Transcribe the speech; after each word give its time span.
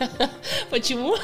Почему? 0.70 1.16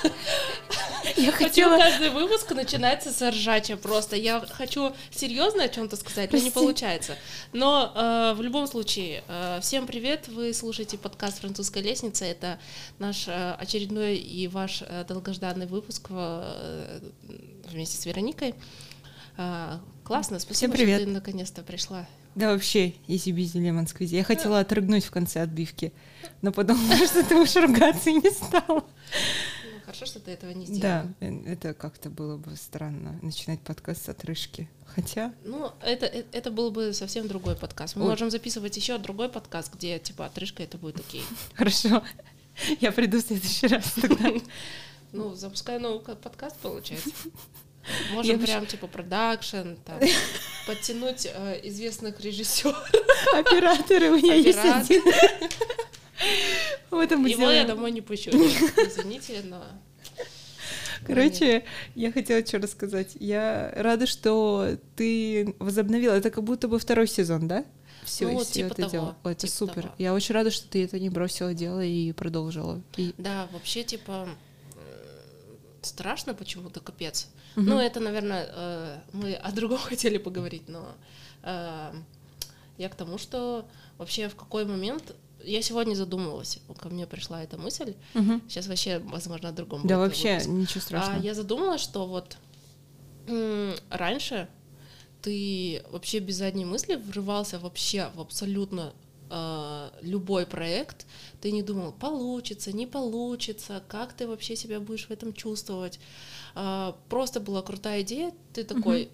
Я 1.17 1.33
хотела... 1.33 1.79
каждый 1.79 2.11
выпуск 2.11 2.51
начинается 2.53 3.13
с 3.13 3.31
ржача 3.31 3.77
просто. 3.77 4.17
Я 4.17 4.41
хочу 4.41 4.95
серьезно 5.11 5.65
о 5.65 5.69
чем-то 5.69 5.97
сказать, 5.97 6.33
но 6.33 6.39
не 6.39 6.51
получается. 6.51 7.17
Но 7.53 7.93
э, 7.95 8.35
в 8.35 8.43
любом 8.43 8.67
случае, 8.67 9.23
э, 9.29 9.61
всем 9.63 9.87
привет. 9.87 10.29
Вы 10.29 10.53
слушаете 10.53 10.99
подкаст 10.99 11.41
«Французская 11.41 11.83
лестница». 11.83 12.25
Это 12.25 12.59
наш 12.99 13.29
э, 13.29 13.53
очередной 13.59 14.17
и 14.17 14.49
ваш 14.49 14.83
э, 14.83 15.05
долгожданный 15.07 15.67
выпуск 15.67 16.09
э, 16.11 17.01
вместе 17.69 17.97
с 17.97 18.05
Вероникой. 18.05 18.55
Э, 19.39 19.79
классно, 20.07 20.39
спасибо, 20.39 20.57
Всем 20.57 20.71
привет. 20.71 21.01
что 21.01 21.07
ты 21.07 21.13
наконец-то 21.13 21.63
пришла. 21.63 22.07
Да 22.37 22.53
вообще, 22.53 22.95
если 23.09 23.33
лемон 23.59 23.89
сквизи. 23.89 24.15
Я 24.15 24.23
хотела 24.23 24.61
отрыгнуть 24.61 25.05
в 25.05 25.11
конце 25.11 25.43
отбивки, 25.43 25.93
но 26.43 26.53
подумала, 26.53 26.95
что 26.97 27.25
ты 27.25 27.35
уж 27.35 27.57
ругаться 27.57 28.13
не 28.13 28.31
стала. 28.31 28.85
Ну, 28.85 29.81
хорошо, 29.85 30.07
что 30.07 30.21
ты 30.21 30.31
этого 30.31 30.53
не 30.53 30.67
сделала. 30.67 31.13
Да, 31.21 31.27
э, 31.27 31.53
это 31.53 31.75
как-то 31.75 32.09
было 32.09 32.37
бы 32.37 32.55
странно, 32.57 33.19
начинать 33.21 33.61
подкаст 33.61 34.05
с 34.05 34.09
отрыжки. 34.09 34.69
Хотя... 34.87 35.35
Ну, 35.45 35.73
это, 35.83 36.07
это, 36.07 36.37
это 36.37 36.51
был 36.53 36.71
бы 36.71 36.93
совсем 36.93 37.27
другой 37.27 37.57
подкаст. 37.57 37.97
Мы 37.97 38.05
Ой. 38.05 38.11
можем 38.11 38.31
записывать 38.31 38.77
еще 38.77 38.99
другой 38.99 39.29
подкаст, 39.29 39.75
где, 39.75 39.99
типа, 39.99 40.27
отрыжка, 40.27 40.63
это 40.63 40.79
будет 40.79 41.01
окей. 41.01 41.25
Хорошо. 41.55 42.05
Я 42.81 42.93
приду 42.93 43.19
в 43.19 43.23
следующий 43.23 43.67
раз 43.67 43.93
тогда. 44.01 44.31
Ну, 45.13 45.35
запускай 45.35 45.79
новый 45.79 46.01
подкаст, 46.01 46.57
получается. 46.57 47.11
Можем 48.13 48.41
я 48.41 48.47
прям 48.47 48.67
типа 48.67 48.87
продакшн, 48.87 49.75
там, 49.85 50.01
подтянуть 50.67 51.27
э, 51.27 51.61
известных 51.65 52.21
режиссеров. 52.21 52.77
Операторы 53.35 54.11
у 54.11 54.17
меня 54.17 54.35
есть 54.35 54.59
один. 54.59 55.03
В 56.91 56.99
этом 56.99 57.25
Его 57.27 57.51
я 57.51 57.65
домой 57.65 57.93
не 57.93 58.01
пущу. 58.01 58.31
Извините, 58.31 59.43
но... 59.45 59.63
Короче, 61.07 61.65
я 61.95 62.11
хотела 62.11 62.45
что 62.45 62.59
рассказать. 62.59 63.17
Я 63.21 63.73
рада, 63.77 64.07
что 64.07 64.77
ты 64.97 65.55
возобновила. 65.59 66.15
Это 66.15 66.31
как 66.31 66.43
будто 66.43 66.69
бы 66.69 66.79
второй 66.79 67.07
сезон, 67.07 67.47
да? 67.47 67.65
Все, 68.03 68.29
ну, 68.29 68.39
все 68.41 68.53
типа 68.53 68.67
это 68.67 68.77
того, 68.77 68.91
дело. 68.91 69.17
Это 69.25 69.35
типа 69.35 69.53
супер. 69.53 69.83
Того. 69.83 69.95
Я 69.99 70.15
очень 70.15 70.35
рада, 70.35 70.51
что 70.51 70.69
ты 70.69 70.85
это 70.85 70.99
не 70.99 71.11
бросила 71.11 71.55
дело 71.55 71.85
и 71.85 72.13
продолжила. 72.13 72.81
И... 72.97 73.13
Да, 73.19 73.49
вообще, 73.53 73.83
типа, 73.83 74.29
страшно 75.87 76.35
почему-то, 76.35 76.81
капец. 76.81 77.29
Угу. 77.57 77.65
Ну, 77.65 77.79
это, 77.79 78.01
наверное, 78.01 78.49
э, 78.51 78.99
мы 79.13 79.35
о 79.35 79.53
другом 79.53 79.79
хотели 79.83 80.19
поговорить, 80.19 80.69
но 80.69 80.87
э, 81.43 81.93
я 82.79 82.89
к 82.89 82.95
тому, 82.95 83.19
что 83.19 83.67
вообще 83.99 84.29
в 84.29 84.37
какой 84.37 84.65
момент 84.65 85.15
я 85.45 85.63
сегодня 85.63 85.95
задумывалась, 85.95 86.59
ко 86.79 86.89
мне 86.89 87.07
пришла 87.07 87.43
эта 87.43 87.57
мысль. 87.57 87.95
Угу. 88.15 88.41
Сейчас 88.49 88.67
вообще, 88.67 88.99
возможно, 88.99 89.51
о 89.51 89.53
другом. 89.53 89.87
Да, 89.87 89.99
вообще 89.99 90.35
выпуск. 90.35 90.49
ничего 90.49 90.81
страшного. 90.81 91.21
А 91.21 91.23
я 91.23 91.35
задумалась, 91.35 91.81
что 91.81 92.07
вот 92.07 92.37
раньше 93.91 94.49
ты 95.23 95.83
вообще 95.91 96.21
без 96.21 96.37
задней 96.37 96.65
мысли 96.65 96.95
врывался 96.95 97.59
вообще 97.59 98.11
в 98.15 98.21
абсолютно 98.21 98.93
э, 99.31 99.91
любой 100.03 100.47
проект, 100.47 101.07
ты 101.41 101.53
не 101.53 101.63
думал, 101.63 101.93
получится, 101.93 102.73
не 102.73 102.87
получится, 102.87 103.83
как 103.89 104.13
ты 104.13 104.27
вообще 104.27 104.57
себя 104.57 104.81
будешь 104.81 105.07
в 105.07 105.11
этом 105.11 105.33
чувствовать. 105.33 105.99
Э, 106.55 106.93
просто 107.09 107.41
была 107.41 107.63
крутая 107.63 108.03
идея, 108.03 108.33
ты 108.53 108.65
такой, 108.65 109.05
mm 109.05 109.11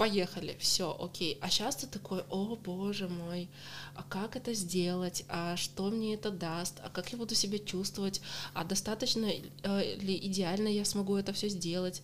поехали, 0.00 0.56
все, 0.58 0.96
окей. 0.98 1.36
А 1.42 1.50
сейчас 1.50 1.76
ты 1.76 1.86
такой, 1.86 2.22
о 2.30 2.56
боже 2.56 3.06
мой, 3.06 3.50
а 3.94 4.02
как 4.02 4.34
это 4.34 4.54
сделать, 4.54 5.24
а 5.28 5.58
что 5.58 5.90
мне 5.90 6.14
это 6.14 6.30
даст, 6.30 6.80
а 6.82 6.88
как 6.88 7.12
я 7.12 7.18
буду 7.18 7.34
себя 7.34 7.58
чувствовать, 7.58 8.22
а 8.54 8.64
достаточно 8.64 9.26
э, 9.26 9.96
ли 9.96 10.16
идеально 10.16 10.68
я 10.68 10.86
смогу 10.86 11.16
это 11.16 11.34
все 11.34 11.50
сделать 11.50 12.00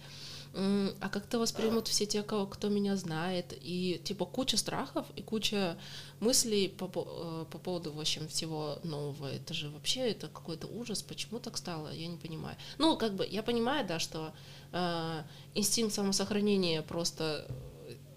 а 1.00 1.08
как-то 1.10 1.38
воспримут 1.38 1.86
все 1.88 2.06
те, 2.06 2.22
кого, 2.22 2.46
кто 2.46 2.68
меня 2.68 2.96
знает, 2.96 3.52
и 3.60 4.00
типа 4.02 4.24
куча 4.24 4.56
страхов 4.56 5.06
и 5.14 5.22
куча 5.22 5.76
мыслей 6.20 6.68
по, 6.68 6.86
э, 6.86 7.44
по 7.50 7.58
поводу, 7.58 7.92
в 7.92 8.00
общем, 8.00 8.26
всего 8.28 8.78
нового. 8.82 9.26
Это 9.26 9.52
же 9.52 9.68
вообще 9.68 10.00
это 10.10 10.28
какой-то 10.28 10.66
ужас, 10.66 11.02
почему 11.02 11.40
так 11.40 11.58
стало, 11.58 11.92
я 11.92 12.06
не 12.06 12.16
понимаю. 12.16 12.56
Ну, 12.78 12.96
как 12.96 13.14
бы, 13.14 13.26
я 13.26 13.42
понимаю, 13.42 13.86
да, 13.86 13.98
что 13.98 14.32
э, 14.72 15.22
инстинкт 15.54 15.94
самосохранения 15.94 16.80
просто 16.80 17.46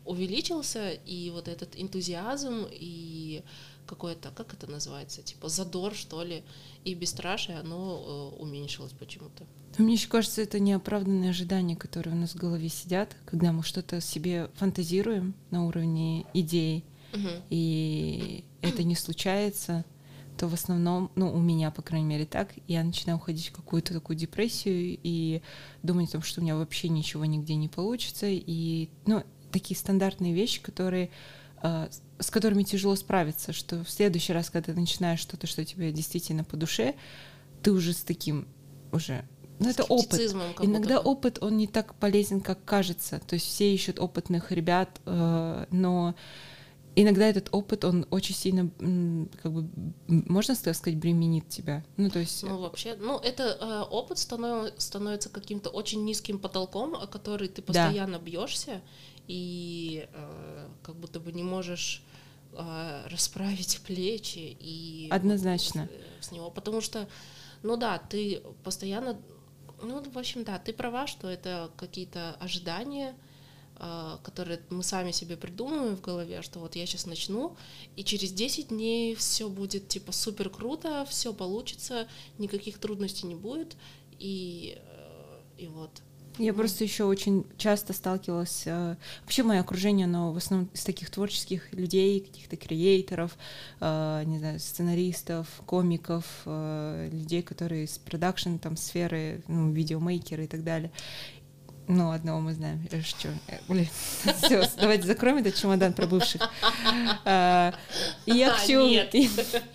увеличился, 0.06 0.92
и 0.92 1.30
вот 1.32 1.48
этот 1.48 1.76
энтузиазм 1.76 2.68
и 2.72 3.44
какое-то, 3.90 4.30
как 4.30 4.54
это 4.54 4.68
называется, 4.68 5.24
типа 5.24 5.50
задор, 5.50 5.96
что 5.96 6.24
ли, 6.24 6.44
и 6.86 6.94
бесстрашие, 6.94 7.58
оно 7.58 8.34
э, 8.38 8.42
уменьшилось 8.42 8.92
почему-то. 8.92 9.46
Мне 9.78 9.94
еще 9.94 10.08
кажется, 10.08 10.42
это 10.42 10.60
неоправданные 10.60 11.32
ожидания, 11.32 11.76
которые 11.76 12.16
у 12.16 12.18
нас 12.18 12.36
в 12.36 12.38
голове 12.38 12.70
сидят, 12.70 13.16
когда 13.26 13.52
мы 13.52 13.64
что-то 13.64 14.00
себе 14.00 14.50
фантазируем 14.56 15.34
на 15.50 15.66
уровне 15.66 16.26
идей, 16.34 16.86
угу. 17.14 17.30
и 17.50 18.44
это 18.62 18.84
не 18.84 18.96
случается, 18.96 19.86
то 20.38 20.48
в 20.48 20.54
основном, 20.54 21.12
ну, 21.16 21.34
у 21.34 21.40
меня, 21.40 21.72
по 21.72 21.82
крайней 21.82 22.08
мере, 22.08 22.26
так, 22.26 22.54
я 22.68 22.84
начинаю 22.84 23.18
уходить 23.18 23.50
в 23.50 23.54
какую-то 23.54 23.94
такую 23.94 24.16
депрессию 24.18 25.00
и 25.02 25.42
думать 25.82 26.10
о 26.10 26.14
том, 26.14 26.22
что 26.22 26.42
у 26.42 26.44
меня 26.44 26.56
вообще 26.56 26.90
ничего 26.90 27.26
нигде 27.26 27.56
не 27.56 27.68
получится, 27.68 28.28
и, 28.30 28.90
ну, 29.06 29.24
такие 29.52 29.78
стандартные 29.78 30.34
вещи, 30.34 30.62
которые 30.62 31.10
с 31.62 32.30
которыми 32.30 32.64
тяжело 32.64 32.96
справиться, 32.96 33.54
что 33.54 33.84
в 33.84 33.90
следующий 33.90 34.34
раз, 34.34 34.50
когда 34.50 34.74
ты 34.74 34.80
начинаешь 34.80 35.20
что-то, 35.20 35.48
что 35.48 35.64
тебе 35.66 35.92
действительно 35.92 36.44
по 36.44 36.58
душе, 36.58 36.96
ты 37.64 37.72
уже 37.72 37.94
с 37.94 38.04
таким 38.04 38.48
уже 38.92 39.26
ну, 39.60 39.70
это 39.70 39.84
опыт. 39.84 40.20
Иногда 40.62 41.00
опыт, 41.00 41.44
он 41.44 41.58
не 41.58 41.68
так 41.68 41.94
полезен, 41.96 42.40
как 42.40 42.64
кажется. 42.64 43.22
То 43.28 43.36
есть 43.36 43.46
все 43.46 43.74
ищут 43.74 44.00
опытных 44.00 44.52
ребят, 44.54 45.02
э, 45.06 45.66
но 45.70 46.16
иногда 46.96 47.28
этот 47.28 47.50
опыт, 47.52 47.84
он 47.84 48.06
очень 48.10 48.36
сильно, 48.36 48.70
как 49.42 49.52
бы, 49.52 49.70
можно 50.08 50.56
сказать, 50.56 50.98
бременит 50.98 51.50
тебя. 51.50 51.84
Ну, 51.98 52.10
то 52.10 52.20
есть... 52.20 52.42
Ну, 52.44 52.60
вообще, 52.60 52.96
ну, 52.96 53.20
это 53.20 53.58
э, 53.60 53.82
опыт 53.92 54.18
станов, 54.18 54.72
становится 54.78 55.30
каким-то 55.30 55.70
очень 55.70 56.06
низким 56.06 56.40
потолком, 56.40 56.96
о 56.96 57.06
который 57.08 57.50
ты 57.50 57.62
постоянно 57.62 58.18
да. 58.18 58.24
бьешься, 58.24 58.82
и 59.30 60.10
э, 60.12 60.68
как 60.82 60.96
будто 60.96 61.20
бы 61.20 61.32
не 61.32 61.44
можешь 61.44 62.04
э, 62.54 63.08
расправить 63.08 63.80
плечи 63.86 64.58
и... 64.60 65.08
Однозначно. 65.12 65.88
С, 66.20 66.28
с 66.28 66.32
него, 66.32 66.50
потому 66.50 66.82
что, 66.82 67.08
ну 67.64 67.78
да, 67.78 68.00
ты 68.00 68.42
постоянно 68.64 69.18
ну, 69.82 70.02
в 70.02 70.18
общем, 70.18 70.44
да, 70.44 70.60
ты 70.60 70.74
права, 70.74 71.08
что 71.08 71.30
это 71.30 71.72
какие-то 71.78 72.36
ожидания, 72.40 73.16
а, 73.76 74.20
которые 74.24 74.62
мы 74.70 74.84
сами 74.84 75.12
себе 75.12 75.38
придумываем 75.38 75.96
в 75.96 76.02
голове, 76.02 76.42
что 76.42 76.60
вот 76.60 76.76
я 76.76 76.86
сейчас 76.86 77.06
начну, 77.06 77.56
и 77.96 78.04
через 78.04 78.34
10 78.34 78.70
дней 78.70 79.16
все 79.16 79.48
будет 79.48 79.88
типа 79.88 80.12
супер 80.12 80.50
круто, 80.50 81.06
все 81.10 81.34
получится, 81.34 82.08
никаких 82.38 82.80
трудностей 82.80 83.28
не 83.28 83.36
будет, 83.36 83.78
и, 84.18 84.78
э, 84.82 85.42
и 85.58 85.68
вот. 85.68 85.92
Я 86.40 86.54
просто 86.54 86.86
еще 86.86 87.04
очень 87.04 87.46
часто 87.58 87.92
сталкивалась, 87.92 88.64
э, 88.66 88.96
вообще 89.24 89.44
мое 89.44 89.60
окружение, 89.60 90.06
оно 90.06 90.32
в 90.32 90.38
основном 90.38 90.70
из 90.74 90.86
таких 90.86 91.10
творческих 91.10 91.74
людей, 91.74 92.22
каких-то 92.22 92.56
креаторов, 92.56 93.38
э, 93.82 94.24
не 94.26 94.40
знаю, 94.40 94.58
сценаристов, 94.62 95.48
комиков, 95.66 96.24
э, 96.46 97.10
людей, 97.12 97.42
которые 97.42 97.84
из 97.84 97.98
продакшн 97.98 98.56
там 98.56 98.78
сферы, 98.78 99.42
ну, 99.50 99.74
видеомейкеры 99.74 100.46
и 100.46 100.48
так 100.48 100.64
далее. 100.64 100.92
Ну, 101.92 102.12
одного 102.12 102.40
мы 102.40 102.54
знаем. 102.54 102.80
Что? 103.04 103.30
Блин, 103.68 103.88
все, 104.44 104.64
давайте 104.80 105.08
закроем 105.08 105.38
этот 105.38 105.56
чемодан 105.56 105.94
про 105.94 106.06
бывших. 106.06 106.48
А, 107.26 107.74
и 108.28 108.32
я 108.32 108.52
хочу, 108.52 108.82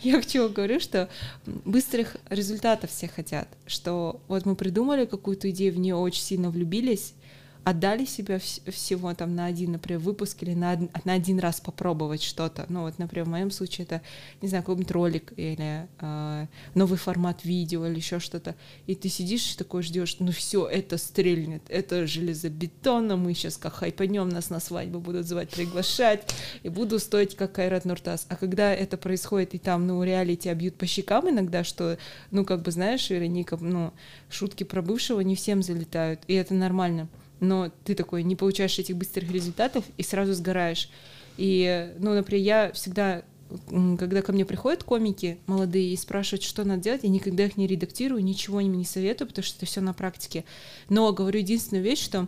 я 0.00 0.12
хочу 0.12 0.48
говорю, 0.48 0.78
что 0.78 1.08
быстрых 1.44 2.16
результатов 2.30 2.90
все 2.90 3.08
хотят, 3.08 3.48
что 3.66 4.20
вот 4.28 4.46
мы 4.46 4.54
придумали 4.54 5.06
какую-то 5.06 5.50
идею, 5.50 5.74
в 5.74 5.78
нее 5.78 5.96
очень 5.96 6.22
сильно 6.22 6.50
влюбились, 6.50 7.14
отдали 7.64 8.04
себя 8.04 8.38
всего 8.38 9.14
там 9.14 9.34
на 9.34 9.46
один, 9.46 9.72
например, 9.72 10.00
выпуск 10.00 10.42
или 10.42 10.54
на, 10.54 10.78
на 11.04 11.14
один 11.14 11.38
раз 11.38 11.60
попробовать 11.60 12.22
что-то. 12.22 12.66
Ну 12.68 12.82
вот, 12.82 12.98
например, 12.98 13.24
в 13.26 13.30
моем 13.30 13.50
случае 13.50 13.86
это, 13.86 14.02
не 14.42 14.48
знаю, 14.48 14.62
какой-нибудь 14.62 14.90
ролик 14.90 15.32
или 15.36 15.88
э, 16.00 16.46
новый 16.74 16.98
формат 16.98 17.44
видео 17.44 17.86
или 17.86 17.96
еще 17.96 18.20
что-то. 18.20 18.54
И 18.86 18.94
ты 18.94 19.08
сидишь 19.08 19.54
и 19.54 19.56
такой 19.56 19.82
ждешь, 19.82 20.16
ну 20.18 20.30
все, 20.30 20.66
это 20.66 20.98
стрельнет, 20.98 21.62
это 21.68 22.06
железобетонно, 22.06 23.16
мы 23.16 23.32
сейчас 23.32 23.56
как 23.56 23.74
хайпанем, 23.74 24.28
нас 24.28 24.50
на 24.50 24.60
свадьбу 24.60 25.00
будут 25.00 25.26
звать, 25.26 25.48
приглашать, 25.48 26.34
и 26.62 26.68
буду 26.68 26.98
стоить 26.98 27.34
как 27.34 27.52
Кайрат 27.52 27.86
Нуртас. 27.86 28.26
А 28.28 28.36
когда 28.36 28.74
это 28.74 28.98
происходит, 28.98 29.54
и 29.54 29.58
там, 29.58 29.86
ну, 29.86 30.02
реалии 30.02 30.34
тебя 30.34 30.54
бьют 30.54 30.76
по 30.76 30.86
щекам 30.86 31.30
иногда, 31.30 31.64
что, 31.64 31.96
ну, 32.30 32.44
как 32.44 32.62
бы, 32.62 32.70
знаешь, 32.70 33.08
Вероника, 33.08 33.56
ну, 33.56 33.92
шутки 34.28 34.64
про 34.64 34.82
бывшего 34.82 35.20
не 35.20 35.34
всем 35.34 35.62
залетают, 35.62 36.20
и 36.26 36.34
это 36.34 36.52
нормально 36.52 37.08
но 37.44 37.70
ты 37.84 37.94
такой 37.94 38.22
не 38.22 38.36
получаешь 38.36 38.78
этих 38.78 38.96
быстрых 38.96 39.30
результатов 39.30 39.84
и 39.96 40.02
сразу 40.02 40.32
сгораешь. 40.34 40.88
И, 41.36 41.92
ну, 41.98 42.14
например, 42.14 42.42
я 42.42 42.72
всегда 42.72 43.22
когда 43.70 44.22
ко 44.22 44.32
мне 44.32 44.44
приходят 44.44 44.82
комики 44.82 45.38
молодые 45.46 45.92
и 45.92 45.96
спрашивают, 45.96 46.42
что 46.42 46.64
надо 46.64 46.82
делать, 46.82 47.04
я 47.04 47.08
никогда 47.08 47.44
их 47.44 47.56
не 47.56 47.66
редактирую, 47.66 48.24
ничего 48.24 48.58
им 48.60 48.76
не 48.76 48.84
советую, 48.84 49.28
потому 49.28 49.44
что 49.44 49.58
это 49.58 49.66
все 49.66 49.80
на 49.80 49.92
практике. 49.92 50.44
Но 50.88 51.12
говорю 51.12 51.38
единственную 51.38 51.84
вещь, 51.84 52.02
что 52.02 52.26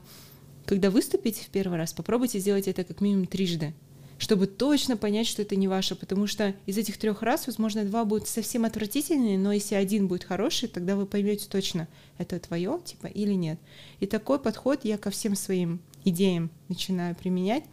когда 0.67 0.91
выступите 0.91 1.43
в 1.43 1.49
первый 1.49 1.79
раз, 1.79 1.93
попробуйте 1.93 2.39
сделать 2.39 2.69
это 2.69 2.85
как 2.85 3.01
минимум 3.01 3.27
трижды 3.27 3.73
чтобы 4.19 4.47
точно 4.47 4.97
понять, 4.97 5.27
что 5.27 5.43
это 5.43 5.57
не 5.57 5.69
ваше, 5.69 5.95
потому 5.95 6.27
что 6.27 6.55
из 6.65 6.79
этих 6.79 6.97
трех 6.97 7.23
раз, 7.23 7.47
возможно, 7.47 7.85
два 7.85 8.05
будут 8.05 8.29
совсем 8.29 8.65
отвратительные, 8.65 9.39
но 9.39 9.53
если 9.53 9.75
один 9.75 10.09
будет 10.09 10.25
хороший, 10.25 10.69
тогда 10.69 10.97
вы 10.97 11.07
поймете 11.07 11.47
точно, 11.49 11.87
это 12.17 12.39
твое, 12.39 12.81
типа, 12.85 13.07
или 13.07 13.35
нет. 13.35 13.59
И 14.01 14.07
такой 14.07 14.39
подход 14.39 14.85
я 14.85 14.97
ко 14.97 15.11
всем 15.11 15.37
своим 15.37 15.81
идеям 16.05 16.51
начинаю 16.69 17.15
применять. 17.15 17.65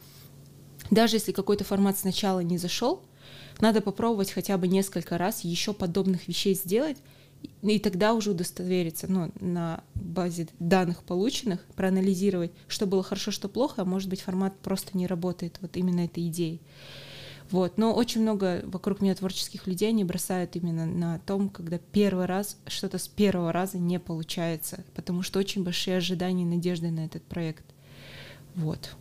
Даже 0.91 1.15
если 1.15 1.31
какой-то 1.31 1.63
формат 1.63 1.97
сначала 1.97 2.41
не 2.41 2.57
зашел, 2.57 3.03
надо 3.61 3.79
попробовать 3.81 4.31
хотя 4.31 4.57
бы 4.57 4.67
несколько 4.67 5.17
раз 5.17 5.45
еще 5.45 5.73
подобных 5.73 6.27
вещей 6.27 6.55
сделать, 6.55 6.97
и 7.61 7.79
тогда 7.79 8.13
уже 8.13 8.31
удостовериться, 8.31 9.07
ну, 9.09 9.31
на 9.39 9.83
базе 9.95 10.47
данных 10.59 11.03
полученных, 11.03 11.65
проанализировать, 11.75 12.51
что 12.67 12.85
было 12.85 13.03
хорошо, 13.03 13.31
что 13.31 13.47
плохо, 13.47 13.81
а 13.81 13.85
может 13.85 14.09
быть 14.09 14.21
формат 14.21 14.57
просто 14.59 14.97
не 14.97 15.07
работает 15.07 15.57
вот 15.61 15.77
именно 15.77 16.01
этой 16.01 16.27
идеей. 16.27 16.61
Вот. 17.49 17.77
Но 17.77 17.93
очень 17.93 18.21
много 18.21 18.63
вокруг 18.65 19.01
меня 19.01 19.13
творческих 19.15 19.67
людей 19.67 19.91
не 19.91 20.03
бросают 20.03 20.55
именно 20.55 20.85
на 20.85 21.19
том, 21.19 21.49
когда 21.49 21.77
первый 21.77 22.25
раз 22.25 22.57
что-то 22.67 22.97
с 22.97 23.07
первого 23.07 23.51
раза 23.51 23.77
не 23.77 23.99
получается, 23.99 24.83
потому 24.95 25.21
что 25.21 25.39
очень 25.39 25.63
большие 25.63 25.97
ожидания 25.97 26.43
и 26.43 26.47
надежды 26.47 26.89
на 26.89 27.05
этот 27.05 27.23
проект. 27.23 27.65
Вот. 28.55 28.95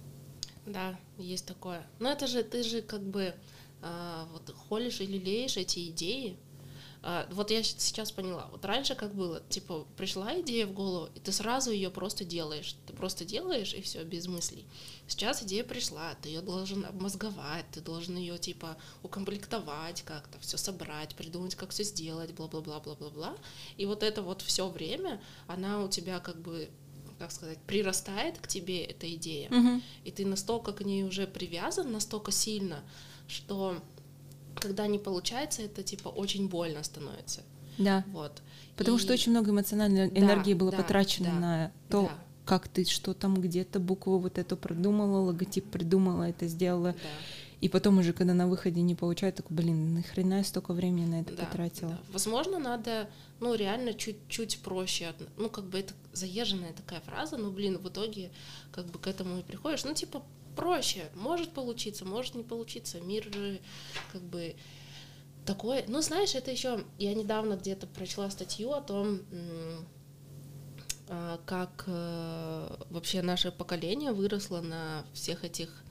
Да, 0.66 0.98
есть 1.18 1.46
такое. 1.46 1.82
Но 1.98 2.10
это 2.10 2.26
же 2.26 2.42
ты 2.42 2.62
же 2.62 2.82
как 2.82 3.02
бы 3.02 3.34
э, 3.82 4.24
вот 4.32 4.54
холишь 4.68 5.00
или 5.00 5.18
леешь 5.18 5.56
эти 5.56 5.88
идеи, 5.88 6.36
вот 7.30 7.50
я 7.50 7.62
сейчас 7.64 8.12
поняла. 8.12 8.48
Вот 8.52 8.64
раньше 8.64 8.94
как 8.94 9.14
было, 9.14 9.42
типа, 9.48 9.86
пришла 9.96 10.40
идея 10.40 10.66
в 10.66 10.72
голову, 10.72 11.08
и 11.14 11.18
ты 11.18 11.32
сразу 11.32 11.72
ее 11.72 11.90
просто 11.90 12.24
делаешь. 12.24 12.76
Ты 12.86 12.92
просто 12.92 13.24
делаешь, 13.24 13.74
и 13.74 13.82
все, 13.82 14.04
без 14.04 14.28
мыслей. 14.28 14.64
Сейчас 15.08 15.42
идея 15.42 15.64
пришла, 15.64 16.14
ты 16.22 16.28
ее 16.28 16.42
должен 16.42 16.84
обмозговать, 16.84 17.66
ты 17.72 17.80
должен 17.80 18.16
ее, 18.16 18.38
типа, 18.38 18.76
укомплектовать 19.02 20.02
как-то, 20.02 20.38
все 20.38 20.56
собрать, 20.56 21.16
придумать, 21.16 21.56
как 21.56 21.70
все 21.70 21.82
сделать, 21.82 22.30
бла-бла-бла-бла-бла-бла. 22.32 23.36
И 23.76 23.84
вот 23.84 24.04
это 24.04 24.22
вот 24.22 24.42
все 24.42 24.68
время, 24.68 25.20
она 25.48 25.82
у 25.82 25.88
тебя 25.88 26.20
как 26.20 26.40
бы 26.40 26.70
как 27.18 27.30
сказать, 27.30 27.58
прирастает 27.68 28.38
к 28.38 28.48
тебе 28.48 28.82
эта 28.82 29.12
идея, 29.14 29.48
угу. 29.48 29.80
и 30.02 30.10
ты 30.10 30.26
настолько 30.26 30.72
к 30.72 30.80
ней 30.80 31.04
уже 31.04 31.28
привязан, 31.28 31.92
настолько 31.92 32.32
сильно, 32.32 32.82
что 33.28 33.80
когда 34.54 34.86
не 34.86 34.98
получается, 34.98 35.62
это 35.62 35.82
типа 35.82 36.08
очень 36.08 36.48
больно 36.48 36.82
становится. 36.82 37.42
Да. 37.78 38.04
Вот. 38.08 38.42
Потому 38.76 38.96
и... 38.96 39.00
что 39.00 39.12
очень 39.12 39.32
много 39.32 39.50
эмоциональной 39.50 40.10
да, 40.10 40.20
энергии 40.20 40.54
было 40.54 40.70
да, 40.70 40.78
потрачено 40.78 41.30
да, 41.30 41.40
на 41.40 41.72
то, 41.88 42.02
да. 42.02 42.18
как 42.44 42.68
ты 42.68 42.84
что 42.84 43.14
там 43.14 43.40
где-то 43.40 43.80
букву 43.80 44.18
вот 44.18 44.38
эту 44.38 44.56
продумала, 44.56 45.20
логотип 45.20 45.70
придумала, 45.70 46.24
это 46.24 46.46
сделала. 46.46 46.92
Да. 46.92 47.08
И 47.62 47.68
потом 47.68 47.98
уже, 47.98 48.12
когда 48.12 48.34
на 48.34 48.48
выходе 48.48 48.82
не 48.82 48.96
получается, 48.96 49.44
такой, 49.44 49.56
блин, 49.56 49.94
нахрена 49.94 50.38
я 50.38 50.44
столько 50.44 50.74
времени 50.74 51.06
на 51.06 51.20
это 51.20 51.36
да, 51.36 51.44
потратила? 51.44 51.92
Да. 51.92 51.98
Возможно, 52.12 52.58
надо, 52.58 53.08
ну, 53.38 53.54
реально 53.54 53.94
чуть-чуть 53.94 54.58
проще. 54.58 55.14
Ну, 55.36 55.48
как 55.48 55.66
бы 55.66 55.78
это 55.78 55.94
заезженная 56.12 56.72
такая 56.72 57.00
фраза, 57.02 57.36
но, 57.36 57.52
блин, 57.52 57.78
в 57.78 57.88
итоге 57.88 58.32
как 58.72 58.86
бы 58.86 58.98
к 58.98 59.06
этому 59.06 59.38
и 59.38 59.42
приходишь. 59.42 59.84
Ну, 59.84 59.94
типа, 59.94 60.24
проще. 60.56 61.10
Может 61.14 61.52
получиться, 61.52 62.04
может 62.04 62.34
не 62.34 62.42
получиться. 62.42 63.00
Мир 63.00 63.30
как 64.12 64.22
бы 64.22 64.56
такой. 65.44 65.84
Ну, 65.88 66.00
знаешь, 66.00 66.34
это 66.34 66.50
еще 66.50 66.84
я 66.98 67.14
недавно 67.14 67.54
где-то 67.54 67.86
прочла 67.86 68.30
статью 68.30 68.72
о 68.72 68.80
том, 68.80 69.20
а, 71.08 71.40
как 71.44 71.84
э, 71.86 72.76
вообще 72.90 73.22
наше 73.22 73.50
поколение 73.50 74.12
выросло 74.12 74.60
на 74.60 75.04
всех 75.12 75.44
этих 75.44 75.82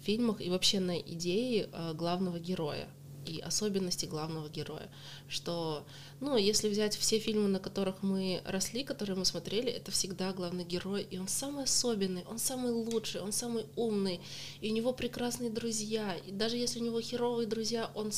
фильмах 0.00 0.40
и 0.40 0.50
вообще 0.50 0.80
на 0.80 0.98
идее 0.98 1.68
э, 1.72 1.92
главного 1.94 2.40
героя 2.40 2.88
и 3.26 3.40
особенности 3.40 4.06
главного 4.06 4.48
героя, 4.48 4.88
что, 5.28 5.84
ну, 6.20 6.36
если 6.36 6.68
взять 6.68 6.96
все 6.96 7.18
фильмы, 7.18 7.48
на 7.48 7.58
которых 7.58 8.02
мы 8.02 8.42
росли, 8.44 8.84
которые 8.84 9.16
мы 9.16 9.24
смотрели, 9.24 9.70
это 9.70 9.90
всегда 9.90 10.32
главный 10.32 10.64
герой, 10.64 11.06
и 11.10 11.18
он 11.18 11.28
самый 11.28 11.64
особенный, 11.64 12.24
он 12.28 12.38
самый 12.38 12.72
лучший, 12.72 13.20
он 13.20 13.32
самый 13.32 13.66
умный, 13.76 14.20
и 14.60 14.70
у 14.70 14.74
него 14.74 14.92
прекрасные 14.92 15.50
друзья, 15.50 16.14
и 16.26 16.30
даже 16.30 16.56
если 16.56 16.80
у 16.80 16.84
него 16.84 17.00
херовые 17.00 17.46
друзья, 17.46 17.90
он 17.94 18.12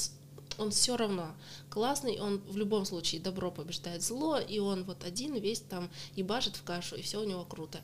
он 0.58 0.70
все 0.70 0.96
равно 0.96 1.28
классный, 1.70 2.19
он 2.20 2.43
в 2.49 2.56
любом 2.56 2.84
случае 2.84 3.20
добро 3.20 3.50
побеждает 3.50 4.02
зло, 4.02 4.38
и 4.38 4.58
он 4.58 4.84
вот 4.84 5.05
один 5.05 5.34
весь 5.37 5.60
там 5.60 5.88
ебашит 6.16 6.56
в 6.56 6.64
кашу, 6.64 6.96
и 6.96 7.02
все 7.02 7.20
у 7.20 7.25
него 7.25 7.44
круто. 7.44 7.78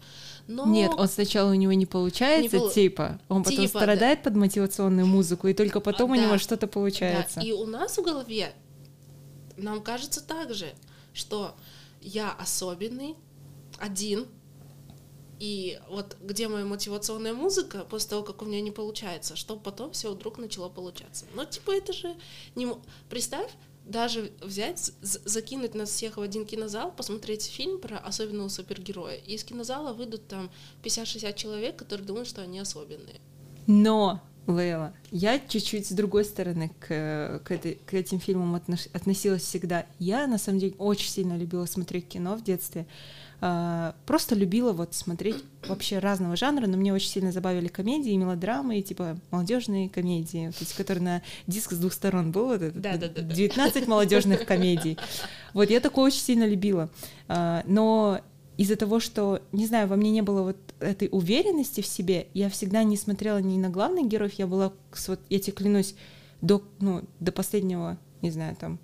Но... 0.49 0.67
Нет, 0.67 0.93
он 0.97 1.09
сначала 1.09 1.51
у 1.51 1.55
него 1.55 1.73
не 1.73 1.87
получается, 1.87 2.57
не 2.57 2.61
пол... 2.61 2.71
типа, 2.71 3.21
он 3.29 3.45
потом 3.45 3.67
типа, 3.67 3.79
страдает 3.79 4.19
да. 4.19 4.25
под 4.25 4.37
мотивационную 4.37 5.07
музыку, 5.07 5.49
и 5.49 5.55
только 5.55 5.81
потом 5.81 6.11
а, 6.11 6.15
у 6.15 6.17
да, 6.17 6.25
него 6.25 6.39
что-то 6.39 6.67
получается. 6.67 7.41
Да. 7.41 7.47
И 7.47 7.53
у 7.53 7.67
нас 7.67 7.97
в 7.97 8.03
голове 8.03 8.53
нам 9.57 9.83
кажется 9.83 10.21
так 10.21 10.53
же, 10.53 10.73
что 11.13 11.55
я 12.01 12.33
особенный, 12.33 13.17
один, 13.79 14.27
и 15.45 15.79
вот 15.91 16.17
где 16.23 16.49
моя 16.49 16.65
мотивационная 16.65 17.35
музыка 17.35 17.85
после 17.91 18.09
того, 18.09 18.23
как 18.23 18.41
у 18.41 18.47
меня 18.47 18.63
не 18.63 18.71
получается, 18.71 19.37
чтобы 19.37 19.61
потом 19.61 19.93
все 19.93 20.11
вдруг 20.11 20.39
начало 20.39 20.71
получаться. 20.71 21.27
Но 21.35 21.45
типа 21.45 21.73
это 21.73 21.93
же 21.93 22.15
не... 22.55 22.67
Представь, 23.11 23.51
даже 23.85 24.33
взять, 24.41 24.93
закинуть 25.03 25.75
нас 25.75 25.91
всех 25.91 26.17
в 26.17 26.23
один 26.23 26.47
кинозал, 26.47 26.91
посмотреть 26.93 27.45
фильм 27.45 27.79
про 27.79 27.99
особенного 27.99 28.49
супергероя. 28.49 29.17
И 29.17 29.35
из 29.35 29.45
кинозала 29.45 29.93
выйдут 29.93 30.27
там 30.29 30.51
50-60 30.83 31.35
человек, 31.35 31.77
которые 31.77 32.07
думают, 32.07 32.27
что 32.27 32.41
они 32.41 32.59
особенные. 32.59 33.21
Но, 33.67 34.23
Лейла, 34.47 34.95
я 35.11 35.39
чуть-чуть 35.39 35.89
с 35.89 35.93
другой 35.93 36.25
стороны 36.25 36.71
к, 36.81 37.43
к, 37.45 37.51
этой, 37.51 37.75
к 37.85 37.93
этим 37.93 38.19
фильмам 38.19 38.55
относилась 38.55 39.43
всегда. 39.43 39.85
Я, 39.99 40.27
на 40.27 40.39
самом 40.39 40.61
деле, 40.61 40.75
очень 40.79 41.11
сильно 41.11 41.37
любила 41.37 41.67
смотреть 41.67 42.09
кино 42.09 42.35
в 42.35 42.43
детстве. 42.43 42.87
А, 43.47 43.95
просто 44.07 44.35
любила 44.35 44.73
вот 44.73 44.95
смотреть 44.95 45.37
вообще 45.69 45.99
разного 45.99 46.35
жанра, 46.35 46.67
но 46.67 46.79
мне 46.79 46.95
очень 46.95 47.11
сильно 47.11 47.31
забавили 47.31 47.69
комедии, 47.69 48.17
мелодрамы, 48.17 48.79
и 48.79 48.83
типа 48.83 49.19
молодежные 49.31 49.91
комедии, 49.91 50.49
то 50.49 50.61
есть, 50.61 50.75
которые 50.75 51.05
на 51.05 51.23
диск 51.47 51.73
с 51.73 51.77
двух 51.77 51.93
сторон 51.93 52.33
был, 52.33 52.47
вот 52.47 52.63
этот, 52.63 52.81
да, 52.81 52.97
да, 52.97 53.09
да, 53.09 53.21
19 53.21 53.87
молодежных 53.87 54.47
комедий. 54.47 54.97
Вот 55.53 55.69
я 55.69 55.81
такое 55.81 56.07
очень 56.07 56.21
сильно 56.21 56.47
любила. 56.47 56.89
А, 57.29 57.63
но 57.67 58.23
из-за 58.57 58.77
того, 58.77 58.99
что, 58.99 59.43
не 59.53 59.67
знаю, 59.67 59.89
во 59.89 59.97
мне 59.97 60.11
не 60.11 60.23
было 60.23 60.41
вот 60.41 60.57
этой 60.81 61.11
уверенности 61.13 61.83
в 61.83 61.87
себе, 61.87 62.29
я 62.33 62.49
всегда 62.49 62.83
не 62.83 62.97
смотрела 62.97 63.43
ни 63.43 63.59
на 63.59 63.69
главных 63.69 64.09
героев, 64.09 64.33
я 64.39 64.47
была, 64.47 64.73
вот, 65.07 65.21
я 65.29 65.39
тебе 65.39 65.53
клянусь, 65.53 65.97
до, 66.41 66.63
ну, 66.81 67.03
до 67.21 67.31
последнего, 67.31 67.99
не 68.23 68.31
знаю, 68.31 68.57
там, 68.57 68.79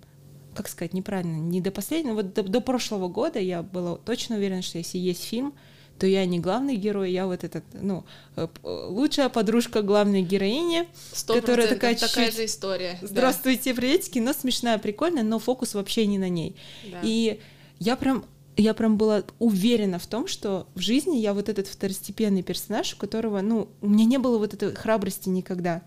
как 0.53 0.67
сказать, 0.67 0.93
неправильно, 0.93 1.37
не 1.37 1.61
до 1.61 1.71
последнего, 1.71 2.15
вот 2.15 2.33
до, 2.33 2.43
до 2.43 2.61
прошлого 2.61 3.07
года 3.07 3.39
я 3.39 3.63
была 3.63 3.97
точно 3.97 4.35
уверена, 4.37 4.61
что 4.61 4.77
если 4.77 4.97
есть 4.97 5.23
фильм, 5.23 5.53
то 6.01 6.07
я 6.07 6.25
не 6.25 6.39
главный 6.39 6.77
герой, 6.77 7.11
я 7.11 7.27
вот 7.27 7.43
этот, 7.43 7.63
ну, 7.73 8.05
э, 8.35 8.47
лучшая 8.63 9.29
подружка 9.29 9.83
главной 9.83 10.23
героини, 10.23 10.87
которая 11.27 11.67
такая 11.67 11.93
чуть-чуть... 11.93 12.09
такая 12.11 12.31
же 12.31 12.45
история. 12.45 12.97
Здравствуйте, 13.03 13.71
да. 13.71 13.79
приветики, 13.79 14.17
но 14.17 14.33
смешная, 14.33 14.79
прикольная, 14.79 15.21
но 15.21 15.37
фокус 15.37 15.75
вообще 15.75 16.07
не 16.07 16.17
на 16.17 16.27
ней. 16.27 16.55
Да. 16.91 17.01
И 17.03 17.39
я 17.77 17.95
прям 17.95 18.25
я 18.57 18.73
прям 18.73 18.97
была 18.97 19.23
уверена 19.39 19.99
в 19.99 20.07
том, 20.07 20.27
что 20.27 20.67
в 20.75 20.79
жизни 20.79 21.17
я 21.17 21.33
вот 21.33 21.49
этот 21.49 21.67
второстепенный 21.67 22.43
персонаж, 22.43 22.93
у 22.93 22.97
которого, 22.97 23.41
ну, 23.41 23.69
у 23.81 23.87
меня 23.89 24.05
не 24.05 24.17
было 24.17 24.37
вот 24.37 24.53
этой 24.53 24.73
храбрости 24.73 25.29
никогда. 25.29 25.83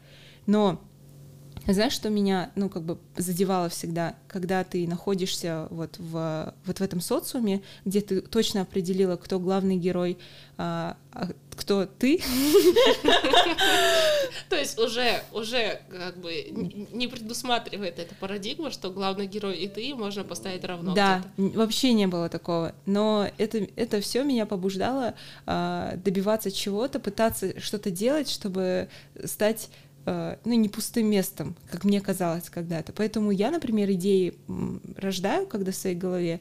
Но 0.47 0.81
знаешь, 1.73 1.93
что 1.93 2.11
меня, 2.11 2.51
ну, 2.57 2.69
как 2.69 2.83
бы 2.83 2.99
задевало 3.17 3.69
всегда, 3.69 4.17
когда 4.29 4.65
ты 4.65 4.87
находишься 4.87 5.67
вот 5.71 5.97
в, 5.99 6.55
вот 6.67 6.79
в 6.79 6.83
этом 6.83 7.01
социуме, 7.01 7.63
где 7.85 8.01
ты 8.01 8.21
точно 8.21 8.63
определила, 8.63 9.17
кто 9.17 9.39
главный 9.39 9.77
герой, 9.77 10.19
а, 10.57 10.97
а 11.13 11.29
кто 11.57 11.87
ты. 11.87 12.21
То 14.51 14.57
есть 14.57 14.79
уже, 14.79 15.23
уже 15.33 15.81
как 15.91 16.19
бы 16.19 16.47
не 16.93 17.09
предусматривает 17.09 17.99
эта 17.99 18.15
парадигма, 18.15 18.71
что 18.71 18.91
главный 18.91 19.27
герой 19.27 19.57
и 19.57 19.69
ты 19.69 19.95
можно 19.95 20.25
поставить 20.25 20.65
равно. 20.65 20.95
Да, 20.95 21.25
вообще 21.37 21.93
не 21.93 22.07
было 22.07 22.29
такого. 22.29 22.75
Но 22.87 23.29
это, 23.39 23.67
это 23.77 24.01
все 24.01 24.23
меня 24.25 24.47
побуждало 24.47 25.15
а, 25.47 25.97
добиваться 25.97 26.51
чего-то, 26.51 27.01
пытаться 27.01 27.59
что-то 27.61 27.91
делать, 27.91 28.29
чтобы 28.29 28.89
стать 29.25 29.71
ну, 30.07 30.55
не 30.55 30.69
пустым 30.69 31.07
местом, 31.07 31.57
как 31.71 31.85
мне 31.85 32.01
казалось 32.01 32.51
когда-то. 32.51 32.93
Поэтому 32.93 33.31
я, 33.31 33.51
например, 33.51 33.91
идеи 33.93 34.35
рождаю, 34.97 35.47
когда 35.47 35.73
в 35.73 35.77
своей 35.77 35.97
голове, 35.97 36.41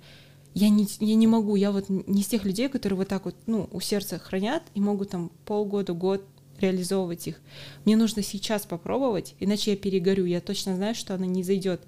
я 0.53 0.69
не, 0.69 0.87
я 0.99 1.15
не 1.15 1.27
могу, 1.27 1.55
я 1.55 1.71
вот 1.71 1.89
не 1.89 2.21
из 2.21 2.27
тех 2.27 2.45
людей, 2.45 2.69
которые 2.69 2.97
вот 2.97 3.07
так 3.07 3.25
вот, 3.25 3.35
ну, 3.45 3.69
у 3.71 3.79
сердца 3.79 4.19
хранят 4.19 4.63
и 4.75 4.81
могут 4.81 5.09
там 5.09 5.31
полгода, 5.45 5.93
год 5.93 6.25
реализовывать 6.59 7.27
их. 7.27 7.41
Мне 7.85 7.95
нужно 7.97 8.21
сейчас 8.21 8.65
попробовать, 8.65 9.35
иначе 9.39 9.71
я 9.71 9.77
перегорю. 9.77 10.25
Я 10.25 10.41
точно 10.41 10.75
знаю, 10.75 10.95
что 10.95 11.15
она 11.15 11.25
не 11.25 11.43
зайдет. 11.43 11.81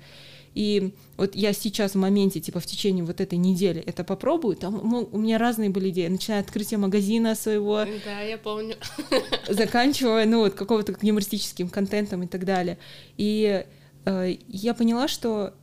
И 0.56 0.96
вот 1.18 1.36
я 1.36 1.52
сейчас 1.52 1.92
в 1.92 1.98
моменте, 1.98 2.40
типа 2.40 2.62
в 2.62 2.66
течение 2.66 3.04
вот 3.04 3.20
этой 3.20 3.38
недели 3.38 3.82
это 3.82 4.06
попробую, 4.06 4.56
там 4.56 4.80
ну, 4.84 5.08
у 5.12 5.18
меня 5.18 5.38
разные 5.38 5.70
были 5.70 5.90
идеи, 5.90 6.08
начиная 6.08 6.40
от 6.40 6.48
открытия 6.48 6.78
магазина 6.78 7.36
своего. 7.36 7.84
Да, 8.06 8.22
я 8.22 8.38
помню. 8.38 8.78
Заканчивая, 9.50 10.26
ну, 10.26 10.40
вот 10.40 10.54
какого-то 10.54 10.96
юмористическим 11.02 11.68
контентом 11.68 12.24
и 12.24 12.28
так 12.28 12.46
далее. 12.46 12.78
И 13.18 13.66
э, 14.06 14.38
я 14.48 14.74
поняла, 14.74 15.10
что 15.10 15.54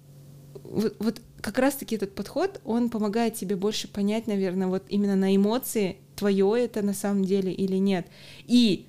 вот, 0.62 0.94
вот 0.98 1.22
как 1.40 1.58
раз-таки 1.58 1.96
этот 1.96 2.14
подход, 2.14 2.60
он 2.64 2.90
помогает 2.90 3.34
тебе 3.34 3.56
больше 3.56 3.88
понять, 3.88 4.26
наверное, 4.26 4.68
вот 4.68 4.84
именно 4.90 5.16
на 5.16 5.34
эмоции, 5.34 5.96
твое 6.16 6.64
это 6.64 6.82
на 6.82 6.92
самом 6.92 7.24
деле 7.24 7.50
или 7.50 7.76
нет. 7.76 8.06
И 8.46 8.86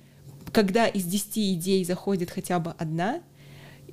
когда 0.52 0.86
из 0.86 1.04
10 1.04 1.38
идей 1.58 1.84
заходит 1.84 2.30
хотя 2.30 2.58
бы 2.60 2.74
одна, 2.78 3.22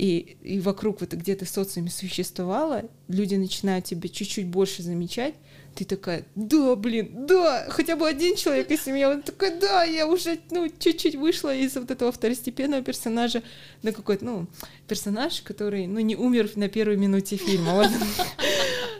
и, 0.01 0.35
и 0.41 0.59
вокруг 0.59 1.01
вот 1.01 1.13
где-то 1.13 1.45
социуме 1.45 1.91
существовало, 1.91 2.89
люди 3.07 3.35
начинают 3.35 3.85
тебя 3.85 4.09
чуть-чуть 4.09 4.47
больше 4.47 4.81
замечать, 4.81 5.35
ты 5.75 5.85
такая, 5.85 6.25
да, 6.33 6.75
блин, 6.75 7.27
да, 7.27 7.67
хотя 7.69 7.95
бы 7.95 8.07
один 8.07 8.35
человек 8.35 8.71
из 8.71 8.83
семьи, 8.83 9.05
он 9.05 9.21
такой, 9.21 9.59
да, 9.59 9.83
я 9.83 10.07
уже, 10.07 10.39
ну, 10.49 10.67
чуть-чуть 10.79 11.15
вышла 11.17 11.55
из 11.55 11.75
вот 11.75 11.91
этого 11.91 12.11
второстепенного 12.11 12.81
персонажа 12.81 13.43
на 13.83 13.91
какой-то, 13.91 14.25
ну, 14.25 14.47
персонаж, 14.87 15.43
который, 15.43 15.85
ну, 15.85 15.99
не 15.99 16.15
умер 16.15 16.49
на 16.55 16.67
первой 16.67 16.97
минуте 16.97 17.37
фильма, 17.37 17.75
вот. 17.75 17.89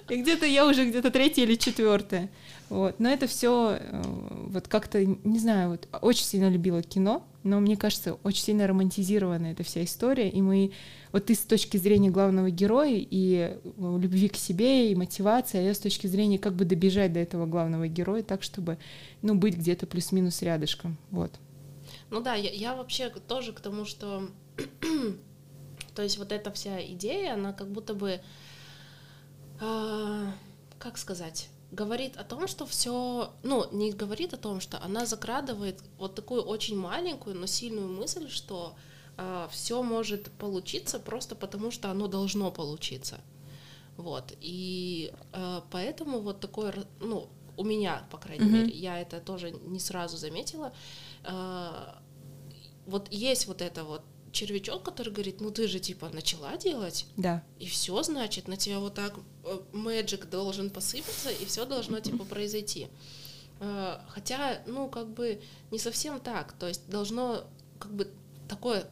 И 0.09 0.21
где-то 0.21 0.45
я 0.45 0.67
уже 0.67 0.85
где-то 0.87 1.09
третья 1.09 1.43
или 1.43 1.55
четвертая. 1.55 2.29
Вот. 2.69 2.99
Но 2.99 3.09
это 3.09 3.27
все 3.27 3.77
э, 3.79 4.01
вот 4.49 4.67
как-то, 4.67 5.03
не 5.03 5.39
знаю, 5.39 5.71
вот 5.71 5.87
очень 6.01 6.25
сильно 6.25 6.49
любила 6.49 6.83
кино, 6.83 7.25
но 7.43 7.59
мне 7.59 7.75
кажется, 7.75 8.13
очень 8.23 8.43
сильно 8.43 8.67
романтизирована 8.67 9.47
эта 9.47 9.63
вся 9.63 9.83
история, 9.83 10.29
и 10.29 10.41
мы, 10.41 10.71
вот 11.11 11.25
ты 11.25 11.35
с 11.35 11.39
точки 11.39 11.77
зрения 11.77 12.09
главного 12.09 12.49
героя 12.49 12.93
и 12.97 13.57
э, 13.63 13.97
любви 13.99 14.29
к 14.29 14.35
себе, 14.35 14.91
и 14.91 14.95
мотивации, 14.95 15.59
а 15.59 15.61
я 15.61 15.73
с 15.73 15.79
точки 15.79 16.07
зрения 16.07 16.37
как 16.37 16.53
бы 16.53 16.65
добежать 16.65 17.13
до 17.13 17.19
этого 17.19 17.45
главного 17.45 17.87
героя 17.87 18.21
так, 18.23 18.43
чтобы, 18.43 18.77
ну, 19.21 19.35
быть 19.35 19.57
где-то 19.57 19.87
плюс-минус 19.87 20.41
рядышком, 20.41 20.97
вот. 21.09 21.31
Ну 22.09 22.21
да, 22.21 22.35
я, 22.35 22.51
я 22.51 22.75
вообще 22.75 23.09
тоже 23.09 23.53
к 23.53 23.59
тому, 23.59 23.85
что, 23.85 24.29
то 25.95 26.01
есть 26.03 26.17
вот 26.17 26.31
эта 26.31 26.51
вся 26.51 26.83
идея, 26.93 27.33
она 27.33 27.53
как 27.53 27.71
будто 27.71 27.93
бы, 27.93 28.21
э, 29.59 30.25
как 30.77 30.97
сказать, 30.97 31.49
говорит 31.71 32.17
о 32.17 32.23
том, 32.23 32.47
что 32.47 32.65
все, 32.65 33.31
ну, 33.43 33.65
не 33.71 33.91
говорит 33.91 34.33
о 34.33 34.37
том, 34.37 34.59
что 34.59 34.81
она 34.83 35.05
закрадывает 35.05 35.81
вот 35.97 36.15
такую 36.15 36.43
очень 36.43 36.77
маленькую, 36.77 37.35
но 37.35 37.45
сильную 37.47 37.87
мысль, 37.87 38.29
что 38.29 38.75
э, 39.17 39.47
все 39.51 39.81
может 39.81 40.31
получиться 40.31 40.99
просто 40.99 41.35
потому, 41.35 41.71
что 41.71 41.89
оно 41.89 42.07
должно 42.07 42.51
получиться. 42.51 43.21
Вот. 43.97 44.33
И 44.41 45.13
э, 45.33 45.61
поэтому 45.71 46.19
вот 46.19 46.39
такой, 46.39 46.73
ну, 46.99 47.29
у 47.57 47.63
меня, 47.63 48.05
по 48.09 48.17
крайней 48.17 48.45
mm-hmm. 48.45 48.63
мере, 48.63 48.75
я 48.75 48.99
это 48.99 49.19
тоже 49.21 49.51
не 49.51 49.79
сразу 49.79 50.17
заметила. 50.17 50.73
Э, 51.23 51.93
вот 52.85 53.07
есть 53.11 53.47
вот 53.47 53.61
это 53.61 53.83
вот 53.83 54.03
червячок, 54.31 54.83
который 54.83 55.11
говорит, 55.11 55.41
ну 55.41 55.51
ты 55.51 55.67
же 55.67 55.79
типа 55.79 56.09
начала 56.09 56.57
делать, 56.57 57.05
да. 57.17 57.43
и 57.59 57.65
все, 57.65 58.01
значит, 58.03 58.47
на 58.47 58.57
тебя 58.57 58.79
вот 58.79 58.93
так 58.93 59.15
мэджик 59.73 60.29
должен 60.29 60.69
посыпаться, 60.69 61.29
и 61.29 61.45
все 61.45 61.65
должно 61.65 61.99
типа 62.01 62.25
произойти. 62.25 62.87
Э, 63.61 63.99
хотя, 64.09 64.61
ну, 64.65 64.89
как 64.89 65.07
бы 65.13 65.39
не 65.69 65.77
совсем 65.77 66.19
так. 66.19 66.53
То 66.53 66.67
есть 66.67 66.89
должно, 66.89 67.43
как 67.79 67.93
бы, 67.93 68.11
такое 68.49 68.89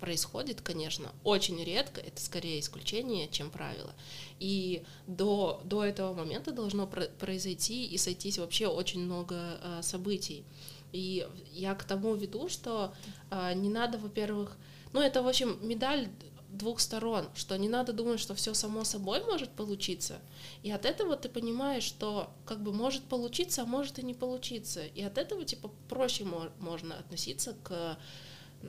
происходит, 0.00 0.62
конечно, 0.62 1.12
очень 1.24 1.62
редко, 1.62 2.00
это 2.00 2.20
скорее 2.20 2.58
исключение, 2.58 3.28
чем 3.28 3.50
правило. 3.50 3.94
И 4.40 4.82
до, 5.06 5.60
до 5.64 5.84
этого 5.84 6.14
момента 6.14 6.52
должно 6.52 6.86
произойти 6.86 7.86
и 7.86 7.98
сойтись 7.98 8.38
вообще 8.38 8.66
очень 8.66 9.00
много 9.00 9.60
э, 9.62 9.80
событий. 9.82 10.44
И 10.92 11.28
я 11.52 11.74
к 11.74 11.84
тому 11.84 12.14
веду, 12.14 12.48
что 12.48 12.92
э, 13.30 13.52
не 13.54 13.68
надо, 13.68 13.98
во-первых, 13.98 14.56
ну, 14.92 15.00
это, 15.00 15.22
в 15.22 15.28
общем, 15.28 15.58
медаль 15.66 16.08
двух 16.50 16.80
сторон, 16.80 17.28
что 17.34 17.56
не 17.56 17.68
надо 17.68 17.92
думать, 17.92 18.20
что 18.20 18.34
все 18.34 18.54
само 18.54 18.84
собой 18.84 19.24
может 19.24 19.50
получиться. 19.50 20.18
И 20.62 20.70
от 20.70 20.84
этого 20.84 21.16
ты 21.16 21.28
понимаешь, 21.28 21.84
что 21.84 22.30
как 22.44 22.62
бы 22.62 22.72
может 22.72 23.04
получиться, 23.04 23.62
а 23.62 23.66
может 23.66 23.98
и 23.98 24.02
не 24.02 24.14
получиться. 24.14 24.84
И 24.84 25.02
от 25.02 25.16
этого 25.16 25.44
типа 25.44 25.70
проще 25.88 26.24
мо- 26.24 26.50
можно 26.58 26.98
относиться 26.98 27.54
к, 27.62 27.98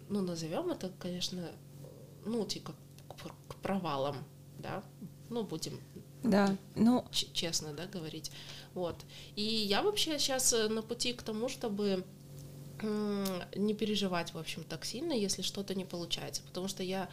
ну 0.10 0.22
назовем 0.22 0.72
это, 0.72 0.92
конечно, 1.00 1.50
ну 2.26 2.46
типа 2.46 2.76
к, 3.08 3.54
к 3.54 3.56
провалам, 3.56 4.18
да, 4.60 4.84
ну 5.30 5.44
будем 5.44 5.80
да, 6.24 6.56
ну 6.76 7.04
честно, 7.12 7.74
да, 7.74 7.88
говорить, 7.88 8.32
вот. 8.76 8.96
И 9.36 9.42
я 9.44 9.82
вообще 9.82 10.20
сейчас 10.20 10.54
э, 10.54 10.68
на 10.68 10.84
пути 10.84 11.14
к 11.14 11.24
тому, 11.24 11.50
чтобы 11.50 12.06
не 12.84 13.74
переживать, 13.74 14.34
в 14.34 14.38
общем, 14.38 14.64
так 14.64 14.86
сильно, 14.86 15.14
если 15.14 15.42
что-то 15.42 15.76
не 15.76 15.86
получается, 15.86 16.42
потому 16.44 16.68
что 16.68 16.84
я 16.84 17.10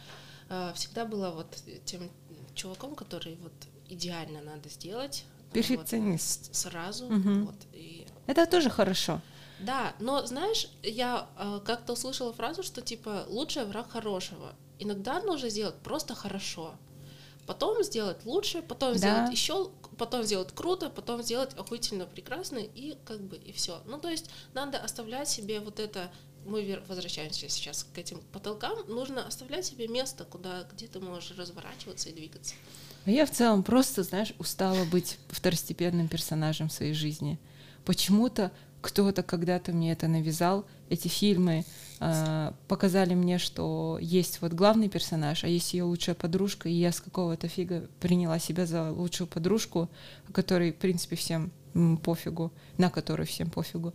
э, 0.49 0.71
всегда 0.75 1.05
была 1.05 1.31
вот 1.31 1.47
тем 1.85 2.09
чуваком, 2.55 2.95
который 2.95 3.37
вот 3.41 3.53
идеально 3.87 4.41
надо 4.41 4.69
сделать. 4.69 5.25
Перфекционист. 5.53 6.47
Вот, 6.47 6.55
сразу. 6.55 7.05
Угу. 7.05 7.45
Вот, 7.45 7.55
и... 7.73 8.05
Это 8.27 8.45
тоже 8.45 8.69
хорошо. 8.69 9.21
Да, 9.59 9.93
но 9.99 10.25
знаешь, 10.25 10.69
я 10.83 11.27
э, 11.37 11.59
как-то 11.65 11.93
услышала 11.93 12.31
фразу, 12.33 12.63
что 12.63 12.81
типа 12.81 13.25
лучший 13.27 13.65
враг 13.65 13.91
хорошего. 13.91 14.53
Иногда 14.77 15.21
нужно 15.21 15.49
сделать 15.49 15.75
просто 15.75 16.15
хорошо 16.15 16.75
потом 17.49 17.83
сделать 17.83 18.23
лучше, 18.25 18.61
потом 18.61 18.93
да. 18.93 18.97
сделать 18.99 19.31
еще, 19.31 19.71
потом 19.97 20.21
сделать 20.21 20.53
круто, 20.53 20.91
потом 20.91 21.23
сделать 21.23 21.49
охуительно 21.57 22.05
прекрасно 22.05 22.59
и 22.59 22.95
как 23.05 23.19
бы 23.21 23.37
и 23.37 23.51
все. 23.51 23.81
Ну 23.87 23.97
то 23.97 24.07
есть 24.07 24.29
надо 24.53 24.77
оставлять 24.77 25.27
себе 25.29 25.59
вот 25.59 25.79
это. 25.79 26.11
Мы 26.45 26.79
возвращаемся 26.87 27.49
сейчас 27.49 27.83
к 27.83 27.97
этим 27.97 28.21
потолкам. 28.31 28.77
Нужно 28.87 29.25
оставлять 29.25 29.65
себе 29.65 29.87
место, 29.87 30.25
куда 30.25 30.67
где 30.71 30.85
ты 30.85 30.99
можешь 30.99 31.35
разворачиваться 31.35 32.09
и 32.09 32.13
двигаться. 32.13 32.53
А 33.05 33.09
я 33.09 33.25
в 33.25 33.31
целом 33.31 33.63
просто, 33.63 34.03
знаешь, 34.03 34.35
устала 34.37 34.85
быть 34.85 35.17
второстепенным 35.29 36.07
персонажем 36.07 36.69
в 36.69 36.73
своей 36.73 36.93
жизни. 36.93 37.39
Почему-то 37.83 38.51
кто-то 38.81 39.23
когда-то 39.23 39.71
мне 39.71 39.91
это 39.91 40.07
навязал, 40.07 40.65
эти 40.89 41.07
фильмы 41.07 41.65
э, 41.99 42.51
показали 42.67 43.13
мне, 43.13 43.37
что 43.37 43.97
есть 44.01 44.41
вот 44.41 44.53
главный 44.53 44.89
персонаж, 44.89 45.43
а 45.43 45.47
есть 45.47 45.73
ее 45.73 45.83
лучшая 45.83 46.15
подружка, 46.15 46.69
и 46.69 46.73
я 46.73 46.91
с 46.91 47.01
какого-то 47.01 47.47
фига 47.47 47.87
приняла 47.99 48.39
себя 48.39 48.65
за 48.65 48.91
лучшую 48.91 49.27
подружку, 49.27 49.89
которой, 50.31 50.71
в 50.71 50.77
принципе, 50.77 51.15
всем 51.15 51.51
пофигу, 52.03 52.51
на 52.77 52.89
которой 52.89 53.27
всем 53.27 53.49
пофигу. 53.49 53.93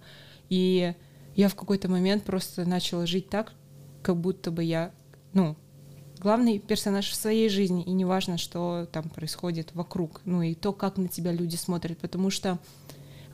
И 0.48 0.94
я 1.34 1.48
в 1.48 1.54
какой-то 1.54 1.88
момент 1.88 2.24
просто 2.24 2.64
начала 2.64 3.06
жить 3.06 3.28
так, 3.28 3.52
как 4.02 4.16
будто 4.16 4.50
бы 4.50 4.62
я, 4.62 4.92
ну, 5.32 5.56
главный 6.20 6.58
персонаж 6.58 7.08
в 7.08 7.14
своей 7.14 7.48
жизни, 7.48 7.82
и 7.82 7.90
неважно, 7.90 8.38
что 8.38 8.86
там 8.92 9.08
происходит 9.08 9.74
вокруг, 9.74 10.20
ну 10.24 10.42
и 10.42 10.54
то, 10.54 10.72
как 10.72 10.96
на 10.96 11.08
тебя 11.08 11.32
люди 11.32 11.56
смотрят, 11.56 11.98
потому 11.98 12.30
что 12.30 12.58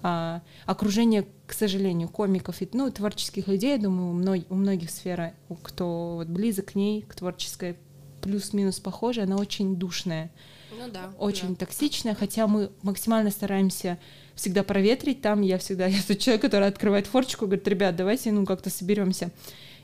а, 0.02 0.42
окружение, 0.66 1.26
к 1.46 1.52
сожалению, 1.52 2.08
комиков 2.08 2.62
и 2.62 2.68
ну, 2.72 2.90
творческих 2.90 3.48
людей, 3.48 3.72
я 3.72 3.78
думаю, 3.78 4.10
у, 4.10 4.12
мно, 4.12 4.36
у 4.48 4.54
многих 4.54 4.90
сфера, 4.90 5.34
кто 5.62 6.14
вот 6.16 6.28
близок 6.28 6.72
к 6.72 6.74
ней, 6.74 7.02
к 7.02 7.14
творческой, 7.14 7.76
плюс-минус 8.20 8.80
похожая, 8.80 9.26
она 9.26 9.36
очень 9.36 9.76
душная. 9.76 10.30
Ну 10.78 10.90
да. 10.90 11.12
Очень 11.18 11.50
да. 11.50 11.66
токсичная, 11.66 12.14
хотя 12.14 12.46
мы 12.46 12.70
максимально 12.82 13.30
стараемся 13.30 13.98
всегда 14.34 14.62
проветрить 14.62 15.20
там. 15.20 15.42
Я 15.42 15.58
всегда, 15.58 15.86
я 15.88 15.98
тот 16.06 16.18
человек, 16.18 16.42
который 16.42 16.68
открывает 16.68 17.06
форчику, 17.06 17.46
говорит, 17.46 17.66
ребят, 17.68 17.96
давайте, 17.96 18.32
ну, 18.32 18.46
как-то 18.46 18.70
соберемся. 18.70 19.30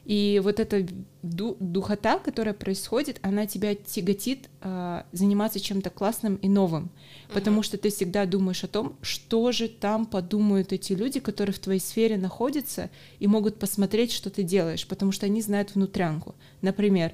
И 0.07 0.41
вот 0.45 0.61
эта 0.61 0.87
духота, 1.23 2.21
которая 2.21 2.55
происходит, 2.55 3.19
она 3.23 3.47
тебя 3.47 3.75
тяготит 3.75 4.49
э, 4.61 5.03
заниматься 5.11 5.59
чем-то 5.59 5.91
классным 5.91 6.37
и 6.37 6.49
новым, 6.49 6.91
потому 7.35 7.65
что 7.65 7.77
ты 7.77 7.91
всегда 7.91 8.25
думаешь 8.25 8.63
о 8.63 8.69
том, 8.69 8.97
что 9.03 9.51
же 9.51 9.69
там 9.69 10.07
подумают 10.07 10.73
эти 10.73 10.93
люди, 10.93 11.19
которые 11.19 11.53
в 11.53 11.59
твоей 11.59 11.81
сфере 11.81 12.19
находятся 12.19 12.89
и 13.19 13.27
могут 13.27 13.59
посмотреть, 13.59 14.13
что 14.13 14.31
ты 14.31 14.45
делаешь, 14.45 14.87
потому 14.87 15.11
что 15.11 15.27
они 15.27 15.43
знают 15.43 15.75
внутрянку. 15.75 16.37
Например, 16.63 17.13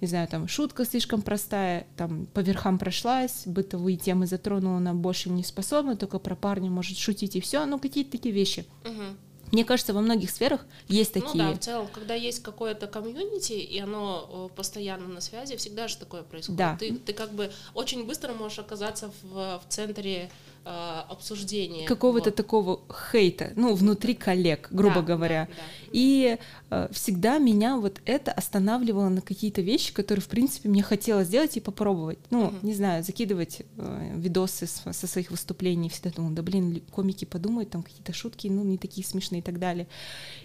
не 0.00 0.06
знаю, 0.06 0.26
там 0.26 0.48
шутка 0.48 0.86
слишком 0.86 1.20
простая, 1.20 1.86
там 1.98 2.24
по 2.32 2.40
верхам 2.40 2.78
прошлась, 2.78 3.42
бытовые 3.44 3.98
темы 3.98 4.26
затронула, 4.26 4.78
она 4.78 4.94
больше 4.94 5.28
не 5.28 5.44
способна, 5.44 5.94
только 5.94 6.18
про 6.18 6.34
парня 6.36 6.70
может 6.70 6.96
шутить 6.96 7.36
и 7.36 7.40
все, 7.42 7.66
ну 7.66 7.78
какие-то 7.78 8.12
такие 8.12 8.34
вещи. 8.34 8.64
Uh-huh. 8.84 9.14
Мне 9.52 9.64
кажется, 9.64 9.92
во 9.92 10.00
многих 10.00 10.30
сферах 10.30 10.64
есть 10.88 11.12
такие. 11.12 11.44
Ну 11.44 11.50
да, 11.50 11.56
в 11.56 11.58
целом, 11.58 11.88
когда 11.92 12.14
есть 12.14 12.42
какое-то 12.42 12.86
комьюнити, 12.86 13.52
и 13.52 13.78
оно 13.78 14.48
э, 14.52 14.56
постоянно 14.56 15.08
на 15.08 15.20
связи, 15.20 15.56
всегда 15.56 15.88
же 15.88 15.96
такое 15.96 16.22
происходит. 16.22 16.58
Да. 16.58 16.76
Ты, 16.78 16.94
ты 16.96 17.12
как 17.12 17.32
бы 17.32 17.50
очень 17.74 18.06
быстро 18.06 18.32
можешь 18.32 18.58
оказаться 18.60 19.10
в, 19.22 19.60
в 19.60 19.62
центре 19.68 20.30
обсуждения. 20.64 21.86
Какого-то 21.86 22.26
вот. 22.30 22.34
такого 22.36 22.80
хейта, 23.10 23.52
ну, 23.56 23.74
внутри 23.74 24.14
коллег, 24.14 24.68
грубо 24.70 24.96
Да, 24.96 25.02
говоря. 25.02 25.46
да, 25.50 25.54
да. 25.56 25.62
И 25.92 26.38
э, 26.70 26.88
всегда 26.92 27.38
меня 27.38 27.76
вот 27.78 28.00
это 28.04 28.30
останавливало 28.32 29.08
на 29.08 29.20
какие-то 29.20 29.62
вещи, 29.62 29.92
которые, 29.92 30.22
в 30.22 30.28
принципе, 30.28 30.68
мне 30.68 30.82
хотелось 30.82 31.28
сделать 31.28 31.56
и 31.56 31.60
попробовать. 31.60 32.18
Ну, 32.30 32.46
Мгм. 32.50 32.58
не 32.62 32.74
знаю, 32.74 33.02
закидывать 33.02 33.62
э, 33.78 34.12
видосы 34.16 34.66
с- 34.66 34.92
со 34.92 35.06
своих 35.06 35.30
выступлений. 35.30 35.88
Всегда 35.88 36.10
думала, 36.10 36.34
да 36.34 36.42
блин, 36.42 36.72
ли- 36.72 36.82
комики 36.90 37.24
подумают, 37.24 37.70
там 37.70 37.82
какие-то 37.82 38.12
шутки, 38.12 38.48
ну, 38.48 38.62
не 38.62 38.76
такие 38.78 39.06
смешные 39.06 39.40
и 39.40 39.42
так 39.42 39.58
далее. 39.58 39.86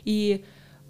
И, 0.06 0.44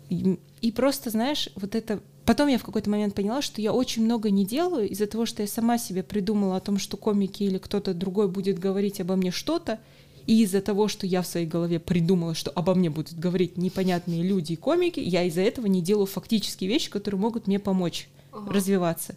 и, 0.10 0.40
и 0.62 0.72
просто, 0.72 1.10
знаешь, 1.10 1.50
вот 1.56 1.76
это... 1.76 2.00
Потом 2.26 2.48
я 2.48 2.58
в 2.58 2.64
какой-то 2.64 2.90
момент 2.90 3.14
поняла, 3.14 3.42
что 3.42 3.62
я 3.62 3.72
очень 3.72 4.04
много 4.04 4.32
не 4.32 4.46
делаю 4.46 4.90
из-за 4.90 5.06
того, 5.06 5.26
что 5.26 5.44
я 5.44 5.48
сама 5.48 5.78
себе 5.78 6.02
придумала 6.02 6.58
о 6.58 6.60
том, 6.60 6.80
что 6.80 6.98
комики 6.98 7.44
или 7.44 7.60
кто-то 7.60 7.94
другой 7.94 8.28
будет 8.28 8.58
говорить 8.58 9.00
обо 9.00 9.16
мне 9.16 9.32
что-то, 9.32 9.80
и 10.26 10.42
из-за 10.42 10.62
того, 10.62 10.88
что 10.88 11.06
я 11.06 11.22
в 11.22 11.28
своей 11.28 11.46
голове 11.46 11.80
придумала, 11.80 12.34
что 12.34 12.50
обо 12.50 12.74
мне 12.74 12.90
будут 12.90 13.14
говорить 13.14 13.58
непонятные 13.58 14.24
люди 14.24 14.54
и 14.54 14.56
комики, 14.56 15.00
я 15.00 15.24
из-за 15.24 15.42
этого 15.42 15.68
не 15.68 15.82
делаю 15.82 16.08
фактические 16.08 16.68
вещи, 16.68 16.90
которые 16.90 17.22
могут 17.22 17.46
мне 17.46 17.60
помочь 17.60 18.10
Ага. 18.32 18.52
развиваться. 18.52 19.16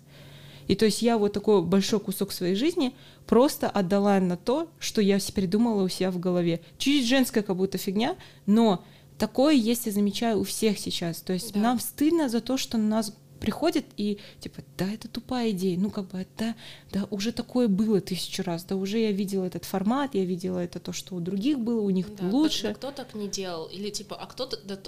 И 0.66 0.74
то 0.74 0.84
есть 0.84 1.00
я 1.00 1.16
вот 1.16 1.32
такой 1.32 1.62
большой 1.62 1.98
кусок 1.98 2.30
своей 2.30 2.54
жизни 2.54 2.92
просто 3.26 3.70
отдала 3.70 4.20
на 4.20 4.36
то, 4.36 4.68
что 4.78 5.00
я 5.00 5.18
придумала 5.34 5.82
у 5.82 5.88
себя 5.88 6.10
в 6.10 6.20
голове. 6.20 6.60
Чуть 6.76 7.06
женская 7.06 7.42
как 7.42 7.56
будто 7.56 7.78
фигня, 7.78 8.16
но 8.44 8.84
такое 9.18 9.54
есть, 9.54 9.86
я 9.86 9.92
замечаю, 9.92 10.40
у 10.40 10.44
всех 10.44 10.78
сейчас. 10.78 11.20
То 11.20 11.32
есть 11.32 11.52
Да. 11.52 11.60
нам 11.60 11.80
стыдно 11.80 12.28
за 12.28 12.40
то, 12.40 12.56
что 12.56 12.78
на 12.78 12.88
нас 12.88 13.12
приходит 13.40 13.84
и 13.96 14.18
типа, 14.40 14.62
да, 14.76 14.90
это 14.90 15.06
тупая 15.08 15.50
идея, 15.50 15.78
ну 15.78 15.90
как 15.90 16.08
бы, 16.08 16.26
да, 16.36 16.56
да, 16.90 17.06
уже 17.10 17.30
такое 17.32 17.68
было 17.68 18.00
тысячу 18.00 18.42
раз, 18.42 18.64
да, 18.64 18.74
уже 18.74 18.98
я 18.98 19.12
видела 19.12 19.44
этот 19.44 19.64
формат, 19.64 20.14
я 20.16 20.24
видела 20.24 20.58
это 20.58 20.80
то, 20.80 20.92
что 20.92 21.14
у 21.14 21.20
других 21.20 21.58
было, 21.60 21.80
у 21.80 21.90
них 21.90 22.12
Да, 22.16 22.28
лучше. 22.30 22.74
кто 22.74 22.90
так 22.90 23.14
не 23.14 23.28
делал? 23.28 23.66
Или 23.66 23.90
типа, 23.90 24.16
а 24.16 24.26
кто, 24.26 24.46
да, 24.64 24.78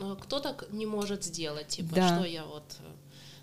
э, 0.00 0.16
кто 0.20 0.38
так 0.38 0.68
не 0.70 0.86
может 0.86 1.24
сделать? 1.24 1.66
Типа, 1.68 1.94
Да. 1.96 2.08
что 2.18 2.24
я 2.26 2.44
вот... 2.44 2.62
э, 2.80 2.84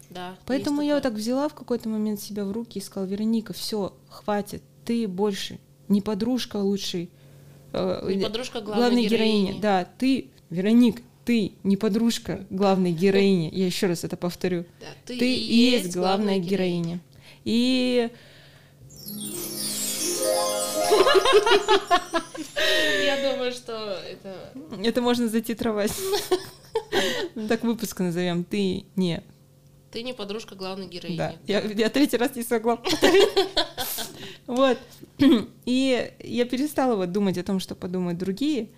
Да, 0.10 0.38
Поэтому 0.46 0.82
я 0.82 0.94
вот 0.94 1.04
так 1.04 1.14
взяла 1.14 1.50
в 1.50 1.54
какой-то 1.54 1.90
момент 1.90 2.22
себя 2.22 2.46
в 2.46 2.52
руки 2.54 2.80
и 2.80 2.82
сказала, 2.82 3.10
Вероника, 3.10 3.52
все, 3.54 3.94
хватит, 4.08 4.62
ты 4.86 5.06
больше 5.08 5.60
не 5.90 6.00
подружка 6.02 6.58
лучший, 6.58 7.10
Не 7.74 8.16
э, 8.16 8.22
подружка 8.24 8.62
главной, 8.62 9.08
героини. 9.08 9.60
Да, 9.62 9.88
ты, 9.98 10.30
Вероник, 10.50 11.02
ты 11.26 11.54
не 11.64 11.78
подружка 11.78 12.46
главной 12.50 12.92
героини. 12.92 13.50
Я 13.54 13.66
еще 13.66 13.88
раз 13.88 14.04
это 14.04 14.16
повторю. 14.18 14.66
Да, 14.80 14.88
Ты, 15.06 15.36
и 15.36 15.56
есть 15.56 15.96
главная 15.96 16.40
героиня. 16.40 17.00
И 17.44 18.10
Я 23.06 23.32
думаю, 23.32 23.52
что 23.52 24.00
это... 24.10 24.54
это 24.84 25.02
можно 25.02 25.28
затитровать. 25.28 25.94
Так 27.50 27.64
выпуск 27.64 28.00
назовем. 28.00 28.44
Ты 28.44 28.86
не. 28.96 29.24
Ты 29.92 30.04
не 30.04 30.14
подружка 30.14 30.56
главной 30.56 30.88
героини. 30.88 31.18
Да. 31.18 31.36
Я, 31.48 31.62
я 31.62 31.90
третий 31.90 32.18
раз 32.18 32.36
не 32.36 32.44
смогла 32.44 32.76
повторить. 32.78 33.30
Вот. 34.48 34.78
И 35.66 36.12
я 36.20 36.46
перестала 36.46 36.96
вот 36.96 37.12
думать 37.12 37.38
о 37.38 37.44
том, 37.44 37.60
что 37.60 37.76
подумают 37.76 38.18
другие. 38.18 38.70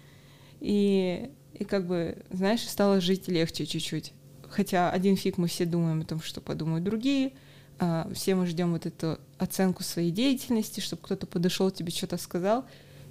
И, 0.59 1.29
и 1.53 1.63
как 1.63 1.85
бы, 1.87 2.17
знаешь, 2.31 2.67
стало 2.67 3.01
жить 3.01 3.27
легче 3.27 3.65
чуть-чуть. 3.65 4.13
Хотя 4.49 4.91
один 4.91 5.17
фиг 5.17 5.37
мы 5.37 5.47
все 5.47 5.65
думаем 5.65 6.01
о 6.01 6.05
том, 6.05 6.21
что 6.21 6.41
подумают 6.41 6.83
другие. 6.83 7.33
а, 7.79 8.09
Все 8.13 8.35
мы 8.35 8.47
ждем 8.47 8.71
вот 8.71 8.85
эту 8.85 9.19
оценку 9.37 9.83
своей 9.83 10.11
деятельности, 10.11 10.79
чтобы 10.79 11.01
кто-то 11.01 11.27
подошел 11.27 11.69
тебе 11.69 11.91
что-то 11.91 12.17
сказал. 12.17 12.65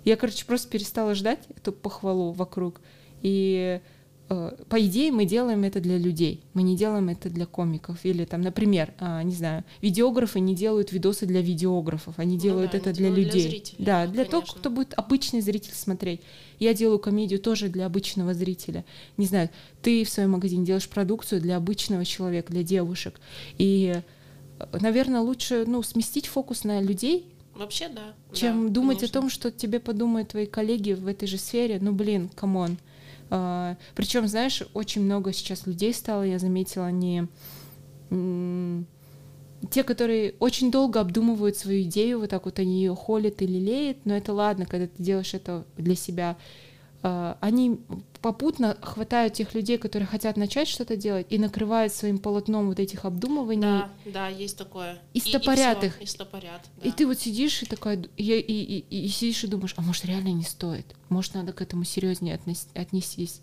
Я, 0.05 0.17
короче, 0.17 0.47
просто 0.47 0.69
перестала 0.71 1.15
ждать 1.15 1.41
эту 1.57 1.73
похвалу 1.73 2.33
вокруг. 2.33 2.81
И 3.23 3.81
по 4.29 4.81
идее 4.85 5.13
мы 5.13 5.25
делаем 5.25 5.63
это 5.63 5.81
для 5.81 5.99
людей, 5.99 6.43
мы 6.53 6.63
не 6.63 6.77
делаем 6.77 7.09
это 7.09 7.31
для 7.31 7.47
комиков. 7.47 8.05
Или 8.05 8.25
там, 8.25 8.41
например, 8.43 8.93
а, 8.99 9.23
не 9.23 9.35
знаю, 9.35 9.65
видеографы 9.81 10.41
не 10.41 10.55
делают 10.55 10.91
видосы 10.91 11.27
для 11.27 11.41
видеографов, 11.41 12.19
они 12.19 12.35
Ну 12.35 12.43
делают 12.43 12.73
да, 12.73 12.79
это 12.79 12.91
они 12.91 12.99
для 12.99 13.07
делают 13.09 13.31
для 13.31 13.35
людей. 13.41 13.51
зрителей, 13.51 13.85
да, 13.85 14.07
да, 14.07 14.13
для 14.13 14.25
того, 14.25 14.43
конечно. 14.43 14.61
кто 14.61 14.71
будет 14.71 14.95
обычный 14.97 15.41
зритель 15.41 15.75
смотреть. 15.75 16.23
Я 16.59 16.75
делаю 16.75 16.99
комедию 16.99 17.39
тоже 17.39 17.69
для 17.69 17.87
обычного 17.87 18.35
зрителя. 18.35 18.85
Не 19.17 19.27
знаю, 19.27 19.51
ты 19.83 20.05
в 20.05 20.11
своем 20.11 20.31
магазине 20.31 20.65
делаешь 20.65 20.89
продукцию 20.89 21.41
для 21.41 21.57
обычного 21.57 22.05
человека, 22.05 22.53
для 22.53 22.65
девушек. 22.65 23.21
И, 23.59 23.95
наверное, 24.81 25.21
лучше 25.21 25.65
ну, 25.67 25.83
сместить 25.83 26.27
фокус 26.27 26.65
на 26.65 26.81
людей, 26.81 27.27
Вообще, 27.55 27.89
да. 27.89 28.13
чем 28.33 28.69
да, 28.69 28.73
думать 28.75 28.99
конечно. 28.99 29.19
о 29.19 29.23
том, 29.23 29.31
что 29.31 29.51
тебе 29.51 29.79
подумают 29.81 30.31
твои 30.31 30.47
коллеги 30.47 30.93
в 30.93 31.07
этой 31.07 31.29
же 31.29 31.39
сфере. 31.39 31.79
Ну, 31.81 31.93
блин, 31.93 32.29
come 32.29 32.57
on. 32.57 32.79
Причем, 33.29 34.29
знаешь, 34.29 34.63
очень 34.75 35.03
много 35.03 35.33
сейчас 35.33 35.67
людей 35.67 35.93
стало, 35.93 36.23
я 36.23 36.39
заметила, 36.39 36.87
они 36.87 37.25
те, 39.71 39.83
которые 39.83 40.35
очень 40.39 40.71
долго 40.71 41.01
обдумывают 41.01 41.57
свою 41.57 41.83
идею, 41.83 42.21
вот 42.21 42.31
так 42.31 42.45
вот 42.45 42.59
они 42.59 42.79
ее 42.79 42.95
холят 42.95 43.43
и 43.43 43.47
лелеют, 43.47 43.99
но 44.05 44.17
это 44.17 44.33
ладно, 44.33 44.67
когда 44.67 44.87
ты 44.87 45.03
делаешь 45.03 45.35
это 45.35 45.65
для 45.77 45.97
себя. 45.97 46.37
А, 47.03 47.37
Они 47.41 47.81
попутно 48.23 48.77
хватают 48.83 49.35
тех 49.35 49.55
людей, 49.55 49.79
которые 49.79 50.07
хотят 50.09 50.37
начать 50.37 50.67
что-то 50.69 50.97
делать, 50.97 51.27
и 51.31 51.39
накрывают 51.39 51.93
своим 51.93 52.19
полотном 52.19 52.69
вот 52.69 52.81
этих 52.81 53.05
обдумываний. 53.05 53.61
Да, 53.61 53.91
да, 54.05 54.29
есть 54.29 54.57
такое. 54.59 54.99
И 55.15 55.21
стопорят 55.21 55.85
их. 55.85 56.01
И 56.03 56.07
стопорят, 56.07 56.63
И 56.83 56.89
да. 56.91 56.93
ты 56.97 57.07
вот 57.07 57.19
сидишь 57.19 57.63
и 57.63 57.67
такая, 57.67 58.03
и, 58.17 58.23
и, 58.25 58.39
и, 58.39 58.79
и- 58.91 59.05
и 59.05 59.09
сидишь 59.09 59.45
и 59.45 59.47
думаешь, 59.47 59.75
а 59.77 59.83
может 59.83 60.05
реально 60.05 60.29
не 60.33 60.43
стоит, 60.45 60.87
может 61.09 61.35
надо 61.35 61.53
к 61.53 61.63
этому 61.63 61.85
серьезнее 61.85 62.41
отнестись. 62.75 63.41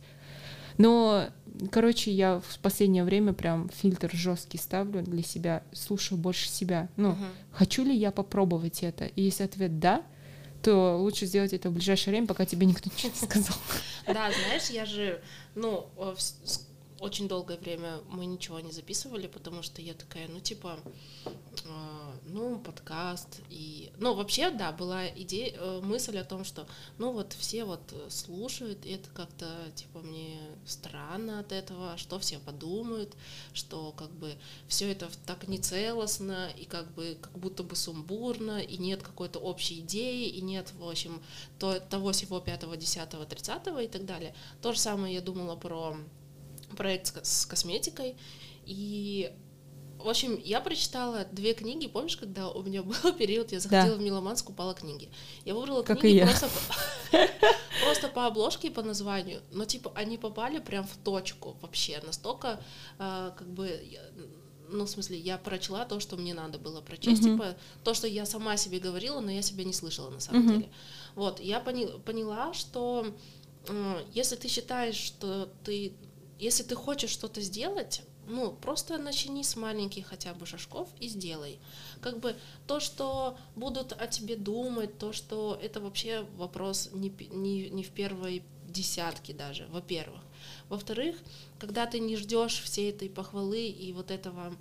Но, 0.77 1.25
короче, 1.71 2.11
я 2.11 2.39
в 2.39 2.57
последнее 2.59 3.03
время 3.03 3.33
прям 3.33 3.69
фильтр 3.69 4.09
жесткий 4.13 4.57
ставлю 4.57 5.03
для 5.03 5.21
себя, 5.21 5.63
слушаю 5.71 6.17
больше 6.17 6.49
себя. 6.49 6.89
Ну, 6.97 7.09
Мгм. 7.11 7.25
хочу 7.51 7.83
ли 7.83 7.95
я 7.95 8.11
попробовать 8.11 8.81
это? 8.83 9.05
И 9.05 9.21
если 9.21 9.43
ответ 9.43 9.79
да, 9.79 10.01
то 10.63 10.97
лучше 10.97 11.25
сделать 11.25 11.53
это 11.53 11.69
в 11.69 11.73
ближайшее 11.73 12.11
время, 12.13 12.27
пока 12.27 12.45
тебе 12.45 12.65
никто 12.65 12.89
ничего 12.89 13.11
не 13.13 13.27
сказал. 13.27 13.57
Да, 14.07 14.31
знаешь, 14.31 14.69
я 14.69 14.85
же, 14.85 15.21
ну, 15.55 15.87
э, 15.97 16.15
очень 17.03 17.27
долгое 17.27 17.57
время 17.57 17.99
мы 18.09 18.25
ничего 18.25 18.61
не 18.61 18.71
записывали, 18.71 19.27
потому 19.27 19.61
что 19.61 19.81
я 19.81 19.93
такая, 19.93 20.29
ну, 20.29 20.39
типа, 20.39 20.79
э, 21.25 22.13
ну, 22.27 22.57
подкаст 22.59 23.41
и... 23.49 23.91
Ну, 23.97 24.13
вообще, 24.13 24.49
да, 24.51 24.71
была 24.71 25.09
идея, 25.09 25.53
э, 25.53 25.81
мысль 25.83 26.17
о 26.17 26.23
том, 26.23 26.45
что, 26.45 26.65
ну, 26.97 27.11
вот 27.11 27.33
все 27.33 27.65
вот 27.65 27.81
слушают, 28.07 28.85
и 28.85 28.91
это 28.91 29.09
как-то, 29.09 29.47
типа, 29.75 29.99
мне 29.99 30.39
странно 30.65 31.41
от 31.41 31.51
этого, 31.51 31.97
что 31.97 32.19
все 32.19 32.39
подумают, 32.39 33.13
что, 33.53 33.91
как 33.91 34.11
бы, 34.11 34.35
все 34.69 34.89
это 34.89 35.09
так 35.25 35.49
нецелостно, 35.49 36.49
и 36.57 36.63
как 36.63 36.89
бы, 36.93 37.17
как 37.19 37.37
будто 37.37 37.63
бы 37.63 37.75
сумбурно, 37.75 38.61
и 38.61 38.77
нет 38.77 39.03
какой-то 39.03 39.39
общей 39.39 39.81
идеи, 39.81 40.29
и 40.29 40.39
нет, 40.39 40.71
в 40.79 40.87
общем, 40.87 41.21
то, 41.59 41.81
того 41.81 42.13
всего 42.13 42.39
5, 42.39 42.79
10, 42.79 43.09
30 43.27 43.67
и 43.83 43.87
так 43.87 44.05
далее. 44.05 44.33
То 44.61 44.71
же 44.71 44.79
самое 44.79 45.13
я 45.13 45.21
думала 45.21 45.57
про 45.57 45.97
проект 46.73 47.07
с 47.07 47.11
ко- 47.11 47.23
с 47.23 47.45
косметикой. 47.45 48.15
И, 48.65 49.31
в 49.99 50.09
общем, 50.09 50.39
я 50.43 50.61
прочитала 50.61 51.25
две 51.31 51.53
книги. 51.53 51.87
Помнишь, 51.87 52.17
когда 52.17 52.49
у 52.49 52.61
меня 52.63 52.83
был 52.83 53.13
период, 53.13 53.51
я 53.51 53.59
заходила 53.59 53.95
в 53.95 54.01
Миломан, 54.01 54.37
скупала 54.37 54.73
книги. 54.73 55.09
Я 55.45 55.53
выбрала 55.55 55.83
Как 55.83 55.99
книги 55.99 56.21
просто, 56.21 56.49
просто 57.83 58.07
по 58.09 58.25
обложке 58.27 58.67
и 58.67 58.71
по 58.71 58.81
названию. 58.83 59.41
Но, 59.51 59.65
типа, 59.65 59.91
они 59.95 60.17
попали 60.17 60.59
прям 60.59 60.85
в 60.85 60.95
точку 60.97 61.57
вообще. 61.61 62.01
Настолько, 62.05 62.61
э, 62.99 63.31
как 63.37 63.47
бы, 63.49 63.79
ну, 64.69 64.85
в 64.85 64.89
смысле, 64.89 65.19
я 65.19 65.37
прочла 65.37 65.85
то, 65.85 65.99
что 65.99 66.15
мне 66.17 66.33
надо 66.33 66.57
было 66.57 66.81
прочесть, 66.81 67.21
Мгм. 67.21 67.33
типа, 67.37 67.55
то, 67.83 67.93
что 67.93 68.07
я 68.07 68.25
сама 68.25 68.57
себе 68.57 68.79
говорила, 68.79 69.19
но 69.19 69.29
я 69.31 69.41
себя 69.41 69.63
не 69.63 69.73
слышала 69.73 70.09
на 70.09 70.19
самом 70.19 70.43
Мгм. 70.45 70.53
деле. 70.53 70.69
Вот, 71.15 71.39
я 71.39 71.59
пони- 71.59 71.99
поняла, 72.05 72.53
что 72.53 73.05
э, 73.67 74.03
если 74.13 74.35
ты 74.35 74.47
считаешь, 74.47 74.95
что 74.95 75.49
ты, 75.63 75.93
если 76.43 76.63
ты 76.63 76.75
хочешь 76.75 77.09
что-то 77.09 77.41
сделать, 77.41 78.01
ну, 78.27 78.51
просто 78.51 78.97
начни 78.97 79.43
с 79.43 79.55
маленьких 79.55 80.07
хотя 80.07 80.33
бы 80.33 80.45
шажков 80.45 80.89
и 80.99 81.07
сделай. 81.07 81.59
Как 82.01 82.19
бы 82.19 82.35
то, 82.67 82.79
что 82.79 83.37
будут 83.55 83.93
о 83.93 84.07
тебе 84.07 84.35
думать, 84.35 84.97
то, 84.97 85.13
что 85.13 85.59
это 85.61 85.79
вообще 85.79 86.25
вопрос 86.37 86.89
не, 86.93 87.09
не, 87.31 87.69
не 87.69 87.83
в 87.83 87.89
первой 87.89 88.43
десятке 88.67 89.33
даже, 89.33 89.67
во-первых. 89.67 90.21
Во-вторых, 90.69 91.15
когда 91.59 91.85
ты 91.85 91.99
не 91.99 92.17
ждешь 92.17 92.61
всей 92.61 92.91
этой 92.91 93.09
похвалы 93.09 93.67
и 93.67 93.93
вот 93.93 94.11
этого 94.11 94.53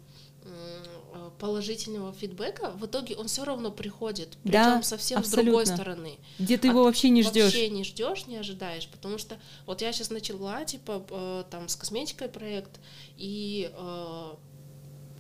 положительного 1.38 2.12
фидбэка, 2.12 2.70
в 2.72 2.86
итоге 2.86 3.16
он 3.16 3.26
все 3.26 3.44
равно 3.44 3.70
приходит, 3.70 4.36
Да, 4.44 4.64
причем 4.76 4.82
совсем 4.82 5.24
с 5.24 5.30
другой 5.30 5.62
абсолютно. 5.62 5.74
стороны. 5.76 6.18
Где 6.38 6.58
ты 6.58 6.68
А 6.68 6.70
его 6.70 6.84
вообще 6.84 7.10
не 7.10 7.22
ждешь. 7.22 7.44
Вообще 7.44 7.68
не 7.68 7.84
ждешь, 7.84 8.26
не 8.26 8.36
ожидаешь, 8.36 8.88
потому 8.88 9.18
что 9.18 9.38
вот 9.66 9.82
я 9.82 9.92
сейчас 9.92 10.10
начала, 10.10 10.64
типа, 10.64 11.04
э, 11.10 11.44
там, 11.50 11.68
с 11.68 11.76
косметикой 11.76 12.28
проект, 12.28 12.80
и 13.16 13.70
э, 13.74 14.34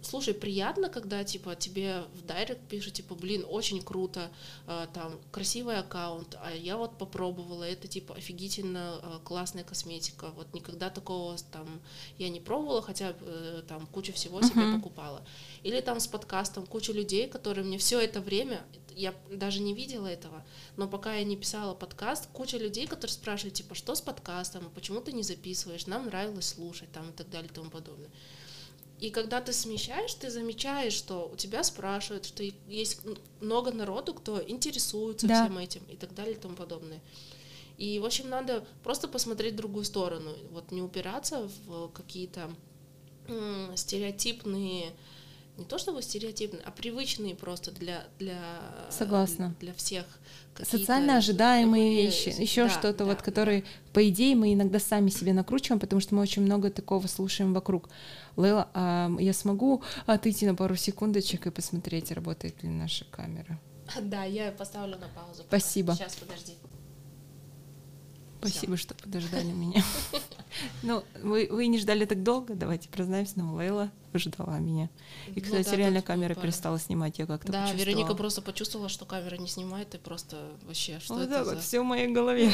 слушай, 0.02 0.34
приятно, 0.34 0.88
когда, 0.88 1.24
типа, 1.24 1.54
тебе 1.54 2.04
в 2.14 2.26
директ 2.26 2.60
пишут, 2.68 2.94
типа, 2.94 3.14
блин, 3.14 3.44
очень 3.48 3.82
круто, 3.82 4.30
э, 4.66 4.86
там, 4.92 5.20
красивый 5.30 5.78
аккаунт, 5.78 6.36
а 6.42 6.54
я 6.54 6.76
вот 6.76 6.98
попробовала, 6.98 7.64
это, 7.64 7.88
типа, 7.88 8.14
офигительно 8.14 9.00
э, 9.02 9.18
классная 9.24 9.64
косметика, 9.64 10.30
вот 10.36 10.52
никогда 10.54 10.90
такого, 10.90 11.36
там, 11.50 11.80
я 12.18 12.28
не 12.28 12.40
пробовала, 12.40 12.82
хотя, 12.82 13.14
э, 13.20 13.62
там, 13.68 13.86
кучу 13.86 14.12
всего 14.12 14.42
себе 14.42 14.62
Мгм. 14.62 14.80
покупала. 14.80 15.24
Или 15.62 15.80
там 15.80 16.00
с 16.00 16.06
подкастом 16.06 16.66
куча 16.66 16.92
людей, 16.92 17.28
которые 17.28 17.64
мне 17.64 17.78
все 17.78 18.00
это 18.00 18.20
время, 18.20 18.64
я 18.94 19.14
даже 19.30 19.60
не 19.60 19.74
видела 19.74 20.06
этого, 20.06 20.44
но 20.76 20.88
пока 20.88 21.14
я 21.14 21.24
не 21.24 21.36
писала 21.36 21.74
подкаст, 21.74 22.28
куча 22.32 22.58
людей, 22.58 22.86
которые 22.86 23.12
спрашивают, 23.14 23.54
типа, 23.54 23.74
что 23.74 23.94
с 23.94 24.00
подкастом, 24.00 24.70
почему 24.74 25.00
ты 25.00 25.12
не 25.12 25.22
записываешь, 25.22 25.86
нам 25.86 26.06
нравилось 26.06 26.48
слушать, 26.48 26.92
там, 26.92 27.08
и 27.10 27.12
так 27.12 27.30
далее, 27.30 27.50
и 27.50 27.54
тому 27.54 27.70
подобное. 27.70 28.10
И 29.02 29.10
когда 29.10 29.40
ты 29.40 29.52
смещаешь, 29.52 30.14
ты 30.14 30.30
замечаешь, 30.30 30.92
что 30.92 31.28
у 31.32 31.36
тебя 31.36 31.64
спрашивают, 31.64 32.24
что 32.24 32.44
есть 32.68 33.00
много 33.40 33.72
народу, 33.72 34.14
кто 34.14 34.40
интересуется 34.48 35.26
Да. 35.26 35.44
всем 35.44 35.58
этим 35.58 35.82
и 35.90 35.96
так 35.96 36.14
далее 36.14 36.34
и 36.34 36.38
тому 36.38 36.54
подобное. 36.54 37.00
И, 37.78 37.98
в 37.98 38.04
общем, 38.04 38.28
надо 38.28 38.64
просто 38.84 39.08
посмотреть 39.08 39.54
в 39.54 39.56
другую 39.56 39.84
сторону, 39.84 40.32
вот 40.52 40.70
не 40.70 40.82
упираться 40.82 41.50
в 41.66 41.88
какие-то 41.88 42.48
стереотипные, 43.74 44.92
не 45.58 45.64
то 45.64 45.78
чтобы 45.78 46.02
стереотипные, 46.02 46.62
а 46.64 46.70
привычные 46.70 47.34
просто 47.34 47.70
для 47.72 48.04
для 48.18 48.40
Согласна. 48.90 49.54
для 49.60 49.74
всех 49.74 50.04
Социально 50.62 51.16
ожидаемые 51.16 52.04
вещи, 52.04 52.28
еще 52.38 52.64
Да, 52.64 52.70
что-то 52.70 52.98
да, 52.98 53.04
вот, 53.06 53.18
да. 53.18 53.24
которые, 53.24 53.64
по 53.94 54.06
идее, 54.08 54.36
мы 54.36 54.52
иногда 54.52 54.78
сами 54.78 55.08
себе 55.08 55.32
накручиваем, 55.32 55.80
потому 55.80 56.00
что 56.00 56.14
мы 56.14 56.20
очень 56.22 56.42
много 56.42 56.70
такого 56.70 57.06
слушаем 57.06 57.54
вокруг. 57.54 57.88
Лейла, 58.36 58.68
а 58.74 59.10
я 59.18 59.32
смогу 59.32 59.82
отойти 60.06 60.46
на 60.46 60.54
пару 60.54 60.76
секундочек 60.76 61.46
и 61.46 61.50
посмотреть, 61.50 62.12
работает 62.12 62.62
ли 62.62 62.68
наша 62.68 63.04
камера? 63.06 63.58
Да, 64.02 64.24
я 64.24 64.52
поставлю 64.52 64.96
на 64.98 65.08
паузу. 65.08 65.42
пока. 65.44 65.58
Спасибо. 65.58 65.94
Сейчас, 65.94 66.14
подожди. 66.16 66.54
Спасибо, 68.50 68.76
что 68.76 68.94
подождали 68.94 69.46
меня. 69.46 69.82
Ну, 70.82 71.02
вы, 71.22 71.48
вы 71.50 71.66
не 71.66 71.78
ждали 71.78 72.04
так 72.04 72.22
долго, 72.22 72.54
давайте 72.54 72.86
признаемся, 72.90 73.32
но 73.38 73.54
Лейла 73.54 73.90
ждала 74.12 74.58
меня. 74.58 74.90
И, 75.28 75.32
Ну 75.36 75.40
кстати, 75.40 75.70
да, 75.70 75.76
реально 75.76 76.02
камера 76.02 76.28
буквально. 76.30 76.42
перестала 76.52 76.78
снимать, 76.78 77.18
я 77.18 77.24
как-то 77.24 77.50
Да, 77.50 77.62
почувствовала. 77.62 77.88
Вероника 77.96 78.14
просто 78.14 78.42
почувствовала, 78.42 78.88
что 78.90 79.06
камера 79.06 79.36
не 79.36 79.48
снимает, 79.48 79.94
и 79.94 79.98
просто 79.98 80.52
вообще, 80.64 81.00
что 81.00 81.14
Вот 81.14 81.22
это 81.22 81.32
так 81.36 81.44
за... 81.46 81.54
вот, 81.54 81.62
все 81.64 81.80
в 81.80 81.84
моей 81.84 82.08
голове. 82.12 82.52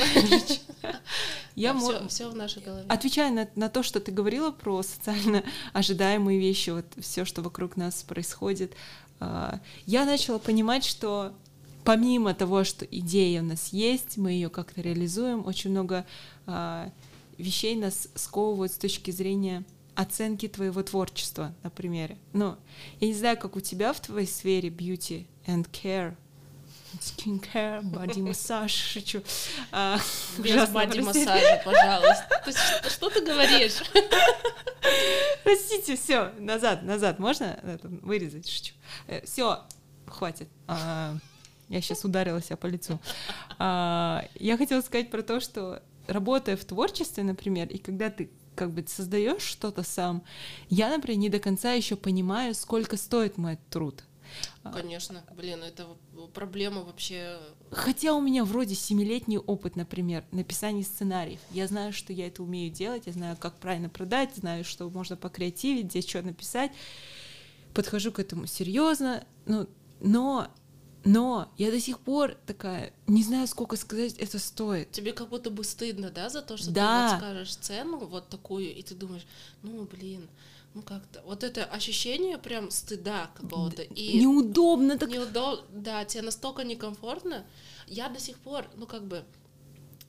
Я 1.57 1.75
мо- 1.75 2.07
все, 2.09 2.29
в 2.31 2.37
нашей 2.37 2.63
голове. 2.63 2.85
Отвечая 2.89 3.33
на, 3.33 3.49
на 3.57 3.69
то, 3.69 3.83
что 3.83 3.99
ты 4.01 4.13
говорила 4.13 4.53
про 4.53 4.83
социально 4.83 5.43
ожидаемые 5.73 6.39
вещи, 6.39 6.71
вот 6.71 6.87
все, 7.01 7.25
что 7.25 7.43
вокруг 7.43 7.77
нас 7.77 8.03
происходит, 8.05 8.75
а, 9.21 9.59
я 9.87 10.05
начала 10.05 10.39
понимать, 10.39 10.85
что 10.85 11.33
помимо 11.89 12.35
того, 12.35 12.65
что 12.65 12.85
идея 12.85 13.41
у 13.41 13.47
нас 13.47 13.69
есть, 13.73 14.19
мы 14.19 14.33
ее 14.33 14.51
как-то 14.51 14.83
реализуем, 14.83 15.47
очень 15.47 15.71
много 15.71 16.05
а, 16.45 16.93
вещей 17.39 17.77
нас 17.77 18.09
сковывают 18.15 18.73
с 18.73 18.77
точки 18.77 19.11
зрения 19.11 19.65
оценки 19.95 20.49
твоего 20.49 20.83
творчества, 20.83 21.55
например. 21.63 22.17
Ну, 22.35 22.57
я 23.01 23.09
не 23.09 23.15
знаю, 23.15 23.39
как 23.39 23.57
у 23.57 23.61
тебя 23.61 23.95
в 23.95 24.01
твоей 24.01 24.27
сфере 24.27 24.69
beauty 24.69 25.27
and 25.47 25.67
care, 25.71 26.15
skincare, 27.01 27.81
body 27.81 28.21
массаж, 28.21 28.71
шучу. 28.71 29.23
А, 29.73 29.99
Без 30.37 30.51
ужасно, 30.51 30.75
бади-массажа, 30.75 31.63
пожалуйста. 31.65 32.43
Что- 32.83 32.91
что 32.91 33.09
ты 33.09 33.25
говоришь? 33.25 33.81
Простите, 35.43 35.97
все, 35.97 36.33
назад, 36.39 36.83
назад, 36.83 37.19
можно 37.19 37.81
вырезать? 38.03 38.47
Шучу. 38.47 38.75
Все, 39.25 39.65
хватит. 40.07 40.51
А, 40.67 41.17
я 41.69 41.81
сейчас 41.81 42.05
ударила 42.05 42.43
себя 42.43 42.57
по 42.57 42.67
лицу. 42.67 42.99
А, 43.59 44.25
я 44.35 44.57
хотела 44.57 44.81
сказать 44.81 45.11
про 45.11 45.23
то, 45.23 45.41
что 45.41 45.83
работая 46.07 46.57
в 46.57 46.65
творчестве, 46.65 47.23
например, 47.23 47.69
и 47.69 47.79
когда 47.79 48.11
ты 48.11 48.31
как 48.55 48.73
бы 48.73 48.85
создаешь 48.87 49.43
что-то 49.43 49.83
сам, 49.83 50.25
я, 50.69 50.89
например, 50.89 51.19
не 51.19 51.29
до 51.29 51.39
конца 51.39 51.73
еще 51.73 51.97
понимаю, 51.97 52.55
сколько 52.55 52.97
стоит 52.97 53.37
мой 53.37 53.59
труд. 53.71 54.03
Конечно, 54.73 55.25
блин, 55.35 55.63
это 55.63 55.87
проблема 56.35 56.83
вообще. 56.83 57.39
Хотя 57.71 58.15
у 58.15 58.21
меня 58.21 58.45
вроде 58.45 58.75
семилетний 58.75 59.39
опыт, 59.39 59.77
например, 59.77 60.25
написания 60.33 60.83
сценариев. 60.83 61.41
Я 61.51 61.67
знаю, 61.67 61.93
что 61.93 62.13
я 62.13 62.27
это 62.27 62.43
умею 62.43 62.71
делать, 62.71 63.05
я 63.07 63.13
знаю, 63.13 63.37
как 63.39 63.55
правильно 63.55 63.89
продать, 63.89 64.37
знаю, 64.37 64.65
что 64.65 64.91
можно 64.91 65.17
покреативить, 65.17 65.87
здесь 65.87 66.07
что 66.07 66.23
написать. 66.23 66.73
Подхожу 67.73 68.13
к 68.13 68.19
этому 68.19 68.47
серьезно, 68.47 69.25
ну, 69.47 69.67
но, 70.01 70.49
но 71.13 71.51
я 71.57 71.71
до 71.71 71.81
сих 71.81 71.99
пор 72.01 72.35
такая, 72.47 72.93
не 73.07 73.23
знаю, 73.23 73.47
сколько 73.47 73.77
сказать 73.77 74.15
это 74.19 74.39
стоит. 74.39 74.91
Тебе 74.93 75.13
как 75.13 75.29
будто 75.29 75.51
бы 75.51 75.65
стыдно, 75.65 76.11
да, 76.11 76.29
за 76.29 76.43
то, 76.43 76.57
что 76.57 76.71
Да. 76.71 77.09
ты 77.09 77.15
вот 77.15 77.21
скажешь 77.21 77.57
цену 77.57 77.99
вот 78.07 78.29
такую, 78.29 78.75
и 78.75 78.83
ты 78.83 78.95
думаешь, 78.95 79.27
ну, 79.63 79.85
блин, 79.85 80.29
ну 80.75 80.83
как-то. 80.83 81.23
Вот 81.27 81.45
это 81.45 81.65
ощущение 81.65 82.37
прям 82.39 82.71
стыда 82.71 83.31
какого-то. 83.35 83.83
И 83.83 84.19
Неудобно 84.21 84.99
так. 84.99 85.09
неудобно, 85.11 85.65
да, 85.73 86.05
тебе 86.05 86.23
настолько 86.23 86.63
некомфортно. 86.65 87.45
Я 87.87 88.09
до 88.09 88.21
сих 88.21 88.37
пор, 88.39 88.67
ну 88.77 88.87
как 88.87 89.05
бы, 89.05 89.25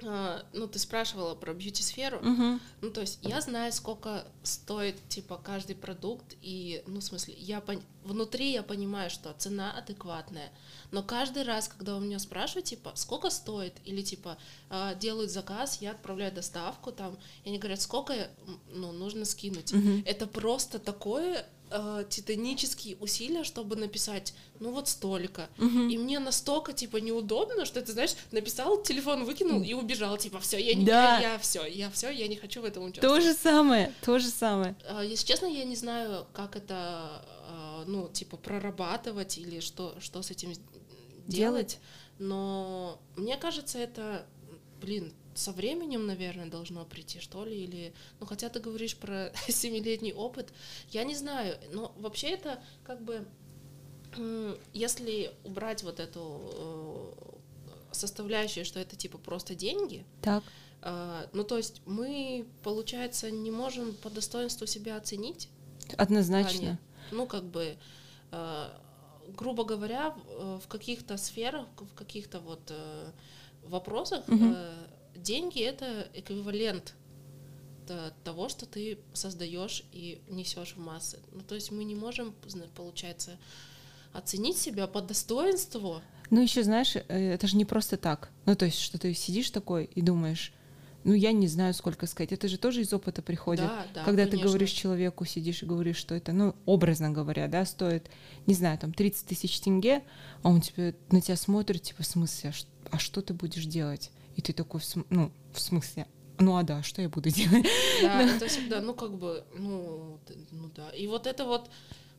ну 0.02 0.68
ты 0.68 0.80
спрашивала 0.80 1.36
про 1.36 1.54
бьюти-сферу, 1.54 2.20
Мгм. 2.22 2.62
ну 2.82 2.90
то 2.92 3.02
есть 3.02 3.20
я 3.22 3.42
знаю, 3.42 3.72
сколько 3.74 4.26
стоит 4.44 4.96
типа 5.10 5.38
каждый 5.44 5.76
продукт, 5.76 6.36
и, 6.42 6.84
ну 6.88 7.00
в 7.00 7.04
смысле, 7.04 7.36
я 7.38 7.60
пон- 7.60 7.84
внутри 8.04 8.52
я 8.52 8.64
понимаю, 8.64 9.10
что 9.10 9.34
цена 9.38 9.72
адекватная, 9.78 10.52
но 10.92 11.04
каждый 11.04 11.44
раз, 11.44 11.68
когда 11.68 11.98
у 11.98 12.00
меня 12.00 12.18
спрашивают, 12.20 12.66
типа, 12.66 12.94
сколько 12.96 13.30
стоит, 13.30 13.74
или 13.86 14.02
типа 14.02 14.38
а, 14.70 14.96
делают 14.96 15.32
заказ, 15.32 15.82
я 15.82 15.92
отправляю 15.92 16.34
доставку, 16.34 16.92
там, 16.92 17.18
и 17.44 17.50
они 17.50 17.60
говорят, 17.60 17.82
сколько 17.82 18.30
ну, 18.72 18.92
нужно 18.92 19.26
скинуть. 19.26 19.74
Мгм. 19.74 20.04
Это 20.06 20.28
просто 20.28 20.80
такое 20.80 21.46
э, 21.72 22.06
титанические 22.10 22.96
усилия, 22.98 23.44
чтобы 23.44 23.76
написать, 23.76 24.34
ну 24.60 24.72
вот 24.72 24.88
столько. 24.88 25.50
Мгм. 25.58 25.90
И 25.90 25.98
мне 25.98 26.20
настолько 26.20 26.74
типа 26.74 26.98
неудобно, 26.98 27.66
что 27.66 27.82
ты 27.82 27.92
знаешь, 27.92 28.16
написал, 28.32 28.82
телефон 28.84 29.24
выкинул 29.26 29.62
и 29.62 29.74
убежал, 29.74 30.18
типа 30.18 30.40
все, 30.40 30.58
я 30.58 30.74
не, 30.76 30.86
Да. 30.86 31.20
я, 31.20 31.38
все, 31.40 31.66
я 31.66 31.90
все, 31.90 32.10
я 32.10 32.28
не 32.28 32.36
хочу 32.36 32.62
в 32.62 32.66
этом 32.66 32.84
То 32.84 32.90
участвовать. 32.90 33.24
же 33.24 33.34
самое, 33.34 33.94
то 34.02 34.20
же 34.20 34.28
самое. 34.28 34.76
А, 34.88 35.04
Если 35.04 35.26
честно, 35.28 35.46
я 35.46 35.64
не 35.66 35.76
знаю, 35.76 36.26
как 36.34 36.56
это, 36.56 37.26
а, 37.48 37.84
ну 37.88 38.10
типа 38.10 38.38
прорабатывать 38.38 39.38
или 39.38 39.60
что, 39.60 39.96
что 40.00 40.22
с 40.22 40.32
этим 40.32 40.54
делать, 41.28 41.80
но 42.18 43.00
мне 43.16 43.38
кажется, 43.38 43.78
это, 43.80 44.26
блин, 44.82 45.14
со 45.36 45.52
временем, 45.52 46.06
наверное, 46.06 46.50
должно 46.50 46.86
прийти, 46.86 47.20
что 47.20 47.46
ли, 47.46 47.64
или, 47.64 47.94
ну, 48.20 48.26
хотя 48.26 48.50
ты 48.50 48.60
говоришь 48.60 48.96
про 48.98 49.32
семилетний 49.48 50.14
опыт, 50.14 50.54
я 50.92 51.04
не 51.04 51.16
знаю, 51.16 51.58
но 51.72 51.94
вообще 51.98 52.30
это 52.30 52.62
как 52.84 53.02
бы, 53.02 53.28
если 54.74 55.32
убрать 55.44 55.84
вот 55.84 56.00
эту 56.00 56.42
э, 56.52 57.30
составляющую, 57.92 58.66
что 58.66 58.80
это 58.80 58.96
типа 58.96 59.18
просто 59.18 59.56
деньги, 59.56 60.06
Так. 60.22 60.44
а, 60.82 61.28
ну, 61.34 61.44
то 61.44 61.58
есть 61.58 61.82
мы, 61.86 62.46
получается, 62.64 63.32
не 63.32 63.52
можем 63.52 63.94
по 63.96 64.10
достоинству 64.10 64.66
себя 64.66 64.98
оценить, 64.98 65.50
Однозначно. 65.98 66.80
ну, 67.12 67.28
как 67.28 67.44
бы, 67.44 67.78
э, 68.32 68.70
грубо 69.36 69.64
говоря, 69.64 70.12
в, 70.12 70.66
э, 70.66 70.68
каких-то 70.68 71.18
сферах, 71.18 71.68
в 71.78 71.94
каких-то 71.96 72.40
вот 72.40 72.62
э, 72.70 73.12
вопросах 73.64 74.24
э, 74.28 74.88
деньги 75.24 75.62
это 75.62 76.08
эквивалент 76.14 76.96
того, 78.24 78.50
что 78.50 78.66
ты 78.66 79.00
создаешь 79.14 79.84
и 79.92 80.22
несешь 80.30 80.76
в 80.76 80.80
массы. 80.80 81.20
Ну, 81.32 81.42
то 81.42 81.56
есть 81.56 81.72
мы 81.72 81.84
не 81.84 81.96
можем, 81.96 82.36
получается, 82.76 83.38
оценить 84.14 84.58
себя 84.58 84.88
по 84.88 85.02
достоинству. 85.02 86.02
Ну, 86.30 86.42
еще 86.42 86.64
знаешь, 86.64 86.96
э, 86.96 87.34
это 87.34 87.48
же 87.48 87.58
не 87.58 87.66
просто 87.66 87.98
так. 87.98 88.30
Ну, 88.46 88.56
то 88.56 88.66
есть, 88.66 88.80
что 88.80 89.00
ты 89.00 89.14
сидишь 89.16 89.50
такой 89.50 89.86
и 89.86 90.02
думаешь, 90.02 90.54
ну, 91.04 91.14
я 91.14 91.32
не 91.32 91.48
знаю, 91.48 91.74
сколько 91.74 92.06
сказать. 92.06 92.32
Это 92.32 92.48
же 92.48 92.58
тоже 92.58 92.82
из 92.82 92.94
опыта 92.94 93.22
приходит. 93.22 93.66
Да, 93.66 93.88
да, 93.94 94.04
Когда 94.04 94.26
ты 94.26 94.32
конечно. 94.32 94.50
говоришь 94.50 94.72
человеку, 94.72 95.26
сидишь 95.26 95.64
и 95.64 95.66
говоришь, 95.66 95.98
что 95.98 96.14
это, 96.14 96.34
ну, 96.34 96.56
образно 96.66 97.10
говоря, 97.10 97.48
да, 97.48 97.66
стоит, 97.66 98.10
не 98.46 98.54
знаю, 98.54 98.78
там, 98.78 98.94
30 98.94 99.26
тысяч 99.26 99.60
тенге, 99.62 100.04
а 100.44 100.50
он 100.50 100.62
тебе, 100.62 100.96
на 101.10 101.22
тебя 101.22 101.38
смотрит, 101.38 101.84
типа, 101.84 102.04
в 102.04 102.06
смысле, 102.06 102.52
а 102.52 102.54
а 102.92 103.00
что 103.00 103.22
ты 103.22 103.34
будешь 103.34 103.66
делать? 103.66 104.12
И 104.36 104.42
ты 104.42 104.54
такой, 104.54 104.80
«В 104.80 104.86
см- 104.86 105.08
ну, 105.10 105.32
в 105.54 105.60
смысле, 105.60 106.08
ну, 106.40 106.56
а 106.56 106.64
да, 106.64 106.84
что 106.84 107.02
я 107.02 107.10
буду 107.10 107.30
делать? 107.40 107.66
Да, 108.02 108.22
это 108.24 108.48
всегда, 108.48 108.82
ну, 108.82 108.94
как 108.94 109.18
бы, 109.18 109.44
ну, 109.58 110.20
ну 110.52 110.70
да. 110.76 110.90
И 110.92 111.08
вот 111.08 111.28
это 111.28 111.46
вот 111.46 111.70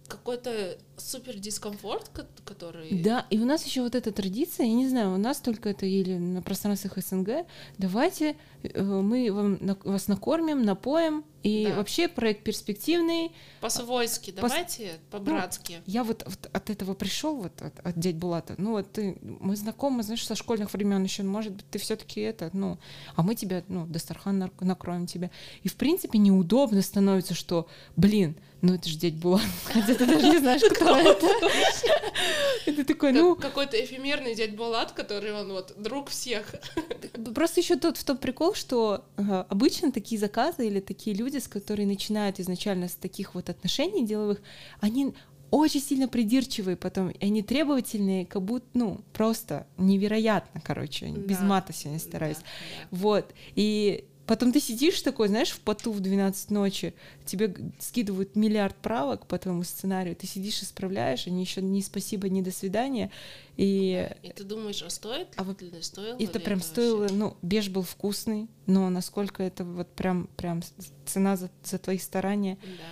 какой-то 0.09 0.77
супер 0.96 1.37
дискомфорт, 1.38 2.09
ко- 2.09 2.27
который... 2.44 3.01
Да, 3.03 3.27
и 3.31 3.38
у 3.38 3.44
нас 3.44 3.64
еще 3.64 3.83
вот 3.83 3.94
эта 3.94 4.11
традиция, 4.12 4.66
я 4.66 4.73
не 4.75 4.88
знаю, 4.88 5.14
у 5.14 5.18
нас 5.18 5.38
только 5.40 5.68
это 5.70 5.87
или 5.87 6.16
на 6.18 6.42
пространствах 6.42 6.99
СНГ, 6.99 7.46
давайте 7.79 8.37
э, 8.64 8.83
мы 8.83 9.31
вам 9.33 9.59
на- 9.61 9.79
вас 9.85 10.09
накормим, 10.09 10.62
напоим, 10.64 11.25
И 11.42 11.66
Да. 11.66 11.76
вообще 11.76 12.07
проект 12.09 12.44
перспективный. 12.44 13.33
По-свойски, 13.61 14.31
Пос- 14.31 14.40
давайте, 14.42 15.00
по-братски. 15.11 15.81
Я 15.87 16.05
вот, 16.05 16.22
вот 16.26 16.50
от 16.53 16.70
этого 16.70 16.94
пришел, 16.94 17.37
вот 17.37 17.62
от, 17.62 17.79
от 17.87 17.98
дядь 17.98 18.16
Булата. 18.16 18.55
Ну 18.59 18.72
вот 18.72 18.92
ты, 18.92 19.16
мы 19.22 19.57
знакомы, 19.57 20.03
знаешь, 20.03 20.26
со 20.26 20.35
школьных 20.35 20.72
времен 20.72 21.03
еще, 21.03 21.22
может 21.22 21.53
быть, 21.55 21.64
ты 21.70 21.79
все-таки 21.79 22.20
это, 22.20 22.50
ну, 22.53 22.79
а 23.16 23.22
мы 23.22 23.35
тебя, 23.35 23.62
ну, 23.68 23.87
Дастархан 23.87 24.50
накроем 24.61 25.07
тебя. 25.07 25.31
И 25.62 25.68
в 25.68 25.76
принципе 25.76 26.18
неудобно 26.18 26.83
становится, 26.83 27.35
что, 27.35 27.66
блин, 27.96 28.37
ну 28.61 28.74
это 28.74 28.88
же 28.90 28.98
дядь 28.98 29.14
Булат, 29.14 29.40
хотя 29.64 29.94
ты 29.94 30.05
даже 30.07 30.29
не 30.29 30.38
знаешь, 30.38 30.61
кто 30.74 30.94
это. 30.96 31.26
Ты 32.66 32.85
такой, 32.85 33.12
ну, 33.12 33.35
Как- 33.35 33.50
Какой-то 33.50 33.83
эфемерный 33.83 34.35
дядь 34.35 34.55
Булат, 34.55 34.92
который 34.92 35.33
он 35.35 35.50
вот 35.50 35.74
друг 35.76 36.09
всех. 36.11 36.55
Просто 37.35 37.61
еще 37.61 37.76
тот 37.76 37.96
в 37.96 38.05
том 38.05 38.16
прикол, 38.18 38.55
что 38.55 39.05
обычно 39.48 39.90
такие 39.92 40.20
заказы 40.20 40.66
или 40.66 40.81
такие 40.81 41.16
люди, 41.16 41.30
с 41.38 41.47
которые 41.49 41.87
начинают 41.87 42.40
изначально 42.40 42.88
с 42.88 42.95
таких 42.95 43.35
вот 43.35 43.49
отношений 43.51 44.05
деловых, 44.07 44.40
они 44.81 45.14
очень 45.51 45.81
сильно 45.81 46.09
придирчивые 46.09 46.77
потом, 46.77 47.11
и 47.11 47.25
они 47.27 47.43
требовательные, 47.43 48.25
как 48.25 48.43
будто, 48.43 48.66
ну, 48.75 49.01
просто 49.12 49.66
невероятно, 49.79 50.61
короче, 50.61 51.07
без 51.09 51.38
Да. 51.38 51.45
мата 51.45 51.73
сегодня 51.73 51.99
стараюсь. 51.99 52.38
Да, 52.38 52.43
да. 52.45 52.88
Вот, 52.97 53.35
и 53.57 54.05
потом 54.31 54.53
ты 54.53 54.61
сидишь 54.61 55.03
такой, 55.03 55.27
знаешь, 55.27 55.51
в 55.51 55.59
поту 55.59 55.90
в 55.90 55.99
12 55.99 56.53
ночи, 56.53 56.95
тебе 57.27 57.53
скидывают 57.81 58.37
миллиард 58.37 58.77
правок 58.77 59.27
по 59.27 59.37
твоему 59.37 59.64
сценарию, 59.64 60.14
ты 60.14 60.29
сидишь, 60.29 60.62
исправляешь, 60.62 61.27
они 61.27 61.43
еще 61.43 61.61
ни 61.61 61.81
спасибо, 61.81 62.29
ни 62.29 62.40
до 62.40 62.53
свидания, 62.53 63.11
и 63.57 64.09
И 64.23 64.29
ты 64.29 64.45
думаешь, 64.45 64.83
а 64.85 64.90
стоит 64.90 65.31
А 65.35 65.43
вот 65.43 65.61
стоило 65.81 66.16
это 66.16 66.38
прям 66.38 66.59
вообще? 66.61 66.71
стоило, 66.71 67.09
ну, 67.11 67.37
беж 67.43 67.71
был 67.71 67.83
вкусный, 67.83 68.47
но 68.66 68.88
насколько 68.88 69.43
это 69.43 69.64
вот 69.64 69.88
прям, 69.88 70.29
прям 70.37 70.62
цена 71.07 71.37
за, 71.37 71.51
за 71.64 71.79
твои 71.79 71.99
старания. 71.99 72.57
Да. 72.62 72.85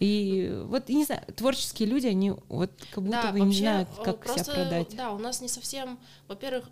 И 0.00 0.60
вот, 0.64 0.88
не 0.88 1.04
знаю, 1.04 1.22
творческие 1.36 1.88
люди, 1.88 2.08
они 2.08 2.32
вот 2.48 2.72
как 2.90 3.04
будто 3.04 3.22
Да, 3.22 3.30
бы 3.30 3.38
не 3.38 3.46
вообще, 3.46 3.60
знают, 3.60 3.88
э, 3.96 4.02
как 4.02 4.24
просто, 4.24 4.42
себя 4.44 4.54
продать. 4.54 4.96
Да, 4.96 5.12
у 5.12 5.18
нас 5.18 5.40
не 5.40 5.48
совсем, 5.48 6.00
во-первых, 6.26 6.68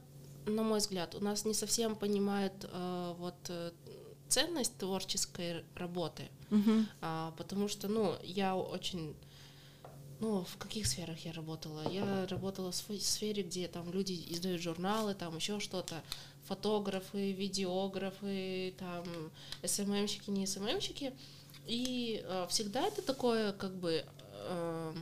на 0.46 0.62
мой 0.64 0.78
взгляд, 0.78 1.14
у 1.14 1.22
нас 1.22 1.44
не 1.44 1.54
совсем 1.54 1.94
понимают 1.94 2.68
э, 2.72 3.14
вот 3.18 3.36
э, 3.48 3.70
ценность 4.28 4.76
творческой 4.78 5.64
работы, 5.74 6.28
Мгм. 6.50 6.88
А, 7.00 7.32
потому 7.36 7.68
что, 7.68 7.88
ну, 7.88 8.16
я 8.22 8.56
очень 8.56 9.14
ну, 10.20 10.44
в 10.44 10.56
каких 10.56 10.86
сферах 10.86 11.24
я 11.24 11.32
работала? 11.32 11.88
Я 11.88 12.26
работала 12.26 12.72
в 12.72 12.74
сфе- 12.74 12.98
сфере, 12.98 13.44
где 13.44 13.68
там 13.68 13.92
люди 13.92 14.20
издают 14.30 14.60
журналы, 14.60 15.14
там 15.14 15.36
еще 15.36 15.60
что-то, 15.60 16.02
фотографы, 16.48 17.30
видеографы, 17.32 18.74
там 18.78 19.04
СММщики, 19.64 20.30
не 20.30 20.46
СММщики. 20.46 21.12
И 21.66 22.24
э, 22.24 22.46
всегда 22.48 22.86
это 22.86 23.00
такое, 23.02 23.52
как 23.52 23.76
бы, 23.76 24.04
э, 24.32 24.94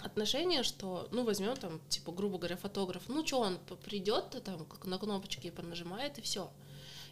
отношение, 0.00 0.62
что, 0.62 1.08
ну, 1.10 1.24
возьмем 1.24 1.56
там, 1.56 1.80
типа, 1.88 2.12
грубо 2.12 2.38
говоря, 2.38 2.56
фотограф, 2.56 3.04
ну, 3.08 3.26
что 3.26 3.40
он 3.40 3.58
придет, 3.84 4.42
там, 4.44 4.64
как 4.66 4.84
на 4.84 4.98
кнопочки 4.98 5.50
понажимает, 5.50 6.18
и 6.18 6.20
все. 6.20 6.50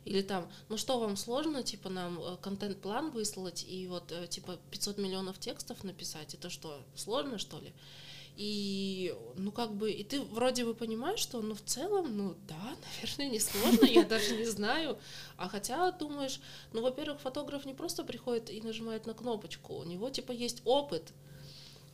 Или 0.05 0.23
там, 0.23 0.51
ну 0.69 0.77
что 0.77 0.99
вам 0.99 1.17
сложно, 1.17 1.63
типа, 1.63 1.91
нам 1.91 2.19
э, 2.19 2.37
контент-план 2.41 3.11
выслать 3.11 3.65
и 3.69 3.87
вот, 3.87 4.11
э, 4.13 4.27
типа, 4.27 4.59
500 4.71 4.99
миллионов 4.99 5.39
текстов 5.39 5.85
написать, 5.85 6.35
это 6.35 6.49
что, 6.49 6.81
сложно, 6.95 7.39
что 7.39 7.59
ли? 7.59 7.73
И, 8.37 9.15
ну, 9.37 9.53
как 9.53 9.75
бы, 9.75 9.91
и 9.91 10.03
ты 10.03 10.23
вроде 10.23 10.65
бы 10.65 10.75
понимаешь, 10.75 11.21
что, 11.21 11.43
ну, 11.43 11.55
в 11.55 11.61
целом, 11.61 12.17
ну, 12.17 12.35
да, 12.49 12.77
наверное, 13.03 13.29
не 13.31 13.39
сложно, 13.39 13.85
я 13.85 14.05
даже 14.05 14.35
не 14.37 14.47
знаю. 14.47 14.99
А 15.37 15.49
хотя 15.49 15.91
думаешь, 15.93 16.41
ну, 16.73 16.81
во-первых, 16.81 17.21
фотограф 17.21 17.67
не 17.67 17.75
просто 17.75 18.03
приходит 18.03 18.49
и 18.49 18.63
нажимает 18.63 19.05
на 19.07 19.13
кнопочку, 19.13 19.75
у 19.75 19.85
него, 19.85 20.09
типа, 20.09 20.33
есть 20.33 20.63
опыт, 20.65 21.13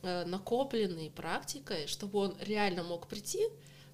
э, 0.03 0.23
накопленный 0.25 1.11
практикой, 1.11 1.87
чтобы 1.87 2.19
он 2.19 2.37
реально 2.39 2.83
мог 2.83 3.07
прийти, 3.07 3.45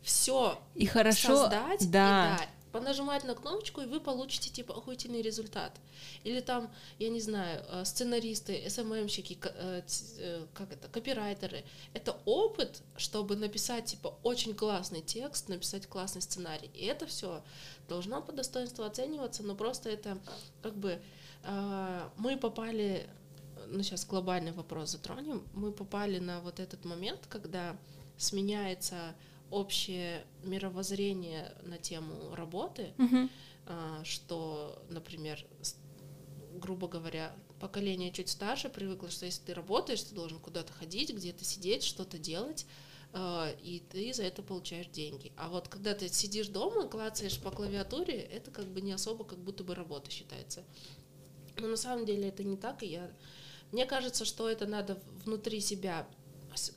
все 0.04 0.60
И 0.76 0.86
хорошо, 0.86 1.36
создать, 1.36 1.90
да. 1.90 2.36
и, 2.36 2.38
да, 2.38 2.50
понажимать 2.74 3.24
на 3.24 3.36
кнопочку, 3.36 3.82
и 3.82 3.86
вы 3.86 4.00
получите 4.00 4.50
типа 4.50 4.74
охуительный 4.74 5.22
результат. 5.22 5.72
Или 6.24 6.42
там, 6.42 6.70
я 7.00 7.10
не 7.10 7.22
знаю, 7.22 7.64
э, 7.70 7.86
сценаристы, 7.86 8.68
СММщики, 8.68 9.36
ко- 9.36 9.54
э, 9.56 9.82
э, 10.18 10.46
как 10.54 10.74
это, 10.74 10.88
копирайтеры. 10.90 11.64
Это 11.94 12.18
опыт, 12.26 12.82
чтобы 12.98 13.36
написать 13.36 13.86
типа 13.86 14.18
очень 14.24 14.56
классный 14.56 15.02
текст, 15.02 15.50
написать 15.50 15.86
классный 15.88 16.22
сценарий. 16.24 16.72
И 16.74 16.86
это 16.86 17.06
все 17.06 17.44
должно 17.88 18.22
по 18.22 18.32
достоинству 18.32 18.84
оцениваться, 18.84 19.44
но 19.44 19.56
просто 19.56 19.90
это 19.90 20.18
как 20.62 20.76
бы 20.76 21.00
мы 22.18 22.38
попали, 22.38 23.06
ну 23.68 23.84
сейчас 23.84 24.06
глобальный 24.06 24.54
вопрос 24.54 24.92
затронем, 24.92 25.44
мы 25.54 25.74
попали 25.74 26.20
на 26.20 26.40
вот 26.40 26.62
этот 26.62 26.86
момент, 26.86 27.20
когда 27.28 27.76
сменяется 28.18 29.14
общее 29.54 30.26
мировоззрение 30.44 31.56
на 31.64 31.78
тему 31.78 32.34
работы, 32.36 32.94
Мгм. 32.98 33.30
а, 33.68 34.04
что, 34.04 34.84
например, 34.90 35.46
грубо 36.56 36.88
говоря, 36.88 37.36
поколение 37.60 38.12
чуть 38.12 38.30
старше 38.30 38.70
привыкло, 38.70 39.10
что 39.10 39.26
если 39.26 39.44
ты 39.44 39.54
работаешь, 39.54 40.02
ты 40.02 40.16
должен 40.16 40.40
куда-то 40.40 40.74
ходить, 40.74 41.14
где-то 41.14 41.46
сидеть, 41.46 41.84
что-то 41.84 42.18
делать, 42.18 42.66
а, 43.14 43.50
и 43.62 43.80
ты 43.80 44.12
за 44.14 44.24
это 44.24 44.42
получаешь 44.42 44.88
деньги. 44.88 45.32
А 45.38 45.50
вот 45.50 45.68
когда 45.68 45.94
ты 45.94 46.10
сидишь 46.10 46.48
дома, 46.48 46.88
клацаешь 46.88 47.40
по 47.40 47.52
клавиатуре, 47.52 48.20
это 48.20 48.50
как 48.50 48.66
бы 48.66 48.82
не 48.82 48.92
особо 48.92 49.24
как 49.24 49.38
будто 49.40 49.64
бы 49.64 49.76
работа 49.76 50.10
считается. 50.10 50.64
Но 51.58 51.68
на 51.68 51.78
самом 51.78 52.06
деле 52.06 52.30
это 52.30 52.44
не 52.44 52.58
так, 52.58 52.82
и 52.82 52.88
я... 52.88 53.12
Мне 53.72 53.86
кажется, 53.86 54.26
что 54.26 54.50
это 54.50 54.66
надо 54.66 55.00
внутри 55.26 55.60
себя 55.60 56.08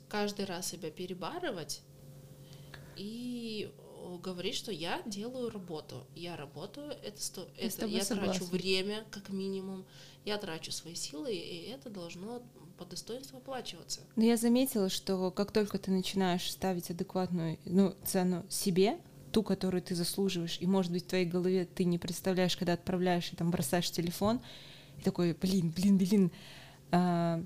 каждый 0.09 0.45
раз 0.45 0.67
себя 0.67 0.89
перебарывать 0.91 1.81
и 2.97 3.71
говорить, 4.23 4.55
что 4.55 4.71
я 4.71 5.01
делаю 5.05 5.49
работу. 5.49 6.07
Я 6.15 6.35
работаю, 6.35 6.91
это, 7.03 7.21
сто... 7.21 7.47
Это 7.57 7.85
я 7.85 8.03
трачу 8.03 8.15
согласна. 8.15 8.45
время, 8.45 9.05
как 9.11 9.29
минимум, 9.29 9.85
я 10.25 10.37
трачу 10.37 10.71
свои 10.71 10.95
силы, 10.95 11.33
и 11.33 11.69
это 11.69 11.89
должно 11.89 12.41
по 12.77 12.85
достоинству 12.85 13.37
оплачиваться. 13.37 14.01
Но 14.15 14.23
я 14.23 14.37
заметила, 14.37 14.89
что 14.89 15.31
как 15.31 15.51
только 15.51 15.77
ты 15.79 15.91
начинаешь 15.91 16.49
ставить 16.49 16.89
адекватную 16.89 17.59
ну, 17.65 17.95
цену 18.05 18.45
себе, 18.49 18.99
ту, 19.31 19.43
которую 19.43 19.81
ты 19.81 19.95
заслуживаешь, 19.95 20.57
и, 20.59 20.67
может 20.67 20.91
быть, 20.91 21.05
в 21.05 21.07
твоей 21.07 21.25
голове 21.25 21.65
ты 21.65 21.83
не 21.83 21.97
представляешь, 21.97 22.55
когда 22.55 22.73
отправляешь 22.73 23.31
и 23.31 23.35
там 23.35 23.51
бросаешь 23.51 23.91
телефон, 23.91 24.41
и 24.99 25.01
такой, 25.01 25.33
блин, 25.33 25.71
блин, 25.75 25.97
блин, 25.97 26.31
а, 26.91 27.43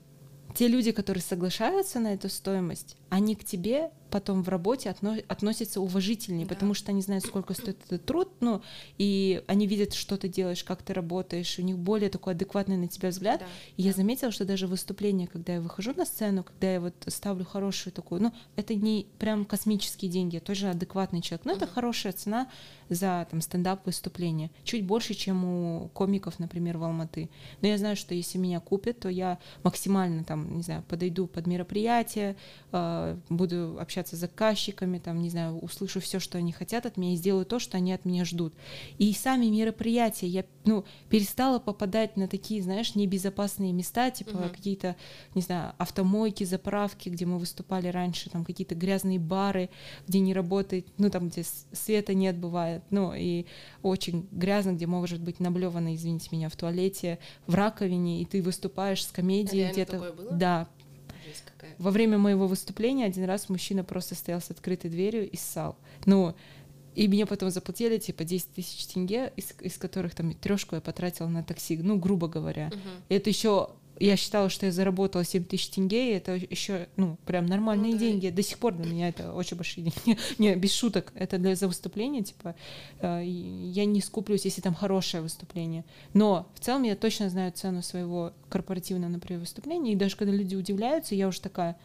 те 0.55 0.67
люди, 0.67 0.91
которые 0.91 1.23
соглашаются 1.23 1.99
на 1.99 2.13
эту 2.13 2.29
стоимость, 2.29 2.97
они 3.09 3.35
к 3.35 3.43
тебе 3.43 3.91
потом 4.11 4.43
в 4.43 4.49
работе 4.49 4.89
отно- 4.89 5.23
относятся 5.27 5.81
уважительнее, 5.81 6.45
Да. 6.45 6.53
потому 6.53 6.73
что 6.73 6.91
они 6.91 7.01
знают, 7.01 7.25
сколько 7.25 7.53
стоит 7.53 7.77
этот 7.85 8.05
труд, 8.05 8.29
ну, 8.41 8.61
и 8.97 9.41
они 9.47 9.65
видят, 9.67 9.93
что 9.93 10.17
ты 10.17 10.27
делаешь, 10.27 10.63
как 10.63 10.83
ты 10.83 10.93
работаешь, 10.93 11.57
у 11.57 11.61
них 11.63 11.77
более 11.77 12.09
такой 12.09 12.33
адекватный 12.33 12.77
на 12.77 12.87
тебя 12.87 13.09
взгляд, 13.09 13.39
Да, 13.39 13.45
и 13.77 13.81
я 13.83 13.93
заметила, 13.93 14.31
что 14.31 14.45
даже 14.45 14.67
выступление, 14.67 15.27
когда 15.27 15.53
я 15.53 15.61
выхожу 15.61 15.93
на 15.95 16.05
сцену, 16.05 16.43
когда 16.43 16.73
я 16.73 16.79
вот 16.81 16.93
ставлю 17.07 17.45
хорошую 17.45 17.93
такую, 17.93 18.21
ну, 18.21 18.33
это 18.55 18.75
не 18.75 19.07
прям 19.19 19.45
космические 19.45 20.11
деньги, 20.11 20.35
я 20.35 20.41
тоже 20.41 20.69
адекватный 20.69 21.21
человек, 21.21 21.45
но 21.45 21.53
это 21.53 21.65
Мгм. 21.65 21.73
хорошая 21.73 22.11
цена 22.13 22.47
за 22.89 23.25
там 23.31 23.39
стендап 23.41 23.85
выступление, 23.85 24.51
чуть 24.65 24.83
больше, 24.85 25.13
чем 25.13 25.45
у 25.45 25.87
комиков, 25.93 26.39
например, 26.39 26.77
в 26.77 26.83
Алматы. 26.83 27.29
Но 27.61 27.67
я 27.69 27.77
знаю, 27.77 27.95
что 27.95 28.13
если 28.13 28.37
меня 28.37 28.59
купят, 28.59 28.99
то 28.99 29.07
я 29.09 29.37
максимально 29.63 30.23
там, 30.25 30.57
не 30.57 30.63
знаю, 30.63 30.83
подойду 30.89 31.27
под 31.27 31.47
мероприятие, 31.47 32.35
э, 32.73 33.17
буду 33.29 33.77
общаться 33.79 34.00
с 34.07 34.11
заказчиками, 34.11 34.97
там, 34.99 35.21
не 35.21 35.29
знаю, 35.29 35.57
услышу 35.59 35.99
все, 35.99 36.19
что 36.19 36.37
они 36.37 36.51
хотят 36.51 36.85
от 36.85 36.97
меня 36.97 37.13
и 37.13 37.15
сделаю 37.15 37.45
то, 37.45 37.59
что 37.59 37.77
они 37.77 37.93
от 37.93 38.05
меня 38.05 38.25
ждут. 38.25 38.53
И 38.97 39.13
сами 39.13 39.47
мероприятия, 39.47 40.27
я, 40.27 40.45
ну, 40.65 40.85
перестала 41.09 41.59
попадать 41.59 42.17
на 42.17 42.27
такие, 42.27 42.61
знаешь, 42.61 42.95
небезопасные 42.95 43.73
места, 43.73 44.11
типа 44.11 44.37
Мгм. 44.37 44.49
какие-то, 44.49 44.95
не 45.35 45.41
знаю, 45.41 45.73
автомойки, 45.77 46.43
заправки, 46.43 47.09
где 47.09 47.25
мы 47.25 47.37
выступали 47.37 47.87
раньше, 47.87 48.29
там 48.29 48.45
какие-то 48.45 48.75
грязные 48.75 49.19
бары, 49.19 49.69
где 50.07 50.19
не 50.19 50.33
работает, 50.33 50.87
ну, 50.97 51.09
там, 51.09 51.29
где 51.29 51.43
света 51.71 52.13
нет, 52.13 52.37
бывает, 52.37 52.83
ну, 52.89 53.13
и 53.15 53.45
очень 53.81 54.27
грязно, 54.31 54.71
где 54.73 54.87
может 54.87 55.21
быть 55.21 55.39
наблевано, 55.39 55.95
извините 55.95 56.29
меня, 56.31 56.49
в 56.49 56.55
туалете, 56.55 57.19
в 57.47 57.55
раковине, 57.55 58.21
и 58.21 58.25
ты 58.25 58.41
выступаешь 58.41 59.05
с 59.05 59.11
комедией 59.11 59.63
где-то. 59.71 59.97
Да, 60.37 60.67
Жесть 61.31 61.43
какая. 61.45 61.75
во 61.77 61.91
время 61.91 62.17
моего 62.17 62.47
выступления 62.47 63.05
один 63.05 63.25
раз 63.25 63.49
мужчина 63.49 63.83
просто 63.83 64.15
стоял 64.15 64.41
с 64.41 64.51
открытой 64.51 64.89
дверью 64.89 65.29
и 65.29 65.35
ссал. 65.37 65.77
Ну, 66.05 66.35
и 66.95 67.07
мне 67.07 67.25
потом 67.25 67.49
заплатили 67.49 67.97
типа 67.97 68.23
10 68.23 68.53
тысяч 68.53 68.85
тенге, 68.87 69.31
из, 69.35 69.53
из 69.61 69.77
которых 69.77 70.13
там 70.13 70.33
трешку 70.33 70.75
я 70.75 70.81
потратила 70.81 71.27
на 71.27 71.43
такси, 71.43 71.77
ну, 71.77 71.97
грубо 71.97 72.27
говоря. 72.27 72.67
Мгм. 72.67 73.03
И 73.09 73.15
это 73.15 73.29
еще 73.29 73.69
я 74.05 74.15
считала, 74.17 74.49
что 74.49 74.65
я 74.65 74.71
заработала 74.71 75.23
7 75.23 75.43
тысяч 75.43 75.69
тенге, 75.69 76.11
и 76.11 76.15
это 76.17 76.35
еще, 76.35 76.87
ну, 76.97 77.17
прям 77.25 77.45
нормальные 77.45 77.93
Ну 77.93 77.97
да. 77.97 78.05
деньги. 78.05 78.29
До 78.29 78.41
сих 78.43 78.57
пор 78.57 78.73
для 78.73 78.85
меня 78.91 79.09
это 79.09 79.33
очень 79.33 79.57
большие 79.57 79.83
деньги. 79.83 80.19
Не, 80.37 80.55
без 80.55 80.73
шуток, 80.73 81.11
это 81.15 81.37
для 81.37 81.55
за 81.55 81.67
выступление, 81.67 82.23
типа, 82.23 82.55
э, 82.99 83.23
я 83.25 83.85
не 83.85 84.01
скуплюсь, 84.01 84.45
если 84.45 84.61
там 84.61 84.73
хорошее 84.73 85.21
выступление. 85.23 85.85
Но 86.13 86.47
в 86.55 86.59
целом 86.59 86.83
я 86.83 86.95
точно 86.95 87.29
знаю 87.29 87.51
цену 87.51 87.81
своего 87.81 88.33
корпоративного, 88.49 89.11
например, 89.11 89.39
выступления, 89.41 89.93
и 89.93 89.95
даже 89.95 90.15
когда 90.15 90.33
люди 90.33 90.55
удивляются, 90.55 91.15
я 91.15 91.27
уже 91.27 91.41
такая, 91.41 91.77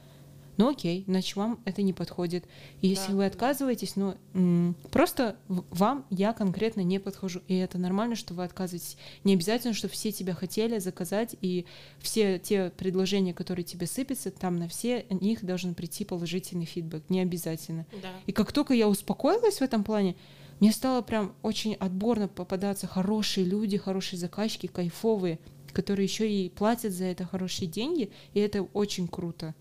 ну 0.56 0.70
окей, 0.70 1.04
значит, 1.06 1.36
вам 1.36 1.60
это 1.64 1.82
не 1.82 1.92
подходит. 1.92 2.44
И 2.80 2.88
если 2.88 3.12
Да, 3.12 3.16
вы 3.16 3.26
отказываетесь, 3.26 3.94
ну, 3.96 4.74
просто 4.90 5.36
вам 5.46 6.06
я 6.10 6.32
конкретно 6.32 6.80
не 6.80 6.98
подхожу. 6.98 7.40
И 7.48 7.56
это 7.56 7.78
нормально, 7.78 8.16
что 8.16 8.34
вы 8.34 8.44
отказываетесь. 8.44 8.96
Не 9.24 9.34
обязательно, 9.34 9.74
чтобы 9.74 9.92
все 9.92 10.12
тебя 10.12 10.34
хотели 10.34 10.78
заказать, 10.78 11.36
и 11.40 11.66
все 11.98 12.38
те 12.38 12.70
предложения, 12.76 13.34
которые 13.34 13.64
тебе 13.64 13.86
сыпятся, 13.86 14.30
там 14.30 14.56
на 14.56 14.68
все 14.68 15.04
них 15.10 15.44
должен 15.44 15.74
прийти 15.74 16.04
положительный 16.04 16.64
фидбэк. 16.64 17.04
Не 17.08 17.20
обязательно. 17.20 17.86
Да. 18.02 18.10
И 18.26 18.32
как 18.32 18.52
только 18.52 18.74
я 18.74 18.88
успокоилась 18.88 19.58
в 19.58 19.62
этом 19.62 19.84
плане, 19.84 20.16
мне 20.60 20.72
стало 20.72 21.02
прям 21.02 21.34
очень 21.42 21.74
отборно 21.74 22.28
попадаться 22.28 22.86
хорошие 22.86 23.44
люди, 23.44 23.76
хорошие 23.76 24.18
заказчики, 24.18 24.68
кайфовые, 24.68 25.38
которые 25.72 26.04
еще 26.04 26.30
и 26.30 26.48
платят 26.48 26.92
за 26.92 27.04
это 27.04 27.26
хорошие 27.26 27.68
деньги, 27.68 28.10
и 28.32 28.40
это 28.40 28.62
очень 28.62 29.06
круто. 29.06 29.54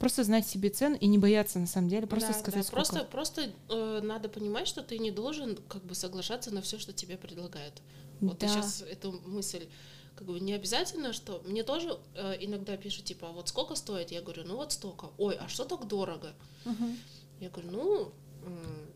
Просто 0.00 0.24
знать 0.24 0.46
себе 0.46 0.70
цену 0.70 0.96
и 0.96 1.06
не 1.06 1.18
бояться 1.18 1.58
на 1.58 1.66
самом 1.66 1.90
деле, 1.90 2.06
просто 2.06 2.32
Да, 2.32 2.38
сказать 2.38 2.54
да, 2.54 2.62
сколько. 2.62 2.74
Просто, 2.90 3.04
просто 3.04 3.52
э, 3.68 4.00
надо 4.02 4.30
понимать, 4.30 4.66
что 4.66 4.82
ты 4.82 4.98
не 4.98 5.10
должен 5.10 5.56
как 5.68 5.84
бы 5.84 5.94
соглашаться 5.94 6.50
на 6.54 6.62
все, 6.62 6.78
что 6.78 6.94
тебе 6.94 7.18
предлагают. 7.18 7.82
Вот 8.20 8.38
Да. 8.38 8.48
сейчас 8.48 8.80
эту 8.80 9.12
мысль 9.12 9.68
как 10.16 10.26
бы 10.26 10.40
не 10.40 10.54
обязательно, 10.54 11.12
что 11.12 11.42
мне 11.44 11.62
тоже 11.64 11.98
э, 12.14 12.36
иногда 12.40 12.78
пишут 12.78 13.04
типа, 13.04 13.28
а 13.28 13.32
вот 13.32 13.50
сколько 13.50 13.74
стоит? 13.74 14.10
Я 14.10 14.22
говорю, 14.22 14.44
ну 14.46 14.56
вот 14.56 14.72
столько. 14.72 15.10
Ой, 15.18 15.36
а 15.38 15.48
что 15.48 15.66
так 15.66 15.86
дорого? 15.86 16.32
Мгм. 16.64 16.96
Я 17.40 17.50
говорю, 17.50 17.70
ну 17.70 18.12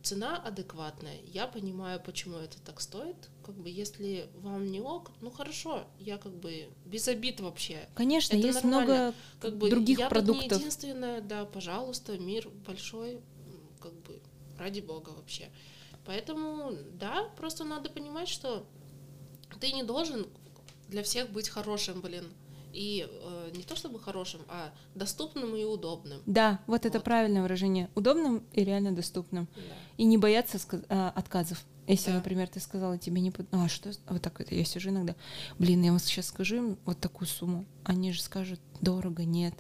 цена 0.03 0.37
адекватная. 0.37 1.19
Я 1.27 1.47
понимаю, 1.47 2.01
почему 2.01 2.37
это 2.37 2.61
так 2.61 2.81
стоит. 2.81 3.17
Как 3.45 3.55
бы 3.55 3.71
если 3.71 4.29
вам 4.37 4.71
не 4.71 4.81
ок, 4.81 5.11
ну 5.21 5.31
хорошо, 5.31 5.87
я 5.99 6.19
как 6.19 6.33
бы 6.35 6.69
без 6.85 7.09
обид 7.09 7.41
вообще. 7.41 7.89
Конечно, 7.95 8.37
Это 8.37 8.47
есть 8.47 8.63
нормально. 8.65 8.85
много 8.95 9.15
Как 9.41 9.57
бы 9.57 9.71
других 9.71 9.99
я 9.99 10.09
продуктов. 10.09 10.51
не 10.53 10.59
единственная, 10.59 11.21
да, 11.21 11.45
пожалуйста, 11.47 12.19
мир 12.19 12.49
большой, 12.67 13.21
как 13.81 13.95
бы 14.03 14.21
ради 14.59 14.81
бога 14.81 15.11
вообще. 15.11 15.51
Поэтому, 16.05 16.73
да, 16.93 17.25
просто 17.37 17.65
надо 17.65 17.89
понимать, 17.89 18.29
что 18.29 18.67
ты 19.61 19.73
не 19.73 19.83
должен 19.83 20.27
для 20.89 21.03
всех 21.03 21.31
быть 21.31 21.49
хорошим, 21.49 22.01
блин. 22.03 22.27
И 22.75 23.07
э, 23.09 23.51
не 23.57 23.63
то 23.63 23.77
чтобы 23.77 24.01
хорошим, 24.01 24.41
а 24.49 24.73
доступным 24.97 25.55
и 25.55 25.63
удобным. 25.65 26.21
Да, 26.27 26.59
вот 26.67 26.85
это 26.87 26.99
Вот. 26.99 27.05
правильное 27.05 27.43
выражение. 27.43 27.89
Удобным 27.95 28.43
и 28.53 28.65
реально 28.65 28.91
доступным. 28.93 29.49
Да. 29.55 29.63
И 29.97 30.05
не 30.05 30.19
бояться 30.19 30.59
сказ- 30.59 30.85
а, 30.89 31.11
отказов. 31.15 31.65
Если, 31.87 32.11
Да. 32.11 32.17
например, 32.17 32.49
ты 32.49 32.59
сказала, 32.59 32.99
тебе 32.99 33.21
не... 33.21 33.31
под- 33.31 33.47
А, 33.53 33.69
что? 33.69 33.93
Вот 34.09 34.21
так 34.23 34.41
это 34.41 34.55
я 34.57 34.65
сижу 34.65 34.91
иногда. 34.91 35.15
Блин, 35.59 35.83
я 35.85 35.91
вам 35.93 36.01
сейчас 36.01 36.27
скажу 36.27 36.57
им 36.57 36.79
вот 36.85 36.99
такую 36.99 37.29
сумму. 37.29 37.65
Они 37.85 38.11
же 38.13 38.21
скажут, 38.23 38.59
дорого, 38.81 39.25
нет. 39.25 39.55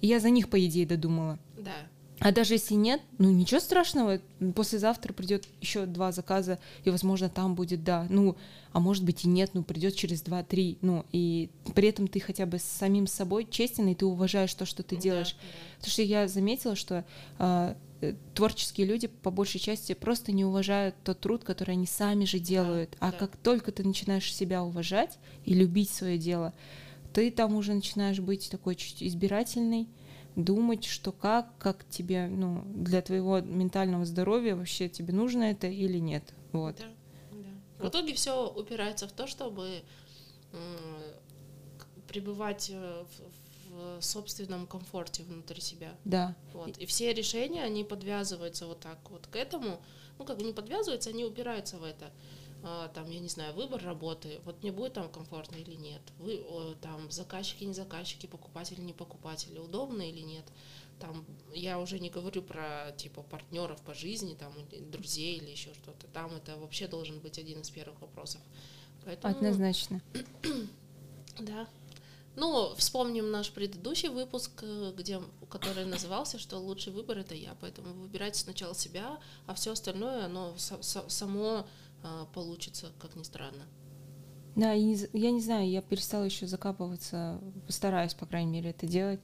И 0.00 0.08
я 0.08 0.18
за 0.18 0.30
них, 0.30 0.50
по 0.50 0.64
идее, 0.66 0.84
додумала. 0.86 1.38
Да. 1.56 1.72
А 2.20 2.32
даже 2.32 2.54
если 2.54 2.74
нет, 2.74 3.02
ну 3.18 3.30
ничего 3.30 3.60
страшного, 3.60 4.20
послезавтра 4.54 5.12
придет 5.12 5.46
еще 5.60 5.84
два 5.84 6.12
заказа, 6.12 6.58
и, 6.84 6.90
возможно, 6.90 7.28
там 7.28 7.54
будет 7.54 7.84
да. 7.84 8.06
Ну, 8.08 8.36
а 8.72 8.80
может 8.80 9.04
быть 9.04 9.24
и 9.24 9.28
нет, 9.28 9.50
ну 9.52 9.62
придет 9.62 9.94
через 9.96 10.22
два-три. 10.22 10.78
Ну, 10.80 11.04
и 11.12 11.50
при 11.74 11.88
этом 11.88 12.08
ты 12.08 12.20
хотя 12.20 12.46
бы 12.46 12.58
с 12.58 12.64
самим 12.64 13.06
собой 13.06 13.46
честен, 13.50 13.88
и 13.88 13.94
ты 13.94 14.06
уважаешь 14.06 14.54
то, 14.54 14.64
что 14.64 14.82
ты 14.82 14.96
Да, 14.96 15.02
делаешь. 15.02 15.34
да. 15.34 15.46
Потому 15.78 15.92
что 15.92 16.02
я 16.02 16.28
заметила, 16.28 16.74
что 16.74 17.04
а, 17.38 17.76
э, 18.00 18.14
творческие 18.34 18.86
люди 18.86 19.08
по 19.08 19.30
большей 19.30 19.60
части 19.60 19.92
просто 19.92 20.32
не 20.32 20.44
уважают 20.44 20.94
тот 21.04 21.20
труд, 21.20 21.44
который 21.44 21.72
они 21.72 21.86
сами 21.86 22.24
же 22.24 22.38
делают. 22.38 22.96
а 22.98 23.12
да. 23.12 23.18
как 23.18 23.36
только 23.36 23.72
ты 23.72 23.84
начинаешь 23.84 24.34
себя 24.34 24.62
уважать 24.64 25.18
и 25.44 25.52
любить 25.52 25.90
свое 25.90 26.16
дело, 26.16 26.54
ты 27.12 27.30
там 27.30 27.54
уже 27.54 27.74
начинаешь 27.74 28.20
быть 28.20 28.50
такой 28.50 28.74
чуть 28.74 29.02
избирательный, 29.02 29.86
думать, 30.36 30.84
что 30.84 31.10
как, 31.12 31.56
как 31.58 31.88
тебе, 31.88 32.28
ну, 32.28 32.62
для 32.66 33.02
твоего 33.02 33.40
ментального 33.40 34.04
здоровья 34.04 34.54
вообще 34.54 34.88
тебе 34.88 35.12
нужно 35.12 35.44
это 35.44 35.66
или 35.66 35.98
нет. 35.98 36.22
Вот. 36.52 36.76
Да, 36.76 36.86
да. 37.32 37.84
В 37.84 37.88
итоге 37.88 38.14
все 38.14 38.48
упирается 38.48 39.08
в 39.08 39.12
то, 39.12 39.26
чтобы 39.26 39.82
пребывать 42.06 42.70
э, 42.72 43.04
в, 43.70 43.98
в 43.98 44.02
собственном 44.02 44.66
комфорте 44.66 45.22
внутри 45.22 45.60
себя. 45.60 45.94
Да. 46.04 46.34
Вот. 46.52 46.78
И 46.78 46.86
все 46.86 47.12
решения, 47.12 47.62
они 47.62 47.84
подвязываются 47.84 48.66
вот 48.66 48.80
так 48.80 48.98
вот 49.10 49.26
к 49.26 49.36
этому. 49.36 49.80
Ну, 50.18 50.24
как 50.24 50.38
бы 50.38 50.44
не 50.44 50.52
подвязываются, 50.52 51.10
они 51.10 51.24
упираются 51.24 51.76
в 51.76 51.84
это. 51.84 52.10
А, 52.68 52.88
там, 52.88 53.08
я 53.08 53.20
не 53.20 53.28
знаю, 53.28 53.54
выбор 53.54 53.80
работы. 53.84 54.40
Вот 54.44 54.60
мне 54.60 54.72
будет 54.72 54.94
там 54.94 55.08
комфортно 55.08 55.54
или 55.54 55.76
нет. 55.76 56.02
Вы, 56.18 56.44
там, 56.82 57.08
заказчики, 57.12 57.62
не 57.62 57.72
заказчики, 57.72 58.26
покупатели, 58.26 58.80
не 58.80 58.92
покупатели, 58.92 59.60
удобно 59.60 60.02
или 60.02 60.18
нет. 60.18 60.44
Там, 60.98 61.24
я 61.54 61.78
уже 61.78 62.00
не 62.00 62.10
говорю 62.10 62.42
про, 62.42 62.92
типа, 62.96 63.22
партнеров 63.22 63.80
по 63.82 63.94
жизни, 63.94 64.34
там, 64.34 64.52
друзей 64.90 65.36
или 65.36 65.50
еще 65.50 65.72
что-то. 65.74 66.08
Там 66.08 66.34
это 66.34 66.56
вообще 66.56 66.88
должен 66.88 67.20
быть 67.20 67.38
один 67.38 67.60
из 67.60 67.70
первых 67.70 68.00
вопросов. 68.00 68.40
Поэтому, 69.04 69.36
Однозначно. 69.36 70.02
да. 71.38 71.68
Ну, 72.34 72.74
вспомним 72.76 73.30
наш 73.30 73.50
предыдущий 73.52 74.08
выпуск, 74.08 74.50
э, 74.62 74.92
где, 74.96 75.22
который 75.48 75.84
назывался, 75.84 76.38
что 76.40 76.58
лучший 76.58 76.92
выбор 76.92 77.18
это 77.18 77.34
я. 77.36 77.56
Поэтому 77.60 77.94
выбирайте 77.94 78.40
сначала 78.40 78.74
себя, 78.74 79.20
а 79.46 79.54
все 79.54 79.70
остальное, 79.72 80.24
оно 80.24 80.54
са- 80.58 80.80
са- 80.80 81.08
само 81.08 81.64
получится, 82.32 82.92
как 82.98 83.16
ни 83.16 83.22
странно. 83.22 83.66
Да, 84.54 84.72
и 84.72 84.82
не 84.82 84.96
я 85.12 85.30
не 85.30 85.40
знаю, 85.40 85.68
я 85.68 85.82
перестала 85.82 86.24
еще 86.24 86.46
закапываться, 86.46 87.40
постараюсь, 87.66 88.14
по 88.14 88.24
крайней 88.24 88.52
мере, 88.52 88.70
это 88.70 88.86
делать 88.86 89.20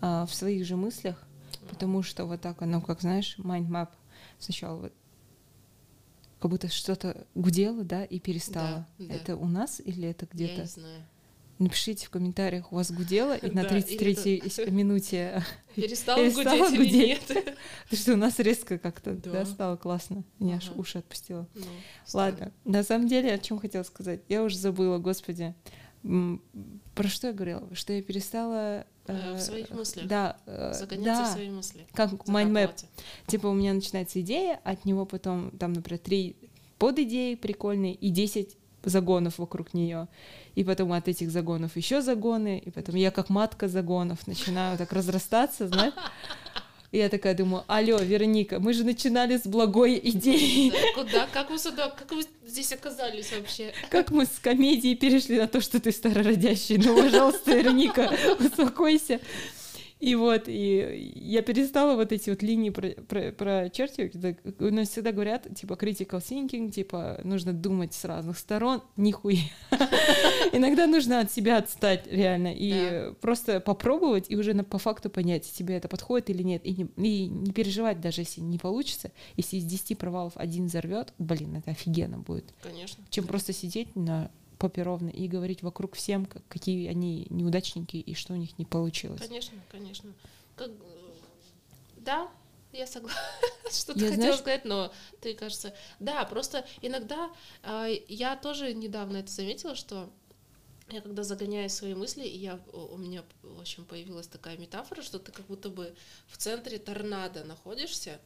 а, 0.00 0.24
в 0.24 0.34
своих 0.34 0.64
же 0.64 0.76
мыслях, 0.76 1.22
потому 1.68 2.02
что 2.02 2.24
вот 2.24 2.40
так 2.40 2.62
оно, 2.62 2.80
как 2.80 3.02
знаешь, 3.02 3.36
mind 3.38 3.68
map 3.68 3.90
сначала 4.38 4.76
вот 4.80 4.92
как 6.40 6.50
будто 6.50 6.68
что-то 6.68 7.26
гудело, 7.34 7.84
да, 7.84 8.04
и 8.04 8.18
перестало. 8.18 8.86
Да, 8.98 9.04
да. 9.06 9.14
Это 9.14 9.36
у 9.36 9.46
нас 9.46 9.80
или 9.84 10.08
это 10.08 10.26
Я 10.32 10.46
где-то? 10.46 10.60
не 10.62 10.66
знаю. 10.66 11.02
Напишите 11.60 12.06
в 12.06 12.10
комментариях, 12.10 12.72
у 12.72 12.76
вас 12.76 12.90
гудело, 12.90 13.36
и 13.36 13.50
на 13.50 13.64
Да, 13.64 13.76
или 13.76 13.84
33-й 13.84 14.70
минуте, 14.70 15.44
Перестал 15.74 16.16
Перестала 16.16 16.70
гудеть, 16.70 16.72
или 16.72 17.06
нет? 17.08 17.20
потому 17.26 18.00
что 18.00 18.14
у 18.14 18.16
нас 18.16 18.38
резко 18.38 18.78
как-то 18.78 19.12
да. 19.12 19.44
Стало 19.44 19.76
классно. 19.76 20.24
Меня 20.38 20.56
аж 20.56 20.70
уши 20.74 20.98
отпустило. 20.98 21.46
Ну, 21.54 21.62
Ладно, 22.14 22.50
на 22.64 22.82
самом 22.82 23.08
деле, 23.08 23.34
о 23.34 23.38
чем 23.38 23.58
хотела 23.58 23.82
сказать? 23.82 24.22
Я 24.30 24.42
уже 24.42 24.56
забыла, 24.56 24.96
господи. 24.96 25.54
Про 26.02 27.08
что 27.08 27.26
я 27.26 27.34
говорила? 27.34 27.68
Что 27.74 27.92
я 27.92 28.02
перестала... 28.02 28.86
Э, 29.06 29.34
в 29.34 29.38
своих 29.38 29.68
мыслях. 29.68 30.06
Да, 30.06 30.38
э, 30.46 30.72
Загоняться 30.72 31.24
в 31.24 31.26
да. 31.26 31.32
свои 31.32 31.50
мысли. 31.50 31.86
Как 31.92 32.10
mind 32.12 32.52
map. 32.52 32.72
Типа 33.26 33.48
у 33.48 33.52
меня 33.52 33.74
начинается 33.74 34.18
идея, 34.22 34.58
от 34.64 34.86
него 34.86 35.04
потом, 35.04 35.50
там, 35.58 35.74
например, 35.74 35.98
три 35.98 36.36
подидеи 36.78 37.34
прикольные 37.34 37.94
и 37.94 38.08
10 38.08 38.56
загонов 38.82 39.38
вокруг 39.38 39.74
нее. 39.74 40.08
И 40.54 40.64
потом 40.64 40.92
от 40.92 41.08
этих 41.08 41.30
загонов 41.30 41.76
еще 41.76 42.02
загоны, 42.02 42.58
и 42.58 42.70
потом 42.70 42.96
я 42.96 43.10
как 43.10 43.28
матка 43.28 43.68
загонов 43.68 44.26
начинаю 44.26 44.78
так 44.78 44.92
разрастаться, 44.92 45.68
знаешь? 45.68 45.94
И 46.92 46.98
я 46.98 47.08
такая 47.08 47.34
думаю, 47.34 47.62
алло, 47.68 47.98
Вероника, 47.98 48.58
мы 48.58 48.72
же 48.72 48.82
начинали 48.82 49.36
с 49.36 49.46
благой 49.46 50.00
идеи. 50.02 50.70
Да, 50.70 50.78
Куда? 51.02 51.26
Как 51.32 51.50
вы 51.50 51.58
сюда? 51.58 51.90
Как 51.90 52.10
вы 52.10 52.24
здесь 52.44 52.72
оказались 52.72 53.30
вообще? 53.30 53.72
Как 53.90 54.10
мы 54.10 54.26
с 54.26 54.40
комедии 54.40 54.94
перешли 54.94 55.38
на 55.38 55.46
то, 55.46 55.60
что 55.60 55.78
ты 55.78 55.92
старородящий. 55.92 56.78
Ну, 56.78 57.00
пожалуйста, 57.00 57.54
Вероника, 57.54 58.10
успокойся. 58.40 59.20
И 60.00 60.14
вот, 60.14 60.44
и 60.46 61.12
я 61.14 61.42
перестала 61.42 61.94
вот 61.94 62.10
эти 62.10 62.30
вот 62.30 62.42
линии 62.42 62.70
про- 62.70 62.92
про- 63.06 63.32
прочерчивать. 63.32 64.14
У 64.58 64.70
нас 64.70 64.88
всегда 64.88 65.12
говорят, 65.12 65.46
типа, 65.54 65.74
critical 65.74 66.20
thinking, 66.20 66.70
типа, 66.70 67.20
нужно 67.22 67.52
думать 67.52 67.92
с 67.92 68.04
разных 68.06 68.38
сторон. 68.38 68.82
Нихуя. 68.96 69.36
Иногда 70.52 70.86
нужно 70.86 71.20
от 71.20 71.30
себя 71.30 71.58
отстать, 71.58 72.06
реально, 72.06 72.52
и 72.56 73.12
просто 73.20 73.60
попробовать, 73.60 74.26
и 74.30 74.36
уже 74.36 74.54
на- 74.54 74.64
по 74.64 74.78
факту 74.78 75.10
понять, 75.10 75.50
тебе 75.52 75.76
это 75.76 75.88
подходит 75.88 76.30
или 76.30 76.42
нет. 76.42 76.62
И 76.64 76.72
не, 76.96 77.24
и 77.24 77.26
не 77.26 77.52
переживать 77.52 78.00
даже, 78.00 78.22
если 78.22 78.40
не 78.40 78.58
получится. 78.58 79.12
Если 79.36 79.56
из 79.58 79.64
10 79.64 79.98
провалов 79.98 80.32
один 80.36 80.66
взорвет, 80.66 81.12
блин, 81.18 81.56
это 81.56 81.72
офигенно 81.72 82.18
будет 82.18 82.54
Конечно. 82.62 83.04
чем 83.10 83.26
просто 83.26 83.52
сидеть 83.52 83.94
на 83.96 84.30
попе 84.60 84.82
ровно 84.82 85.08
и 85.08 85.26
говорить 85.26 85.62
вокруг 85.62 85.94
всем, 85.96 86.26
как- 86.26 86.46
какие 86.48 86.88
они 86.88 87.26
неудачники 87.30 87.96
и 87.96 88.14
что 88.14 88.34
у 88.34 88.36
них 88.36 88.56
не 88.58 88.64
получилось. 88.64 89.20
Конечно, 89.20 89.58
конечно. 89.72 90.12
Как... 90.56 90.70
э, 90.70 91.12
Да, 91.96 92.30
я 92.72 92.86
согласна. 92.86 93.20
Что 93.72 93.94
ты 93.94 94.00
Я, 94.00 94.06
хотела 94.10 94.22
знаешь- 94.22 94.38
сказать, 94.40 94.64
но 94.64 94.92
ты, 95.20 95.34
кажется... 95.34 95.74
Да, 95.98 96.24
просто 96.24 96.66
иногда 96.82 97.30
а, 97.62 97.86
я 98.08 98.36
тоже 98.36 98.74
недавно 98.74 99.18
это 99.18 99.30
заметила, 99.32 99.74
что 99.74 100.10
я 100.90 101.00
когда 101.00 101.22
загоняю 101.22 101.70
свои 101.70 101.94
мысли, 101.94 102.24
и 102.24 102.36
я, 102.38 102.58
у 102.72 102.96
меня, 102.96 103.22
в 103.42 103.60
общем, 103.60 103.84
появилась 103.84 104.26
такая 104.26 104.56
метафора, 104.58 105.02
что 105.02 105.18
ты 105.20 105.30
как 105.32 105.46
будто 105.46 105.68
бы 105.70 105.94
в 106.26 106.36
центре 106.36 106.78
торнадо 106.78 107.44
находишься, 107.44 108.20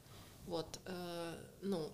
вот, 0.46 0.66
э, 0.86 1.34
ну, 1.62 1.90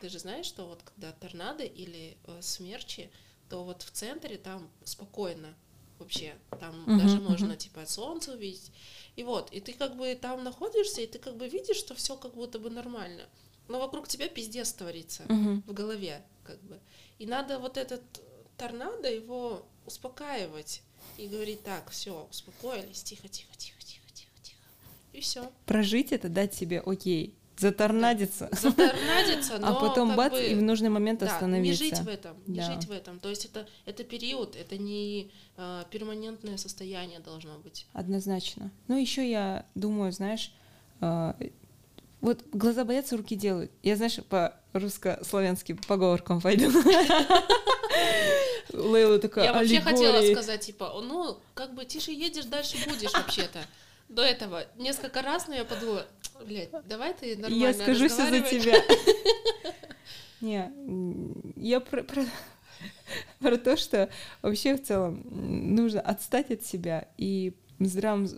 ты 0.00 0.08
же 0.10 0.18
знаешь, 0.18 0.44
что 0.46 0.66
вот 0.66 0.82
когда 0.82 1.12
торнадо 1.12 1.64
или 1.64 2.16
э, 2.26 2.38
смерчи, 2.42 3.10
то 3.50 3.64
вот 3.64 3.82
в 3.82 3.90
центре 3.90 4.38
там 4.38 4.70
спокойно 4.84 5.54
вообще, 5.98 6.34
там 6.60 6.84
uh-huh, 6.86 6.98
даже 6.98 7.20
можно 7.20 7.52
uh-huh. 7.52 7.56
типа 7.56 7.84
солнце 7.84 8.32
увидеть, 8.32 8.70
и 9.16 9.22
вот, 9.22 9.52
и 9.52 9.60
ты 9.60 9.74
как 9.74 9.96
бы 9.96 10.14
там 10.14 10.42
находишься, 10.44 11.02
и 11.02 11.06
ты 11.06 11.18
как 11.18 11.36
бы 11.36 11.48
видишь, 11.48 11.76
что 11.76 11.94
все 11.94 12.16
как 12.16 12.32
будто 12.34 12.58
бы 12.58 12.70
нормально, 12.70 13.24
но 13.68 13.78
вокруг 13.80 14.08
тебя 14.08 14.28
пиздец 14.28 14.72
творится 14.72 15.24
uh-huh. 15.24 15.62
в 15.66 15.72
голове, 15.74 16.22
как 16.44 16.62
бы, 16.62 16.78
и 17.18 17.26
надо 17.26 17.58
вот 17.58 17.76
этот 17.76 18.02
торнадо 18.56 19.12
его 19.12 19.66
успокаивать 19.84 20.82
и 21.18 21.26
говорить 21.26 21.62
так, 21.64 21.90
все, 21.90 22.26
успокоились, 22.30 23.02
тихо, 23.02 23.28
тихо, 23.28 23.52
тихо, 23.56 23.82
тихо, 23.82 24.06
тихо, 24.14 24.32
тихо, 24.42 24.62
и 25.12 25.20
все. 25.20 25.50
Прожить 25.66 26.12
это, 26.12 26.28
дать 26.28 26.54
себе, 26.54 26.80
окей, 26.80 27.34
заторнадиться. 27.60 28.48
Заторнадиться, 28.52 29.58
но 29.58 29.68
а 29.68 29.80
потом 29.80 30.16
бац, 30.16 30.32
бы, 30.32 30.42
и 30.42 30.54
в 30.54 30.62
нужный 30.62 30.88
момент 30.88 31.20
да, 31.20 31.26
остановиться. 31.26 31.84
Не 31.84 31.90
жить 31.90 32.00
в 32.00 32.08
этом, 32.08 32.36
не 32.46 32.60
да. 32.60 32.72
жить 32.72 32.86
в 32.86 32.92
этом. 32.92 33.20
То 33.20 33.28
есть 33.28 33.44
это, 33.44 33.66
это 33.84 34.02
период, 34.04 34.56
это 34.56 34.78
не 34.78 35.30
э, 35.56 35.82
перманентное 35.90 36.56
состояние 36.56 37.20
должно 37.20 37.58
быть. 37.58 37.86
Однозначно. 37.92 38.70
Ну, 38.88 38.96
еще 38.98 39.28
я 39.30 39.66
думаю, 39.74 40.12
знаешь, 40.12 40.52
э, 41.00 41.34
вот 42.20 42.44
глаза 42.52 42.84
боятся, 42.84 43.16
руки 43.16 43.36
делают. 43.36 43.70
Я, 43.82 43.96
знаешь, 43.96 44.18
по 44.28 44.56
русско-славянским 44.72 45.78
поговоркам 45.86 46.40
пойду. 46.40 46.70
Лейла 48.72 49.18
такая 49.18 49.46
Я 49.46 49.52
вообще 49.52 49.80
хотела 49.80 50.22
сказать, 50.32 50.60
типа, 50.60 50.92
ну, 51.02 51.38
как 51.54 51.74
бы 51.74 51.84
тише 51.84 52.12
едешь, 52.12 52.44
дальше 52.44 52.76
будешь 52.88 53.12
вообще-то. 53.12 53.60
До 54.08 54.22
этого 54.22 54.64
несколько 54.76 55.22
раз, 55.22 55.46
но 55.48 55.54
я 55.54 55.64
подумала, 55.64 56.06
блядь, 56.44 56.70
давай 56.86 57.14
ты 57.14 57.36
нормально 57.36 57.54
Я 57.54 57.74
скажу 57.74 58.08
все 58.08 58.30
за 58.30 58.40
тебя. 58.40 58.74
Не, 60.40 60.72
я 61.56 61.80
про, 61.80 62.02
про, 62.02 62.24
про 63.40 63.56
то, 63.58 63.76
что 63.76 64.08
вообще 64.40 64.76
в 64.76 64.82
целом 64.82 65.22
нужно 65.30 66.00
отстать 66.00 66.50
от 66.50 66.64
себя 66.64 67.08
и 67.18 67.52
в 67.78 67.86
здравом 67.86 68.28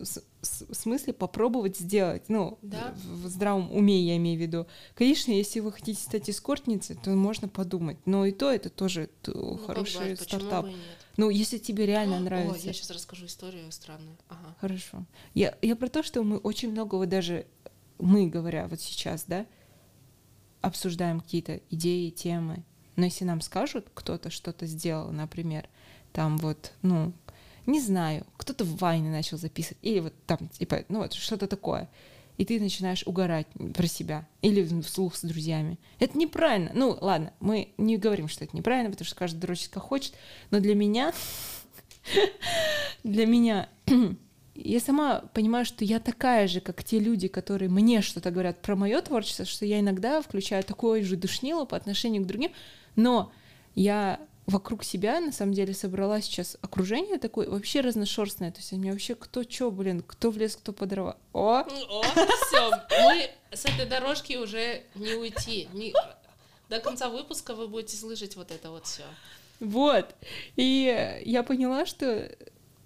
смысле 0.42 1.12
попробовать 1.12 1.76
сделать, 1.76 2.24
ну, 2.28 2.58
да? 2.62 2.94
в 3.04 3.26
здравом 3.28 3.72
уме 3.72 4.00
я 4.00 4.16
имею 4.16 4.38
в 4.38 4.42
виду. 4.42 4.66
Конечно, 4.94 5.32
если 5.32 5.60
вы 5.60 5.72
хотите 5.72 6.00
стать 6.00 6.30
эскортницей, 6.30 6.96
то 6.96 7.10
можно 7.10 7.48
подумать, 7.48 7.98
но 8.06 8.24
и 8.24 8.32
то 8.32 8.50
это 8.50 8.70
тоже 8.70 9.10
ну, 9.26 9.58
хороший 9.58 9.94
бывает, 9.94 10.20
стартап. 10.20 10.66
Ну, 11.16 11.28
если 11.28 11.58
тебе 11.58 11.86
реально 11.86 12.20
нравится. 12.20 12.64
О, 12.64 12.66
я 12.66 12.72
сейчас 12.72 12.90
расскажу 12.90 13.26
историю 13.26 13.70
странную. 13.70 14.16
Ага. 14.28 14.56
Хорошо. 14.60 15.04
Я, 15.34 15.56
я 15.60 15.76
про 15.76 15.88
то, 15.88 16.02
что 16.02 16.22
мы 16.22 16.38
очень 16.38 16.70
много 16.70 16.94
вот 16.94 17.08
даже 17.08 17.46
мы, 18.02 18.26
говоря 18.26 18.66
вот 18.66 18.80
сейчас, 18.80 19.24
да, 19.26 19.46
обсуждаем 20.60 21.20
какие-то 21.20 21.60
идеи, 21.70 22.10
темы, 22.10 22.64
но 22.96 23.06
если 23.06 23.24
нам 23.24 23.40
скажут, 23.40 23.86
кто-то 23.94 24.30
что-то 24.30 24.66
сделал, 24.66 25.10
например, 25.12 25.68
там 26.12 26.36
вот, 26.38 26.72
ну, 26.82 27.12
не 27.66 27.80
знаю, 27.80 28.26
кто-то 28.36 28.64
в 28.64 28.76
вайне 28.76 29.10
начал 29.10 29.38
записывать, 29.38 29.78
или 29.82 30.00
вот 30.00 30.14
там, 30.26 30.48
типа, 30.48 30.84
ну 30.88 30.98
вот 30.98 31.14
что-то 31.14 31.46
такое, 31.46 31.88
и 32.38 32.44
ты 32.44 32.60
начинаешь 32.60 33.04
угорать 33.06 33.46
про 33.74 33.86
себя 33.86 34.26
или 34.40 34.64
вслух 34.82 35.16
с 35.16 35.22
друзьями. 35.22 35.78
Это 35.98 36.18
неправильно. 36.18 36.70
Ну, 36.74 36.96
ладно, 37.00 37.32
мы 37.40 37.72
не 37.78 37.98
говорим, 37.98 38.28
что 38.28 38.44
это 38.44 38.56
неправильно, 38.56 38.90
потому 38.90 39.06
что 39.06 39.14
каждый 39.14 39.38
дрочит 39.38 39.68
как 39.68 39.82
хочет, 39.82 40.14
но 40.50 40.60
для 40.60 40.74
меня, 40.74 41.12
для 43.04 43.26
меня 43.26 43.68
я 44.54 44.80
сама 44.80 45.20
понимаю, 45.32 45.64
что 45.64 45.84
я 45.84 45.98
такая 46.00 46.46
же, 46.46 46.60
как 46.60 46.84
те 46.84 46.98
люди, 46.98 47.28
которые 47.28 47.68
мне 47.68 48.02
что-то 48.02 48.30
говорят 48.30 48.60
про 48.60 48.76
мое 48.76 49.00
творчество, 49.00 49.44
что 49.44 49.64
я 49.64 49.80
иногда 49.80 50.20
включаю 50.20 50.62
такое 50.62 51.02
же 51.02 51.16
душнило 51.16 51.64
по 51.64 51.76
отношению 51.76 52.22
к 52.22 52.26
другим, 52.26 52.52
но 52.96 53.32
я 53.74 54.20
вокруг 54.46 54.84
себя, 54.84 55.20
на 55.20 55.32
самом 55.32 55.54
деле, 55.54 55.72
собрала 55.72 56.20
сейчас 56.20 56.56
окружение 56.60 57.18
такое 57.18 57.48
вообще 57.48 57.80
разношерстное. 57.80 58.50
То 58.50 58.58
есть 58.58 58.72
у 58.72 58.76
меня 58.76 58.92
вообще 58.92 59.14
кто 59.14 59.44
чё, 59.44 59.70
блин, 59.70 60.02
кто 60.06 60.30
в 60.30 60.36
лес, 60.36 60.56
кто 60.56 60.72
по 60.72 60.84
дрова. 60.86 61.16
О! 61.32 61.60
О, 61.60 62.02
все, 62.46 62.70
мы 62.90 63.30
с 63.52 63.64
этой 63.64 63.86
дорожки 63.86 64.36
уже 64.36 64.82
не 64.94 65.14
уйти. 65.14 65.68
Не... 65.72 65.94
До 66.68 66.80
конца 66.80 67.08
выпуска 67.08 67.54
вы 67.54 67.68
будете 67.68 67.96
слышать 67.96 68.36
вот 68.36 68.50
это 68.50 68.70
вот 68.70 68.86
все. 68.86 69.04
Вот. 69.60 70.14
И 70.56 71.22
я 71.24 71.42
поняла, 71.42 71.86
что 71.86 72.30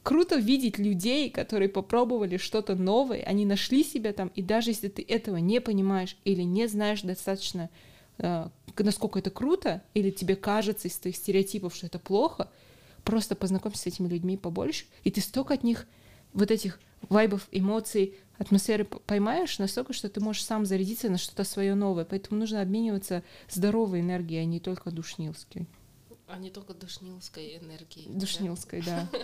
круто 0.06 0.36
видеть 0.36 0.78
людей, 0.78 1.28
которые 1.30 1.68
попробовали 1.68 2.36
что-то 2.36 2.76
новое, 2.76 3.24
они 3.24 3.44
нашли 3.44 3.82
себя 3.82 4.12
там, 4.12 4.28
и 4.36 4.40
даже 4.40 4.70
если 4.70 4.86
ты 4.86 5.02
этого 5.02 5.38
не 5.38 5.60
понимаешь 5.60 6.16
или 6.22 6.42
не 6.42 6.68
знаешь 6.68 7.02
достаточно, 7.02 7.70
э, 8.18 8.48
насколько 8.78 9.18
это 9.18 9.30
круто, 9.30 9.82
или 9.94 10.12
тебе 10.12 10.36
кажется 10.36 10.86
из 10.86 10.96
твоих 10.96 11.16
стереотипов, 11.16 11.74
что 11.74 11.86
это 11.86 11.98
плохо, 11.98 12.48
просто 13.02 13.34
познакомься 13.34 13.82
с 13.82 13.86
этими 13.88 14.06
людьми 14.06 14.36
побольше, 14.36 14.84
и 15.02 15.10
ты 15.10 15.20
столько 15.20 15.54
от 15.54 15.64
них 15.64 15.88
вот 16.34 16.52
этих 16.52 16.78
вайбов, 17.08 17.48
эмоций, 17.50 18.14
атмосферы 18.38 18.84
поймаешь 18.84 19.58
настолько, 19.58 19.92
что 19.92 20.08
ты 20.08 20.20
можешь 20.20 20.44
сам 20.44 20.66
зарядиться 20.66 21.10
на 21.10 21.18
что-то 21.18 21.42
свое 21.42 21.74
новое. 21.74 22.04
Поэтому 22.04 22.38
нужно 22.38 22.62
обмениваться 22.62 23.24
здоровой 23.50 24.02
энергией, 24.02 24.42
а 24.42 24.44
не 24.44 24.60
только 24.60 24.92
душнилской. 24.92 25.66
А 26.28 26.38
не 26.38 26.50
только 26.50 26.74
душнилской 26.74 27.58
энергией. 27.58 28.08
Душнилской, 28.08 28.82
да. 28.82 29.10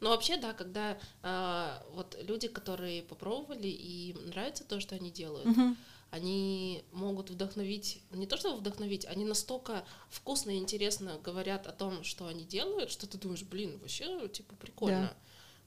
Но 0.00 0.10
вообще, 0.10 0.36
да, 0.36 0.52
когда 0.52 0.98
а, 1.22 1.84
вот 1.92 2.16
люди, 2.22 2.48
которые 2.48 3.02
попробовали 3.02 3.68
и 3.68 4.14
нравится 4.26 4.64
то, 4.64 4.80
что 4.80 4.94
они 4.94 5.10
делают, 5.10 5.46
угу. 5.46 5.76
они 6.10 6.82
могут 6.92 7.30
вдохновить, 7.30 8.02
не 8.10 8.26
то 8.26 8.36
что 8.36 8.56
вдохновить, 8.56 9.06
они 9.06 9.24
настолько 9.24 9.84
вкусно 10.10 10.50
и 10.50 10.58
интересно 10.58 11.18
говорят 11.22 11.66
о 11.66 11.72
том, 11.72 12.04
что 12.04 12.26
они 12.26 12.44
делают, 12.44 12.90
что 12.90 13.06
ты 13.06 13.18
думаешь, 13.18 13.42
блин, 13.42 13.78
вообще, 13.78 14.28
типа, 14.28 14.54
прикольно. 14.56 15.14
Да. 15.14 15.16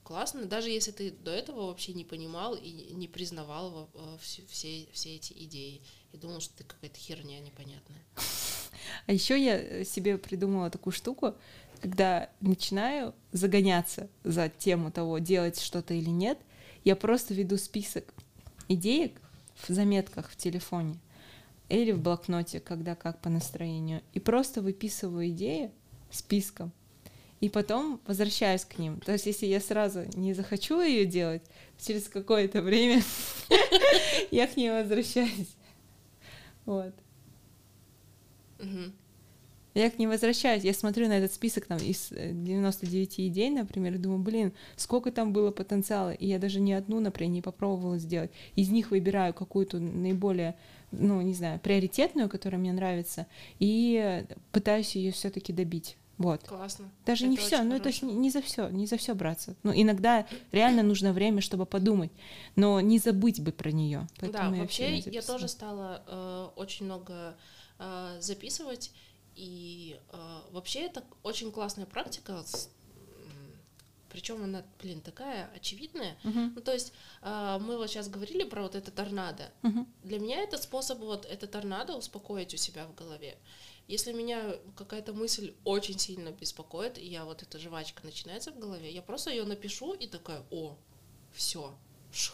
Классно, 0.04 0.46
даже 0.46 0.70
если 0.70 0.90
ты 0.90 1.10
до 1.10 1.30
этого 1.30 1.66
вообще 1.66 1.92
не 1.92 2.02
понимал 2.02 2.54
и 2.54 2.70
не 2.94 3.08
признавал 3.08 3.90
все, 4.22 4.42
все, 4.46 4.88
все 4.90 5.16
эти 5.16 5.34
идеи 5.34 5.82
и 6.12 6.16
думал, 6.16 6.40
что 6.40 6.56
ты 6.56 6.64
какая-то 6.64 6.98
херня 6.98 7.40
непонятная. 7.40 8.02
А 9.06 9.12
еще 9.12 9.42
я 9.42 9.84
себе 9.84 10.18
придумала 10.18 10.70
такую 10.70 10.92
штуку 10.92 11.34
когда 11.80 12.30
начинаю 12.40 13.14
загоняться 13.32 14.08
за 14.24 14.48
тему 14.48 14.90
того, 14.90 15.18
делать 15.18 15.60
что-то 15.60 15.94
или 15.94 16.10
нет, 16.10 16.38
я 16.84 16.96
просто 16.96 17.34
веду 17.34 17.56
список 17.56 18.12
идеек 18.68 19.20
в 19.56 19.72
заметках 19.72 20.30
в 20.30 20.36
телефоне 20.36 20.98
или 21.68 21.92
в 21.92 22.00
блокноте, 22.00 22.60
когда 22.60 22.94
как 22.94 23.20
по 23.20 23.28
настроению, 23.28 24.02
и 24.14 24.20
просто 24.20 24.62
выписываю 24.62 25.28
идеи 25.28 25.70
списком, 26.10 26.72
и 27.40 27.48
потом 27.48 28.00
возвращаюсь 28.06 28.64
к 28.64 28.78
ним. 28.78 29.00
То 29.00 29.12
есть, 29.12 29.26
если 29.26 29.46
я 29.46 29.60
сразу 29.60 30.04
не 30.14 30.34
захочу 30.34 30.80
ее 30.80 31.04
делать, 31.04 31.42
через 31.78 32.08
какое-то 32.08 32.62
время 32.62 33.02
я 34.30 34.46
к 34.46 34.56
ней 34.56 34.70
возвращаюсь. 34.70 35.54
Вот. 36.64 36.94
Я 39.78 39.90
к 39.90 39.98
ним 39.98 40.10
возвращаюсь, 40.10 40.64
я 40.64 40.74
смотрю 40.74 41.06
на 41.06 41.18
этот 41.18 41.32
список 41.32 41.66
там 41.66 41.78
из 41.78 42.08
99 42.10 43.18
э, 43.18 43.26
идей, 43.28 43.50
например, 43.50 43.94
и 43.94 43.98
думаю, 43.98 44.18
блин, 44.18 44.52
сколько 44.76 45.12
там 45.12 45.32
было 45.32 45.52
потенциала, 45.52 46.10
и 46.10 46.26
я 46.26 46.40
даже 46.40 46.58
ни 46.58 46.72
одну, 46.72 46.98
например, 46.98 47.32
не 47.32 47.42
попробовала 47.42 47.96
сделать. 47.98 48.32
Из 48.56 48.70
них 48.70 48.90
выбираю 48.90 49.32
какую-то 49.34 49.78
наиболее, 49.78 50.56
ну, 50.90 51.20
не 51.22 51.32
знаю, 51.32 51.60
приоритетную, 51.60 52.28
которая 52.28 52.60
мне 52.60 52.72
нравится, 52.72 53.28
и 53.60 54.24
пытаюсь 54.50 54.96
ее 54.96 55.12
все-таки 55.12 55.52
добить. 55.52 55.96
Вот. 56.16 56.42
Классно. 56.42 56.90
Даже 57.06 57.26
это 57.26 57.30
не 57.30 57.36
все, 57.36 57.62
ну 57.62 57.78
то 57.78 57.90
есть 57.90 58.02
не, 58.02 58.12
не 58.12 58.30
за 58.30 58.42
все, 58.42 58.68
не 58.70 58.86
за 58.86 58.96
все 58.96 59.14
браться. 59.14 59.54
Ну 59.62 59.72
иногда 59.72 60.26
реально 60.50 60.82
нужно 60.82 61.12
время, 61.12 61.40
чтобы 61.40 61.64
подумать, 61.64 62.10
но 62.56 62.80
не 62.80 62.98
забыть 62.98 63.40
бы 63.40 63.52
про 63.52 63.70
нее. 63.70 64.08
Да, 64.20 64.50
вообще 64.50 64.98
я 64.98 65.22
тоже 65.22 65.46
стала 65.46 66.02
э, 66.08 66.48
очень 66.56 66.86
много 66.86 67.36
э, 67.78 68.16
записывать 68.20 68.90
и 69.38 70.00
э, 70.10 70.40
вообще 70.50 70.80
это 70.80 71.04
очень 71.22 71.52
классная 71.52 71.86
практика, 71.86 72.44
причем 74.08 74.42
она, 74.42 74.64
блин, 74.82 75.00
такая 75.00 75.48
очевидная. 75.54 76.16
Uh-huh. 76.24 76.52
Ну, 76.56 76.60
то 76.60 76.72
есть 76.72 76.92
э, 77.22 77.58
мы 77.60 77.76
вот 77.76 77.88
сейчас 77.88 78.08
говорили 78.08 78.42
про 78.42 78.62
вот 78.62 78.74
это 78.74 78.90
торнадо. 78.90 79.52
Uh-huh. 79.62 79.86
Для 80.02 80.18
меня 80.18 80.42
это 80.42 80.58
способ 80.58 80.98
вот 80.98 81.24
это 81.24 81.46
торнадо 81.46 81.96
успокоить 81.96 82.52
у 82.52 82.56
себя 82.56 82.86
в 82.86 82.96
голове. 82.96 83.38
Если 83.86 84.12
меня 84.12 84.56
какая-то 84.76 85.12
мысль 85.12 85.54
очень 85.64 86.00
сильно 86.00 86.32
беспокоит, 86.32 86.98
и 86.98 87.06
я 87.06 87.24
вот 87.24 87.42
эта 87.42 87.58
жвачка 87.60 88.04
начинается 88.04 88.50
в 88.50 88.58
голове, 88.58 88.90
я 88.90 89.02
просто 89.02 89.30
ее 89.30 89.44
напишу 89.44 89.92
и 89.92 90.08
такая, 90.08 90.42
о, 90.50 90.76
все, 91.32 91.78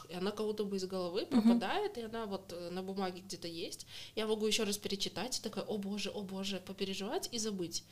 и 0.09 0.15
она 0.15 0.31
как 0.31 0.47
будто 0.47 0.65
бы 0.65 0.77
из 0.77 0.85
головы 0.85 1.27
пропадает, 1.27 1.97
uh-huh. 1.97 2.03
и 2.03 2.05
она 2.05 2.27
вот 2.27 2.53
э, 2.53 2.71
на 2.71 2.83
бумаге 2.83 3.21
где-то 3.21 3.49
есть. 3.49 3.87
Я 4.17 4.27
могу 4.27 4.47
еще 4.47 4.65
раз 4.65 4.79
перечитать, 4.79 5.39
и 5.39 5.43
такая, 5.43 5.65
о 5.65 5.79
боже, 5.79 6.11
о 6.11 6.23
боже, 6.23 6.61
попереживать 6.61 7.29
и 7.33 7.39
забыть. 7.39 7.85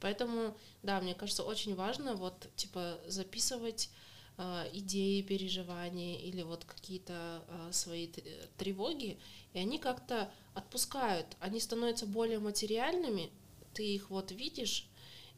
Поэтому, 0.00 0.56
да, 0.82 1.00
мне 1.00 1.14
кажется, 1.14 1.42
очень 1.42 1.74
важно 1.74 2.14
вот, 2.14 2.48
типа, 2.56 2.98
записывать 3.06 3.90
э, 4.38 4.70
идеи, 4.72 5.22
переживания 5.22 6.18
или 6.18 6.42
вот 6.42 6.64
какие-то 6.64 7.44
э, 7.48 7.72
свои 7.72 8.08
тревоги, 8.56 9.18
и 9.52 9.58
они 9.58 9.78
как-то 9.78 10.30
отпускают, 10.54 11.26
они 11.40 11.60
становятся 11.60 12.06
более 12.06 12.38
материальными, 12.38 13.30
ты 13.74 13.86
их 13.86 14.10
вот 14.10 14.30
видишь, 14.32 14.86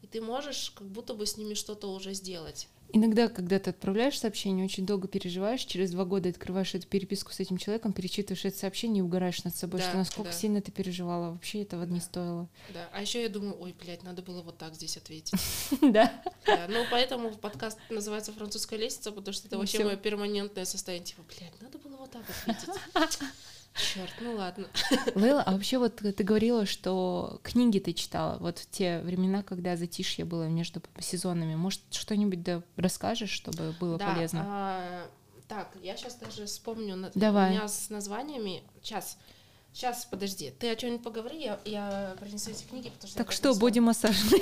и 0.01 0.07
ты 0.07 0.21
можешь 0.21 0.71
как 0.71 0.87
будто 0.87 1.13
бы 1.13 1.25
с 1.25 1.37
ними 1.37 1.53
что-то 1.53 1.93
уже 1.93 2.13
сделать. 2.13 2.67
Иногда, 2.91 3.27
когда 3.27 3.59
ты 3.59 3.69
отправляешь 3.69 4.19
сообщение, 4.19 4.65
очень 4.65 4.85
долго 4.85 5.07
переживаешь, 5.07 5.63
через 5.63 5.91
два 5.91 6.05
года 6.05 6.29
открываешь 6.29 6.73
эту 6.73 6.87
переписку 6.87 7.31
с 7.31 7.39
этим 7.39 7.57
человеком, 7.57 7.93
перечитываешь 7.93 8.45
это 8.45 8.57
сообщение 8.57 8.99
и 8.99 9.03
угораешь 9.03 9.43
над 9.43 9.55
собой, 9.55 9.79
да, 9.79 9.87
что 9.87 9.97
насколько 9.97 10.31
да. 10.31 10.37
сильно 10.37 10.61
ты 10.61 10.71
переживала, 10.71 11.31
вообще 11.31 11.61
этого 11.61 11.85
да. 11.85 11.93
не 11.93 11.99
стоило. 11.99 12.49
Да, 12.73 12.89
а 12.91 13.01
еще 13.01 13.21
я 13.21 13.29
думаю, 13.29 13.55
ой, 13.59 13.75
блядь, 13.79 14.03
надо 14.03 14.21
было 14.21 14.41
вот 14.41 14.57
так 14.57 14.75
здесь 14.75 14.97
ответить. 14.97 15.39
Да. 15.81 16.21
Ну, 16.67 16.85
поэтому 16.91 17.31
подкаст 17.35 17.77
называется 17.89 18.31
«Французская 18.33 18.77
лестница», 18.77 19.11
потому 19.11 19.33
что 19.33 19.47
это 19.47 19.57
вообще 19.57 19.83
мое 19.83 19.95
перманентное 19.95 20.65
состояние, 20.65 21.07
типа, 21.07 21.23
блядь, 21.27 21.61
надо 21.61 21.77
было 21.77 21.97
вот 21.97 22.11
так 22.11 22.23
ответить. 22.29 22.69
Черт, 23.79 24.13
ну 24.19 24.35
ладно. 24.35 24.67
Лейла, 25.15 25.41
а 25.43 25.51
вообще 25.53 25.77
вот 25.77 25.95
ты 25.97 26.23
говорила, 26.23 26.65
что 26.65 27.39
книги 27.43 27.79
ты 27.79 27.93
читала 27.93 28.37
вот 28.39 28.59
в 28.59 28.69
те 28.69 28.99
времена, 28.99 29.41
когда 29.41 29.75
затишье 29.75 30.25
было 30.25 30.47
между 30.47 30.81
сезонами. 30.99 31.55
Может, 31.55 31.81
что-нибудь 31.91 32.43
да 32.43 32.61
расскажешь, 32.75 33.31
чтобы 33.31 33.73
было 33.79 33.97
да, 33.97 34.13
полезно? 34.13 34.43
А, 34.45 35.07
так, 35.47 35.69
я 35.81 35.95
сейчас 35.95 36.15
даже 36.15 36.45
вспомню. 36.45 37.09
Давай. 37.15 37.51
У 37.51 37.53
меня 37.53 37.67
с 37.67 37.89
названиями. 37.89 38.63
Сейчас. 38.81 39.17
Сейчас, 39.73 40.05
подожди. 40.05 40.51
Ты 40.51 40.69
о 40.71 40.75
чем-нибудь 40.75 41.03
поговори, 41.03 41.41
я, 41.41 41.59
я 41.65 42.15
принесу 42.19 42.51
эти 42.51 42.63
книги, 42.63 42.89
потому 42.89 43.09
что... 43.09 43.17
Так 43.17 43.31
что, 43.31 43.53
боди-массажный? 43.53 44.41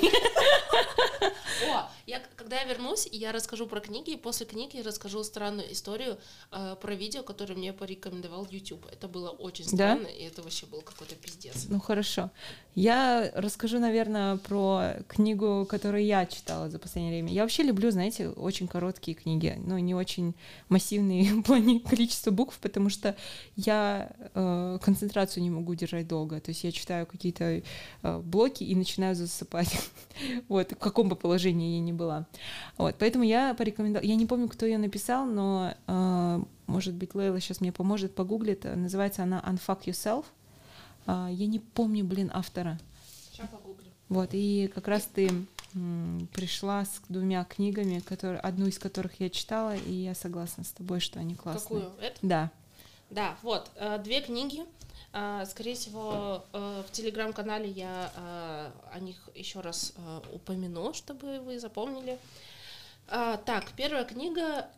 О, 1.66 1.88
я, 2.06 2.20
когда 2.36 2.60
я 2.60 2.64
вернусь, 2.64 3.08
я 3.10 3.32
расскажу 3.32 3.66
про 3.66 3.80
книги, 3.80 4.10
и 4.12 4.16
после 4.16 4.46
книги 4.46 4.78
расскажу 4.80 5.22
странную 5.24 5.72
историю 5.72 6.18
э, 6.50 6.76
про 6.80 6.94
видео, 6.94 7.22
которое 7.22 7.54
мне 7.54 7.72
порекомендовал 7.72 8.46
YouTube. 8.50 8.86
Это 8.90 9.08
было 9.08 9.30
очень 9.30 9.64
странно, 9.64 10.04
да? 10.04 10.10
и 10.10 10.22
это 10.24 10.42
вообще 10.42 10.66
был 10.66 10.82
какой-то 10.82 11.14
пиздец. 11.16 11.66
Ну 11.68 11.80
хорошо. 11.80 12.30
Я 12.78 13.32
расскажу, 13.34 13.80
наверное, 13.80 14.36
про 14.36 14.92
книгу, 15.08 15.66
которую 15.68 16.04
я 16.04 16.24
читала 16.26 16.70
за 16.70 16.78
последнее 16.78 17.12
время. 17.12 17.32
Я 17.32 17.42
вообще 17.42 17.64
люблю, 17.64 17.90
знаете, 17.90 18.28
очень 18.28 18.68
короткие 18.68 19.16
книги, 19.16 19.58
но 19.66 19.80
не 19.80 19.96
очень 19.96 20.36
массивные 20.68 21.24
в 21.34 21.42
плане 21.42 21.80
количества 21.80 22.30
букв, 22.30 22.56
потому 22.60 22.88
что 22.88 23.16
я 23.56 24.12
э, 24.32 24.78
концентрацию 24.80 25.42
не 25.42 25.50
могу 25.50 25.74
держать 25.74 26.06
долго. 26.06 26.40
То 26.40 26.50
есть 26.50 26.62
я 26.62 26.70
читаю 26.70 27.04
какие-то 27.04 27.62
э, 28.02 28.18
блоки 28.20 28.62
и 28.62 28.76
начинаю 28.76 29.16
засыпать. 29.16 29.76
вот, 30.48 30.70
в 30.70 30.76
каком 30.76 31.08
бы 31.08 31.16
положении 31.16 31.74
я 31.74 31.80
ни 31.80 31.90
была. 31.90 32.28
Вот, 32.76 32.94
поэтому 32.96 33.24
я 33.24 33.54
порекомендовала. 33.54 34.06
Я 34.06 34.14
не 34.14 34.26
помню, 34.26 34.48
кто 34.48 34.66
ее 34.66 34.78
написал, 34.78 35.26
но, 35.26 35.74
э, 35.88 36.42
может 36.68 36.94
быть, 36.94 37.16
Лейла 37.16 37.40
сейчас 37.40 37.60
мне 37.60 37.72
поможет, 37.72 38.14
погуглит. 38.14 38.62
Называется 38.62 39.24
она 39.24 39.42
Unfuck 39.44 39.86
Yourself. 39.86 40.26
Э, 41.08 41.28
я 41.30 41.46
не 41.46 41.58
помню, 41.58 42.04
блин, 42.04 42.30
автора. 42.32 42.78
Сейчас 43.32 43.48
погуглю. 43.48 43.86
Вот, 44.08 44.30
и 44.32 44.70
как 44.72 44.86
раз 44.88 45.08
ты 45.12 45.28
пришла 46.32 46.84
с 46.84 47.00
двумя 47.08 47.44
книгами, 47.44 48.00
которые, 48.00 48.40
одну 48.40 48.66
из 48.66 48.78
которых 48.78 49.20
я 49.20 49.28
читала, 49.28 49.76
и 49.76 49.92
я 49.92 50.14
согласна 50.14 50.64
с 50.64 50.70
тобой, 50.70 51.00
что 51.00 51.20
они 51.20 51.34
классные. 51.34 51.82
Какую? 51.82 51.92
Это? 52.00 52.18
Да. 52.22 52.50
Да, 53.10 53.36
вот, 53.42 53.70
э, 53.76 53.98
две 54.02 54.20
книги. 54.20 54.64
А, 55.12 55.46
скорее 55.46 55.74
всего, 55.74 56.44
э, 56.52 56.82
в 56.86 56.92
телеграм-канале 56.92 57.70
я 57.70 58.12
э, 58.14 58.70
о 58.92 59.00
них 59.00 59.16
еще 59.34 59.60
раз 59.60 59.94
упомяну, 60.32 60.92
чтобы 60.92 61.40
вы 61.40 61.58
запомнили. 61.58 62.18
А, 63.10 63.38
так, 63.38 63.72
первая 63.74 64.04
книга 64.04 64.68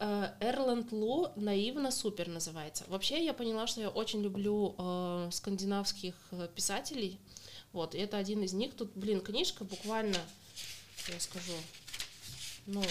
Эрланд 0.40 0.92
Лу 0.92 1.28
«Наивно 1.34 1.90
супер» 1.90 2.28
называется. 2.28 2.84
Вообще 2.86 3.24
я 3.24 3.34
поняла, 3.34 3.66
что 3.66 3.80
я 3.80 3.88
очень 3.88 4.22
люблю 4.22 4.76
скандинавских 5.32 6.14
писателей. 6.54 7.18
Вот, 7.72 7.94
и 7.94 7.98
это 7.98 8.18
один 8.18 8.42
из 8.42 8.52
них. 8.52 8.74
Тут, 8.74 8.92
блин, 8.94 9.20
книжка 9.20 9.64
буквально, 9.64 10.16
я 11.08 11.18
скажу, 11.18 11.52
ну, 12.66 12.82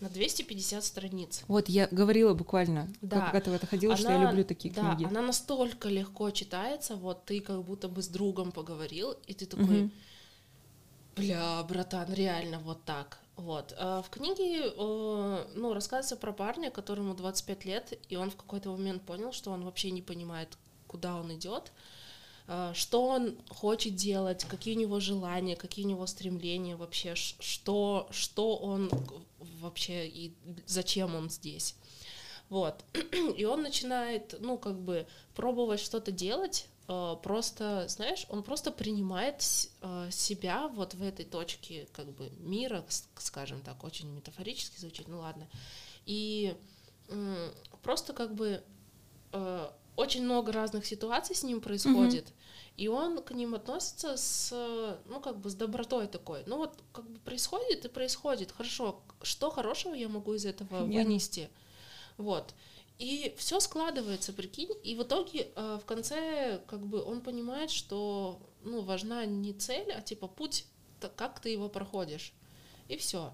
на 0.00 0.08
250 0.08 0.84
страниц. 0.84 1.42
Вот 1.48 1.68
я 1.68 1.88
говорила 1.90 2.34
буквально, 2.34 2.88
да. 3.00 3.20
когда 3.20 3.40
ты 3.40 3.50
в 3.50 3.54
это 3.54 3.66
ходила, 3.66 3.94
она, 3.94 4.00
что 4.00 4.12
я 4.12 4.22
люблю 4.22 4.44
такие 4.44 4.72
да, 4.72 4.94
книги. 4.94 5.08
Она 5.08 5.22
настолько 5.22 5.88
легко 5.88 6.30
читается, 6.30 6.94
вот 6.96 7.24
ты 7.24 7.40
как 7.40 7.64
будто 7.64 7.88
бы 7.88 8.02
с 8.02 8.08
другом 8.08 8.52
поговорил, 8.52 9.16
и 9.26 9.34
ты 9.34 9.46
такой, 9.46 9.84
угу. 9.84 9.90
бля, 11.16 11.62
братан, 11.64 12.12
реально 12.12 12.58
вот 12.60 12.84
так. 12.84 13.18
Вот. 13.36 13.74
А 13.76 14.02
в 14.02 14.10
книге 14.10 14.72
ну, 14.76 15.74
рассказывается 15.74 16.16
про 16.16 16.32
парня, 16.32 16.70
которому 16.70 17.14
25 17.14 17.64
лет, 17.64 17.98
и 18.08 18.16
он 18.16 18.30
в 18.30 18.36
какой-то 18.36 18.70
момент 18.70 19.02
понял, 19.02 19.32
что 19.32 19.50
он 19.50 19.64
вообще 19.64 19.90
не 19.90 20.02
понимает, 20.02 20.56
куда 20.86 21.16
он 21.16 21.34
идет. 21.34 21.72
Э, 22.46 22.72
что 22.74 23.06
он 23.06 23.36
хочет 23.48 23.94
делать, 23.94 24.44
какие 24.44 24.76
у 24.76 24.78
него 24.78 25.00
желания, 25.00 25.56
какие 25.56 25.84
у 25.84 25.88
него 25.88 26.06
стремления 26.06 26.76
вообще, 26.76 27.14
что, 27.14 28.08
что 28.10 28.56
он 28.56 28.90
вообще 29.60 30.06
и 30.06 30.34
зачем 30.66 31.14
он 31.14 31.30
здесь. 31.30 31.76
Вот. 32.50 32.84
И 33.36 33.44
он 33.46 33.62
начинает, 33.62 34.34
ну, 34.40 34.58
как 34.58 34.78
бы 34.78 35.06
пробовать 35.34 35.80
что-то 35.80 36.12
делать, 36.12 36.66
э, 36.66 36.73
просто, 36.86 37.86
знаешь, 37.88 38.26
он 38.28 38.42
просто 38.42 38.70
принимает 38.70 39.42
э, 39.80 40.08
себя 40.10 40.68
вот 40.68 40.94
в 40.94 41.02
этой 41.02 41.24
точке, 41.24 41.88
как 41.92 42.10
бы, 42.12 42.30
мира, 42.38 42.84
скажем 43.16 43.60
так, 43.62 43.84
очень 43.84 44.10
метафорически 44.10 44.78
звучит, 44.78 45.08
ну 45.08 45.20
ладно. 45.20 45.48
И 46.06 46.56
просто 47.82 48.12
как 48.12 48.34
бы 48.34 48.62
очень 49.96 50.24
много 50.24 50.52
разных 50.52 50.86
ситуаций 50.86 51.36
с 51.36 51.42
ним 51.42 51.60
происходит, 51.60 52.24
mm-hmm. 52.24 52.72
и 52.76 52.88
он 52.88 53.22
к 53.22 53.30
ним 53.32 53.54
относится 53.54 54.16
с, 54.16 54.52
ну, 55.06 55.20
как 55.20 55.38
бы 55.38 55.50
с 55.50 55.54
добротой 55.54 56.06
такой. 56.08 56.42
Ну, 56.46 56.56
вот, 56.56 56.76
как 56.92 57.08
бы 57.08 57.18
происходит 57.20 57.84
и 57.84 57.88
происходит. 57.88 58.52
Хорошо, 58.52 59.02
что 59.22 59.50
хорошего 59.50 59.94
я 59.94 60.08
могу 60.08 60.34
из 60.34 60.46
этого 60.46 60.84
Нет. 60.84 61.04
вынести? 61.06 61.48
Вот. 62.16 62.54
И 62.98 63.34
все 63.36 63.58
складывается, 63.58 64.32
прикинь, 64.32 64.70
и 64.84 64.94
в 64.94 65.02
итоге 65.02 65.48
э, 65.56 65.78
в 65.82 65.84
конце 65.84 66.60
как 66.68 66.86
бы 66.86 67.02
он 67.02 67.22
понимает, 67.22 67.70
что 67.70 68.40
ну 68.62 68.82
важна 68.82 69.26
не 69.26 69.52
цель, 69.52 69.90
а 69.92 70.00
типа 70.00 70.28
путь, 70.28 70.66
как 71.16 71.40
ты 71.40 71.48
его 71.48 71.68
проходишь, 71.68 72.32
и 72.88 72.96
все. 72.96 73.32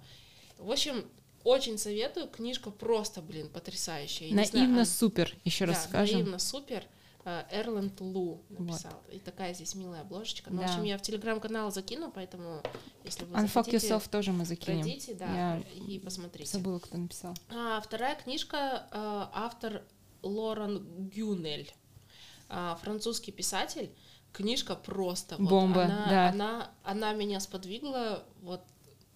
В 0.56 0.70
общем, 0.70 1.04
очень 1.44 1.78
советую, 1.78 2.28
книжка 2.28 2.70
просто, 2.70 3.20
блин, 3.20 3.48
потрясающая. 3.48 4.28
Я 4.28 4.34
наивно 4.34 4.66
знаю, 4.66 4.86
супер, 4.86 5.34
еще 5.44 5.66
да, 5.66 5.72
раз 5.72 5.84
скажем. 5.84 6.16
Наивно 6.16 6.38
супер. 6.38 6.84
Эрланд 7.24 8.00
Лу 8.00 8.42
написал. 8.48 8.92
Вот. 9.06 9.14
И 9.14 9.18
такая 9.18 9.52
здесь 9.54 9.74
милая 9.74 10.02
обложечка. 10.02 10.50
Ну, 10.50 10.60
да. 10.60 10.66
в 10.66 10.70
общем, 10.70 10.84
я 10.84 10.96
в 10.96 11.02
телеграм-канал 11.02 11.70
закину, 11.70 12.10
поэтому 12.10 12.62
если 13.04 13.24
вы 13.24 13.36
Unfuck 13.36 13.48
захотите, 13.48 13.76
Yourself 13.76 14.08
тоже 14.10 14.32
мы 14.32 14.44
закинем. 14.44 14.82
Пройдите, 14.82 15.14
да, 15.14 15.26
я 15.26 15.62
и 15.74 15.98
посмотрите. 15.98 16.50
Забыла, 16.50 16.78
кто 16.78 16.96
написал. 16.96 17.34
А, 17.50 17.80
вторая 17.80 18.14
книжка, 18.16 18.86
э, 18.90 19.26
автор 19.34 19.82
Лорен 20.22 21.08
Гюнель, 21.08 21.72
а, 22.48 22.76
французский 22.76 23.32
писатель. 23.32 23.90
Книжка 24.32 24.76
просто 24.76 25.36
бомба, 25.38 25.78
вот, 25.78 25.84
она, 25.86 26.06
да. 26.08 26.28
она, 26.28 26.70
она 26.84 27.12
меня 27.14 27.40
сподвигла 27.40 28.24
вот 28.42 28.62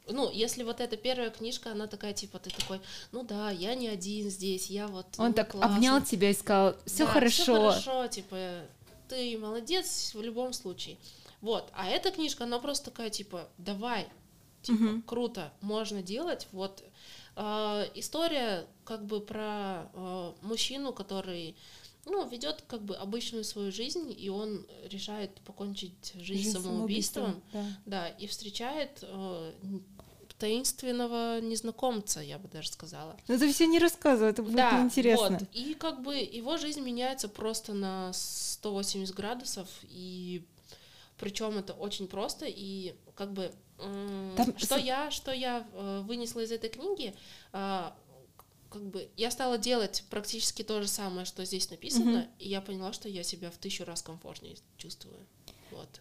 ну, 0.09 0.31
если 0.31 0.63
вот 0.63 0.81
эта 0.81 0.97
первая 0.97 1.31
книжка, 1.31 1.73
она 1.73 1.87
такая, 1.87 2.13
типа, 2.13 2.39
ты 2.39 2.51
такой, 2.51 2.81
ну 3.13 3.23
да, 3.23 3.51
я 3.51 3.75
не 3.75 3.89
один 3.89 4.31
здесь, 4.31 4.69
я 4.69 4.87
вот... 4.87 5.07
Он 5.19 5.29
ну, 5.29 5.35
так 5.35 5.53
классно. 5.53 5.77
обнял 5.77 6.03
тебя 6.03 6.31
и 6.31 6.35
сказал, 6.35 6.77
все 6.85 7.07
да, 7.07 7.13
хорошо. 7.13 7.43
Все 7.43 7.83
хорошо, 7.83 8.07
типа, 8.09 8.63
ты 9.09 9.39
молодец 9.39 10.13
в 10.15 10.23
любом 10.23 10.53
случае. 10.53 10.99
Вот, 11.41 11.71
а 11.73 11.89
эта 11.89 12.11
книжка, 12.11 12.45
она 12.45 12.59
просто 12.59 12.91
такая, 12.91 13.11
типа, 13.11 13.49
давай, 13.59 14.07
типа, 14.63 14.83
угу. 14.83 15.03
круто, 15.03 15.53
можно 15.61 16.03
делать, 16.03 16.49
вот. 16.53 16.83
Э, 17.37 17.85
история 17.95 18.67
как 18.85 19.05
бы 19.07 19.21
про 19.21 19.91
э, 19.93 20.33
мужчину, 20.43 20.93
который 20.93 21.57
ну, 22.07 22.29
ведет 22.29 22.63
как 22.67 22.83
бы 22.83 22.97
обычную 22.97 23.45
свою 23.45 23.73
жизнь, 23.73 24.15
и 24.17 24.29
он 24.29 24.67
решает 24.85 25.31
покончить 25.41 26.13
жизнь, 26.15 26.45
жизнь 26.45 26.53
самоубийством, 26.53 27.43
самоубийством 27.43 27.43
да. 27.53 27.67
да, 27.87 28.09
и 28.09 28.27
встречает 28.27 28.99
э, 29.03 29.53
таинственного 30.39 31.41
незнакомца, 31.41 32.20
я 32.20 32.39
бы 32.39 32.49
даже 32.49 32.70
сказала. 32.70 33.16
Ну, 33.28 33.35
это 33.35 33.49
все 33.53 33.66
не 33.66 33.78
рассказывай, 33.78 34.30
это 34.30 34.43
будет 34.43 34.57
да, 34.57 34.80
интересно. 34.80 35.39
Вот. 35.39 35.49
И 35.53 35.74
как 35.74 36.03
бы 36.03 36.16
его 36.16 36.57
жизнь 36.57 36.80
меняется 36.80 37.28
просто 37.28 37.72
на 37.72 38.12
180 38.12 39.14
градусов, 39.14 39.68
и 39.82 40.45
причем 41.18 41.59
это 41.59 41.72
очень 41.72 42.09
просто, 42.09 42.47
и 42.49 42.95
как 43.14 43.32
бы 43.32 43.53
Там... 43.78 44.59
что 44.59 44.76
я, 44.76 45.11
что 45.11 45.32
я 45.32 45.66
э, 45.72 46.03
вынесла 46.05 46.41
из 46.41 46.51
этой 46.51 46.70
книги, 46.70 47.14
э, 47.53 47.91
как 48.70 48.82
бы 48.82 49.09
я 49.16 49.30
стала 49.30 49.57
делать 49.57 50.03
практически 50.11 50.64
то 50.64 50.82
же 50.82 50.89
самое, 50.89 51.24
что 51.24 51.45
здесь 51.45 51.70
написано, 51.70 52.18
mm-hmm. 52.18 52.28
и 52.41 52.49
я 52.49 52.61
поняла, 52.61 52.93
что 52.93 53.09
я 53.09 53.22
себя 53.22 53.53
в 53.53 53.57
тысячу 53.57 53.85
раз 53.85 54.03
комфортнее 54.03 54.57
чувствую. 54.76 55.24
Вот. 55.70 56.01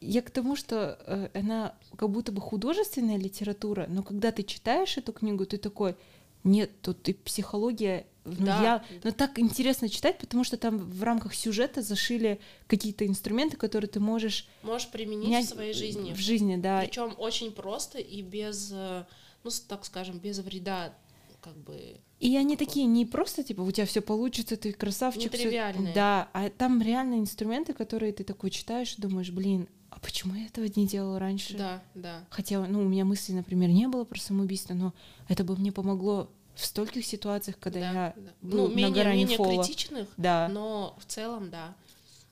Я 0.00 0.22
к 0.22 0.30
тому, 0.30 0.56
что 0.56 0.98
э, 1.06 1.28
она 1.34 1.74
как 1.96 2.10
будто 2.10 2.32
бы 2.32 2.40
художественная 2.40 3.16
литература, 3.18 3.86
но 3.88 4.02
когда 4.02 4.32
ты 4.32 4.42
читаешь 4.42 4.96
эту 4.98 5.12
книгу, 5.12 5.46
ты 5.46 5.56
такой, 5.58 5.96
нет, 6.42 6.70
тут 6.82 7.08
и 7.08 7.12
психология. 7.14 8.06
Ну, 8.26 8.46
Да. 8.46 8.62
я, 8.62 8.84
но 9.02 9.10
так 9.12 9.38
интересно 9.38 9.88
читать, 9.88 10.18
потому 10.18 10.44
что 10.44 10.56
там 10.56 10.78
в 10.78 11.02
рамках 11.02 11.34
сюжета 11.34 11.82
зашили 11.82 12.40
какие-то 12.66 13.06
инструменты, 13.06 13.56
которые 13.58 13.88
ты 13.88 14.00
можешь 14.00 14.48
Можешь 14.62 14.88
применить 14.88 15.26
менять 15.26 15.46
в 15.46 15.50
своей 15.50 15.74
жизни. 15.74 16.12
В 16.12 16.18
жизни, 16.18 16.56
да. 16.56 16.80
Причем 16.80 17.14
очень 17.18 17.52
просто 17.52 17.98
и 17.98 18.22
без, 18.22 18.70
э, 18.72 19.04
ну, 19.42 19.50
так 19.68 19.84
скажем, 19.84 20.18
без 20.18 20.38
вреда, 20.38 20.94
как 21.42 21.54
бы. 21.58 21.98
И 22.18 22.34
они 22.38 22.56
такие 22.56 22.86
не 22.86 23.04
просто 23.04 23.42
типа 23.42 23.60
у 23.60 23.70
тебя 23.70 23.84
все 23.84 24.00
получится, 24.00 24.56
ты 24.56 24.72
красавчик. 24.72 25.30
всё- 25.32 25.38
Нетривиальные. 25.44 25.92
Да, 25.94 26.30
а 26.32 26.48
там 26.48 26.80
реально 26.80 27.16
инструменты, 27.20 27.74
которые 27.74 28.14
ты 28.14 28.24
такой 28.24 28.48
читаешь 28.50 28.94
и 28.96 29.02
думаешь, 29.02 29.30
блин, 29.30 29.68
почему 30.04 30.34
я 30.34 30.46
этого 30.46 30.64
не 30.76 30.86
делала 30.86 31.18
раньше? 31.18 31.56
Да, 31.56 31.82
да. 31.94 32.24
Хотя, 32.30 32.64
ну, 32.66 32.82
у 32.82 32.84
меня 32.88 33.04
мысли, 33.04 33.32
например, 33.32 33.70
не 33.70 33.88
было 33.88 34.04
про 34.04 34.18
самоубийство, 34.20 34.74
но 34.74 34.92
это 35.28 35.42
бы 35.44 35.56
мне 35.56 35.72
помогло 35.72 36.30
в 36.54 36.64
стольких 36.64 37.04
ситуациях, 37.04 37.58
когда 37.58 37.80
да, 37.80 37.86
я 37.86 38.14
да. 38.16 38.32
был 38.42 38.58
ну, 38.58 38.68
на 38.68 38.74
менее, 38.76 39.02
грани 39.02 39.18
менее 39.18 39.36
фола. 39.36 39.64
критичных, 39.64 40.08
Да. 40.16 40.48
но 40.48 40.94
в 40.98 41.04
целом, 41.06 41.50
да. 41.50 41.74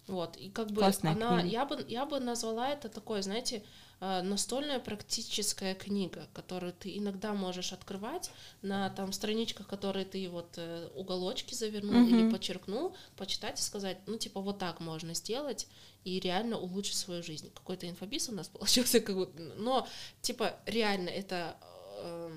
Вот, 0.09 0.37
и 0.37 0.51
как 0.51 0.69
бы 0.71 0.81
Классная 0.81 1.13
она, 1.13 1.41
книга. 1.41 1.49
я 1.49 1.65
бы, 1.65 1.85
я 1.89 2.07
бы 2.07 2.19
назвала 2.19 2.71
это 2.71 2.89
такой, 2.89 3.23
знаете, 3.23 3.63
э, 4.01 4.23
настольная 4.23 4.81
практическая 4.81 5.75
книга, 5.77 6.27
которую 6.33 6.73
ты 6.73 6.99
иногда 6.99 7.35
можешь 7.35 7.73
открывать 7.73 8.33
на 8.63 8.91
там 8.91 9.13
страничках, 9.13 9.69
которые 9.69 10.05
ты 10.05 10.29
вот 10.29 10.55
э, 10.57 10.89
уголочки 10.97 11.55
завернул 11.55 11.95
Мгм. 12.01 12.15
или 12.19 12.31
подчеркнул, 12.31 12.97
почитать 13.17 13.61
и 13.61 13.63
сказать, 13.63 13.99
ну 14.07 14.17
типа 14.19 14.41
вот 14.41 14.59
так 14.59 14.81
можно 14.81 15.15
сделать 15.15 15.69
и 16.05 16.19
реально 16.19 16.59
улучшить 16.59 16.97
свою 16.97 17.23
жизнь. 17.23 17.51
Какой-то 17.55 17.89
инфобиз 17.89 18.29
у 18.29 18.33
нас 18.33 18.49
получился, 18.53 18.99
как 19.01 19.15
будто, 19.15 19.41
но 19.57 19.87
типа 20.21 20.57
реально 20.67 21.11
это 21.11 21.57
э, 21.99 22.31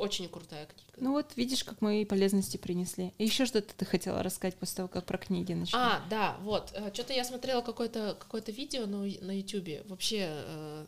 очень 0.00 0.28
крутая 0.28 0.66
книга. 0.66 0.92
Ну 0.96 1.12
вот, 1.12 1.36
видишь, 1.36 1.64
как 1.64 1.80
мои 1.82 2.04
полезности 2.04 2.56
принесли. 2.56 3.12
И 3.18 3.24
еще 3.24 3.46
что-то 3.46 3.74
ты 3.74 3.84
хотела 3.84 4.22
рассказать 4.22 4.56
после 4.56 4.76
того, 4.76 4.88
как 4.88 5.04
про 5.06 5.18
книги 5.18 5.52
начнем. 5.52 5.78
А, 5.78 6.02
да, 6.10 6.36
вот. 6.42 6.74
Что-то 6.94 7.12
я 7.12 7.24
смотрела 7.24 7.60
какое-то 7.62 8.16
какое 8.18 8.42
видео 8.46 8.86
на, 8.86 8.98
на 8.98 9.38
YouTube. 9.38 9.86
Вообще 9.88 10.26
э, 10.30 10.86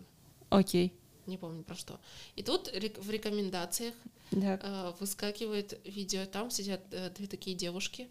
Окей. 0.50 0.92
не 1.26 1.36
помню 1.38 1.62
про 1.62 1.74
что. 1.76 1.98
И 2.36 2.42
тут 2.42 2.68
в 2.72 3.10
рекомендациях 3.10 3.94
Да. 4.30 4.58
э, 4.62 4.92
выскакивает 5.00 5.78
видео. 5.84 6.24
Там 6.26 6.50
сидят 6.50 6.80
э, 6.90 7.10
две 7.10 7.26
такие 7.26 7.54
девушки. 7.56 8.08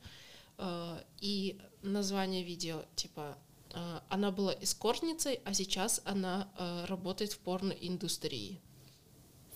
э, 0.57 0.97
и 1.19 1.59
название 1.81 2.43
видео 2.43 2.83
типа 2.95 3.37
э, 3.73 3.99
она 4.09 4.31
была 4.31 4.53
эскортницей, 4.61 5.39
а 5.45 5.53
сейчас 5.53 6.01
она 6.05 6.47
э, 6.57 6.85
работает 6.85 7.33
в 7.33 7.39
порноиндустрии. 7.39 8.59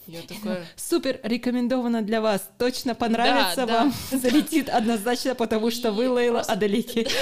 Я 0.08 0.22
такая. 0.28 0.66
Супер 0.76 1.20
рекомендовано 1.24 2.02
для 2.02 2.22
вас. 2.22 2.50
Точно 2.58 2.96
понравится 2.96 3.56
Да, 3.58 3.66
да. 3.66 3.78
вам. 3.80 3.94
Залетит 4.12 4.70
однозначно, 4.70 5.36
потому 5.36 5.72
что 5.72 5.92
вы, 5.92 6.10
Лейла, 6.10 6.44
просто-. 6.44 7.08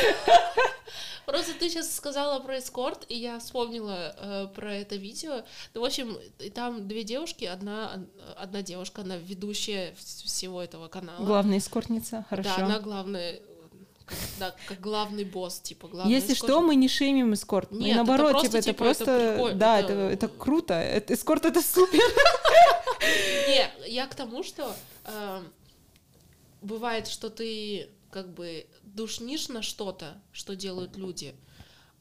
Просто 1.25 1.53
ты 1.57 1.69
сейчас 1.69 1.95
сказала 1.95 2.39
про 2.41 2.59
эскорт, 2.59 3.05
и 3.07 3.15
я 3.17 3.39
вспомнила 3.39 4.13
э, 4.17 4.47
про 4.53 4.75
это 4.75 4.97
видео. 4.97 5.43
Ну, 5.73 5.79
в 5.79 5.85
общем, 5.85 6.17
там 6.53 6.85
две 6.85 7.03
девушки, 7.05 7.45
одна, 7.45 8.03
одна 8.35 8.61
девушка, 8.61 9.03
она 9.03 9.15
ведущая 9.15 9.91
вс- 9.97 10.25
всего 10.25 10.61
этого 10.61 10.89
канала. 10.89 11.25
Главная 11.25 11.59
эскортница, 11.59 12.17
Да, 12.17 12.25
хорошо. 12.29 12.65
она 12.65 12.79
главная, 12.79 13.39
как, 14.05 14.17
да, 14.39 14.55
как 14.67 14.79
главный 14.81 15.23
босс, 15.25 15.59
типа 15.59 15.87
главный 15.87 16.13
Если 16.13 16.33
эскорт. 16.33 16.51
что, 16.51 16.61
мы 16.61 16.75
не 16.75 16.87
шеймим 16.87 17.33
эскорт. 17.33 17.71
Мы 17.71 17.79
Нет, 17.79 17.87
это 17.87 17.95
наоборот, 17.97 18.31
просто, 18.31 18.47
типа, 18.47 18.57
это 18.57 18.65
типа, 18.65 18.83
это 18.83 18.95
просто... 19.05 19.31
прикольно, 19.33 19.59
да, 19.59 19.79
это- 19.79 19.93
это, 19.93 20.13
это 20.13 20.27
круто. 20.27 20.73
Это- 20.73 21.13
эскорт— 21.13 21.45
это 21.47 21.61
супер. 21.61 21.99
Не, 23.47 23.71
я 23.87 24.07
к 24.07 24.15
тому, 24.15 24.43
что 24.43 24.75
э, 25.05 25.43
бывает, 26.61 27.07
что 27.07 27.29
ты 27.29 27.89
как 28.11 28.33
бы 28.33 28.65
душнишь 28.83 29.49
на 29.49 29.61
что-то, 29.61 30.21
что 30.31 30.55
делают 30.55 30.95
люди, 30.97 31.35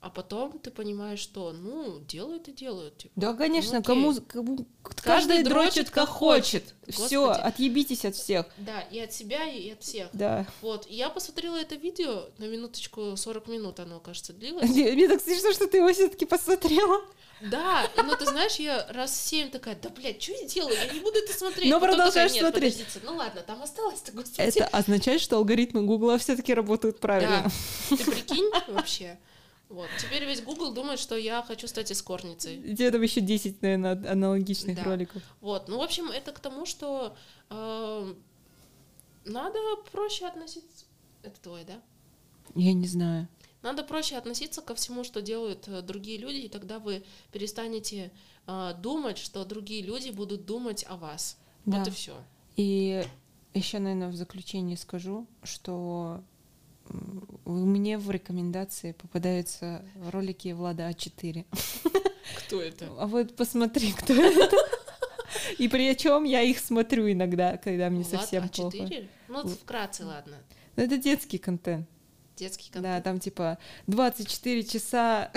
а 0.02 0.10
потом 0.10 0.58
ты 0.58 0.72
понимаешь, 0.72 1.20
что, 1.20 1.52
ну, 1.52 2.00
делают 2.00 2.48
и 2.48 2.52
делают. 2.52 2.98
Типа. 2.98 3.12
Да, 3.14 3.34
конечно, 3.34 3.78
окей. 3.78 3.86
кому, 3.86 4.14
кому- 4.26 4.66
Каждый 4.82 5.36
каждый 5.36 5.44
дрочит, 5.44 5.90
как 5.90 6.08
хочет. 6.08 6.74
Все, 6.88 7.30
отъебитесь 7.30 8.04
от 8.04 8.16
всех. 8.16 8.46
Да, 8.56 8.80
и 8.80 8.98
от 8.98 9.12
себя, 9.12 9.44
и 9.44 9.70
от 9.70 9.80
всех. 9.80 10.08
Да. 10.12 10.44
Вот, 10.60 10.88
и 10.88 10.94
я 10.96 11.08
посмотрела 11.08 11.54
это 11.56 11.76
видео, 11.76 12.24
на 12.38 12.46
минуточку, 12.46 13.16
40 13.16 13.46
минут 13.46 13.78
оно, 13.78 14.00
кажется, 14.00 14.32
длилось. 14.32 14.68
Мне 14.70 15.08
так 15.08 15.22
смешно, 15.22 15.52
что 15.52 15.68
ты 15.68 15.76
его 15.76 15.92
все-таки 15.92 16.26
посмотрела. 16.26 17.00
Да, 17.40 17.84
и, 17.96 18.02
ну 18.02 18.16
ты 18.16 18.26
знаешь, 18.26 18.56
я 18.56 18.86
раз 18.90 19.14
семь 19.20 19.50
такая, 19.50 19.76
да, 19.80 19.88
блядь, 19.88 20.20
что 20.20 20.32
я 20.32 20.46
делаю? 20.46 20.76
Я 20.76 20.92
не 20.92 21.00
буду 21.00 21.18
это 21.18 21.32
смотреть. 21.32 21.70
Но 21.70 21.78
Потом 21.80 21.96
продолжаешь 21.96 22.32
такая, 22.32 22.42
«Нет, 22.44 22.52
смотреть». 22.54 22.74
подождите, 22.78 23.00
Ну 23.06 23.16
ладно, 23.16 23.40
там 23.42 23.62
осталось-то, 23.62 24.12
господи. 24.12 24.40
Это 24.40 24.66
означает, 24.66 25.20
что 25.20 25.36
алгоритмы 25.36 25.82
Гугла 25.82 26.18
все-таки 26.18 26.54
работают 26.54 26.98
правильно. 26.98 27.50
Да, 27.90 27.96
ты 27.96 28.04
прикинь 28.10 28.50
вообще? 28.68 29.18
Вот, 29.72 29.88
теперь 29.98 30.24
весь 30.26 30.42
Google 30.42 30.72
думает, 30.74 30.98
что 31.00 31.16
я 31.16 31.42
хочу 31.42 31.66
стать 31.66 31.90
эскортницей. 31.90 32.58
У 32.72 32.76
тебя 32.76 32.90
там 32.90 33.00
еще 33.00 33.22
10, 33.22 33.62
наверное, 33.62 33.92
аналогичных 34.12 34.76
Да. 34.76 34.84
роликов. 34.84 35.22
Вот, 35.40 35.66
ну, 35.68 35.78
в 35.78 35.82
общем, 35.82 36.10
это 36.10 36.30
к 36.32 36.40
тому, 36.40 36.66
что 36.66 37.16
э, 37.48 38.14
надо 39.24 39.58
проще 39.90 40.26
относиться... 40.26 40.84
Это 41.22 41.40
твой, 41.40 41.64
да? 41.64 41.80
Я 42.54 42.74
не 42.74 42.86
знаю. 42.86 43.28
Надо 43.62 43.82
проще 43.82 44.16
относиться 44.16 44.60
ко 44.60 44.74
всему, 44.74 45.04
что 45.04 45.22
делают 45.22 45.66
э, 45.68 45.80
другие 45.80 46.18
люди, 46.18 46.36
и 46.40 46.48
тогда 46.50 46.78
вы 46.78 47.02
перестанете 47.32 48.10
э, 48.46 48.74
думать, 48.78 49.16
что 49.16 49.42
другие 49.46 49.80
люди 49.82 50.10
будут 50.10 50.44
думать 50.44 50.84
о 50.86 50.96
вас. 50.96 51.38
Вот 51.64 51.84
Да. 51.84 51.90
и 51.90 51.94
все. 51.94 52.14
И 52.56 53.06
еще, 53.54 53.78
наверное, 53.78 54.08
в 54.08 54.16
заключение 54.16 54.76
скажу, 54.76 55.26
что 55.44 56.22
мне 57.44 57.98
в 57.98 58.10
рекомендации 58.10 58.92
попадаются 58.92 59.84
ролики 60.10 60.52
Влада 60.52 60.88
А4. 60.90 61.44
Кто 62.38 62.62
это? 62.62 62.88
А 62.98 63.06
вот 63.06 63.34
посмотри, 63.36 63.92
кто 63.92 64.14
это. 64.14 64.56
И 65.58 65.68
причем 65.68 66.24
я 66.24 66.42
их 66.42 66.58
смотрю 66.58 67.10
иногда, 67.10 67.56
когда 67.56 67.90
мне 67.90 68.04
Влад 68.04 68.20
совсем 68.22 68.48
плохо. 68.48 68.76
А4? 68.76 69.08
Ну, 69.28 69.42
вот 69.42 69.52
вкратце, 69.52 70.04
ладно. 70.04 70.36
Ну, 70.76 70.82
Это 70.84 70.96
детский 70.98 71.38
контент. 71.38 71.88
Детский 72.36 72.70
Да, 72.72 72.80
контент. 72.80 73.04
там 73.04 73.20
типа 73.20 73.58
24 73.86 74.64
часа 74.64 75.30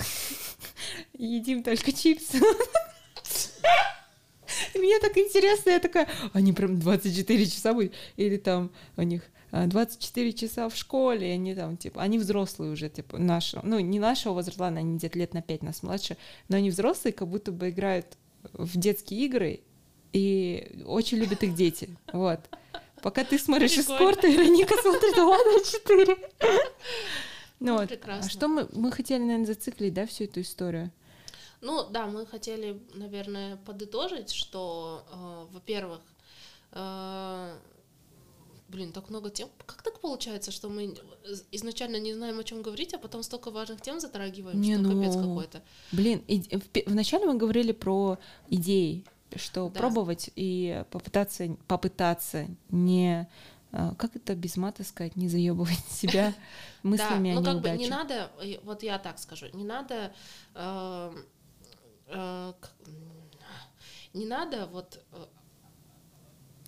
едим 1.14 1.64
только 1.64 1.92
чипсы. 1.92 2.40
И 4.74 4.80
Мне 4.80 5.00
так 5.00 5.18
интересно, 5.18 5.72
я 5.72 5.80
такая, 5.80 6.08
они 6.34 6.54
прям 6.54 6.80
24 6.80 7.46
часа 7.48 7.74
будет, 7.74 7.94
или 8.16 8.38
там 8.38 8.72
у 8.96 9.02
них 9.02 9.24
24 9.52 10.34
часа 10.34 10.70
в 10.70 10.76
школе, 10.76 11.32
они 11.32 11.56
там, 11.56 11.78
типа, 11.78 12.02
они 12.02 12.18
взрослые 12.18 12.72
уже, 12.72 12.90
типа, 12.90 13.18
нашего, 13.18 13.62
ну, 13.64 13.80
не 13.80 14.00
нашего 14.00 14.34
возраста, 14.34 14.64
ладно, 14.64 14.80
они 14.80 14.98
где-то 14.98 15.18
лет 15.18 15.34
на 15.34 15.42
5 15.42 15.64
нас 15.64 15.84
младше, 15.84 16.18
но 16.50 16.58
они 16.58 16.70
взрослые, 16.70 17.14
как 17.14 17.28
будто 17.28 17.52
бы 17.52 17.70
играют 17.70 18.18
в 18.54 18.78
детские 18.78 19.26
игры, 19.26 19.62
и 20.14 20.84
очень 20.86 21.18
любят 21.18 21.44
их 21.44 21.56
дети, 21.56 21.98
вот. 22.12 22.40
Пока 23.02 23.24
ты 23.24 23.38
смотришь 23.38 23.76
Прикольно. 23.76 23.98
эскорт, 23.98 24.24
Вероника 24.24 24.76
смотрит 24.82 25.18
«Ладно, 25.18 25.62
4». 25.62 26.32
Ну 27.60 27.68
Ну, 27.68 27.78
вот. 27.78 27.90
прекрасно. 27.90 28.26
А 28.26 28.30
что 28.30 28.48
мы, 28.48 28.68
мы 28.74 28.92
хотели, 28.92 29.22
наверное, 29.22 29.46
зациклить, 29.46 29.94
да, 29.94 30.06
всю 30.06 30.26
эту 30.26 30.42
историю? 30.42 30.92
Ну 31.62 31.88
да, 31.90 32.06
мы 32.08 32.26
хотели, 32.26 32.82
наверное, 32.94 33.58
подытожить, 33.58 34.32
что, 34.32 35.06
э, 35.12 35.54
во-первых, 35.54 36.02
э, 36.72 37.58
блин, 38.68 38.92
так 38.92 39.10
много 39.10 39.30
тем. 39.30 39.50
Как 39.66 39.82
так 39.82 40.00
получается, 40.00 40.52
что 40.52 40.70
мы 40.70 40.96
изначально 41.52 41.98
не 42.00 42.14
знаем, 42.14 42.40
о 42.40 42.44
чем 42.44 42.62
говорить, 42.62 42.94
а 42.94 42.98
потом 42.98 43.24
столько 43.24 43.52
важных 43.52 43.82
тем 43.82 44.00
затрагиваем, 44.00 44.60
Не, 44.60 44.76
что 44.76 44.84
ну, 44.84 45.02
капец 45.02 45.16
какой-то. 45.16 45.62
Блин, 45.92 46.24
иде- 46.28 46.60
в 46.60 46.90
вначале 46.92 47.26
мы 47.26 47.36
говорили 47.38 47.72
про 47.72 48.18
идеи, 48.50 49.04
что 49.36 49.70
Да. 49.70 49.80
пробовать 49.80 50.30
и 50.36 50.84
попытаться, 50.92 51.56
попытаться 51.68 52.48
не 52.70 53.28
а, 53.72 53.94
как 53.96 54.16
это 54.16 54.36
без 54.36 54.56
мата 54.56 54.86
сказать, 54.86 55.18
не 55.18 55.28
заебывать 55.28 55.86
себя 55.90 56.34
мыслями 56.82 57.34
да, 57.34 57.38
о 57.38 57.42
ну 57.42 57.46
как 57.46 57.62
бы 57.62 57.70
не 57.72 57.90
надо, 57.90 58.32
э, 58.42 58.60
вот 58.64 58.84
я 58.84 58.98
так 59.00 59.20
скажу, 59.20 59.48
не 59.54 59.66
надо, 59.66 60.14
э, 60.54 61.14
э, 62.08 62.54
не 64.14 64.26
надо 64.26 64.68
вот 64.68 65.04
э, 65.12 65.26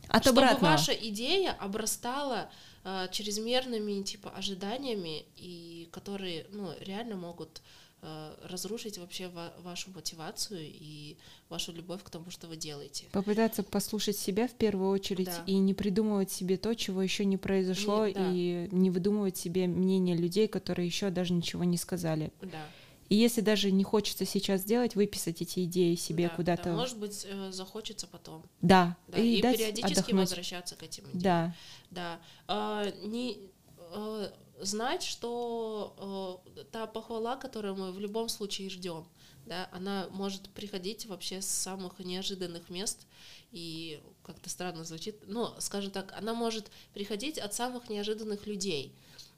От 0.10 0.24
чтобы 0.24 0.41
обратного. 0.41 0.72
ваша 0.74 0.93
идея 0.93 1.51
обрастала 1.60 2.49
э, 2.84 3.08
чрезмерными 3.12 4.01
типа 4.03 4.30
ожиданиями 4.32 5.26
и 5.36 5.89
которые 5.91 6.45
ну 6.51 6.72
реально 6.80 7.16
могут 7.16 7.62
э, 8.01 8.36
разрушить 8.47 8.97
вообще 8.97 9.28
ва- 9.28 9.53
вашу 9.60 9.89
мотивацию 9.91 10.62
и 10.64 11.18
вашу 11.49 11.72
любовь 11.74 12.03
к 12.03 12.10
тому, 12.10 12.30
что 12.30 12.47
вы 12.47 12.55
делаете. 12.55 13.05
Попытаться 13.12 13.64
послушать 13.64 14.18
себя 14.18 14.47
в 14.47 14.53
первую 14.53 14.91
очередь 14.91 15.26
Да. 15.28 15.43
и 15.47 15.55
не 15.58 15.74
придумывать 15.74 16.32
себе 16.32 16.58
то, 16.58 16.74
чего 16.76 17.01
еще 17.01 17.26
не 17.26 17.38
произошло, 17.38 18.05
Не- 18.08 18.14
да. 18.14 18.32
и 18.32 18.68
не 18.72 18.91
выдумывать 18.91 19.38
себе 19.38 19.68
мнение 19.68 20.16
людей, 20.16 20.47
которые 20.47 20.86
еще 20.86 21.10
даже 21.10 21.34
ничего 21.34 21.64
не 21.64 21.78
сказали. 21.78 22.32
Да. 22.41 22.66
И 23.10 23.16
если 23.16 23.41
даже 23.41 23.72
не 23.72 23.84
хочется 23.84 24.26
сейчас 24.26 24.64
делать, 24.64 24.95
выписать 24.95 25.41
эти 25.41 25.64
идеи 25.64 25.95
себе 25.95 26.28
Да, 26.28 26.36
куда-то. 26.36 26.64
да, 26.64 26.74
может 26.76 26.97
быть, 26.97 27.26
э, 27.30 27.51
захочется 27.51 28.08
потом. 28.08 28.43
Да, 28.62 28.97
Да, 29.08 29.18
и, 29.18 29.41
дать 29.41 29.58
периодически 29.58 29.93
отдохнуть. 29.93 30.22
возвращаться 30.22 30.76
к 30.76 30.84
этим 30.84 31.05
идеям. 31.05 31.22
Да, 31.22 31.55
Да. 31.89 32.20
А, 32.47 32.91
не, 33.03 33.49
э, 33.93 34.32
знать, 34.62 35.03
что 35.03 36.43
э, 36.58 36.64
та 36.72 36.88
похвала, 36.88 37.38
которую 37.38 37.76
мы 37.76 37.91
в 37.91 37.99
любом 37.99 38.28
случае 38.30 38.70
ждем, 38.70 39.05
да, 39.45 39.70
она 39.72 40.08
может 40.12 40.49
приходить 40.49 41.05
вообще 41.05 41.41
с 41.41 41.47
самых 41.47 41.99
неожиданных 41.99 42.70
мест 42.70 43.08
и 43.51 44.01
как-то 44.24 44.49
странно 44.49 44.84
звучит, 44.84 45.16
но, 45.26 45.55
скажем 45.60 45.91
так, 45.91 46.14
она 46.18 46.34
может 46.34 46.70
приходить 46.93 47.38
от 47.38 47.53
самых 47.53 47.89
неожиданных 47.89 48.45
людей. 48.45 48.93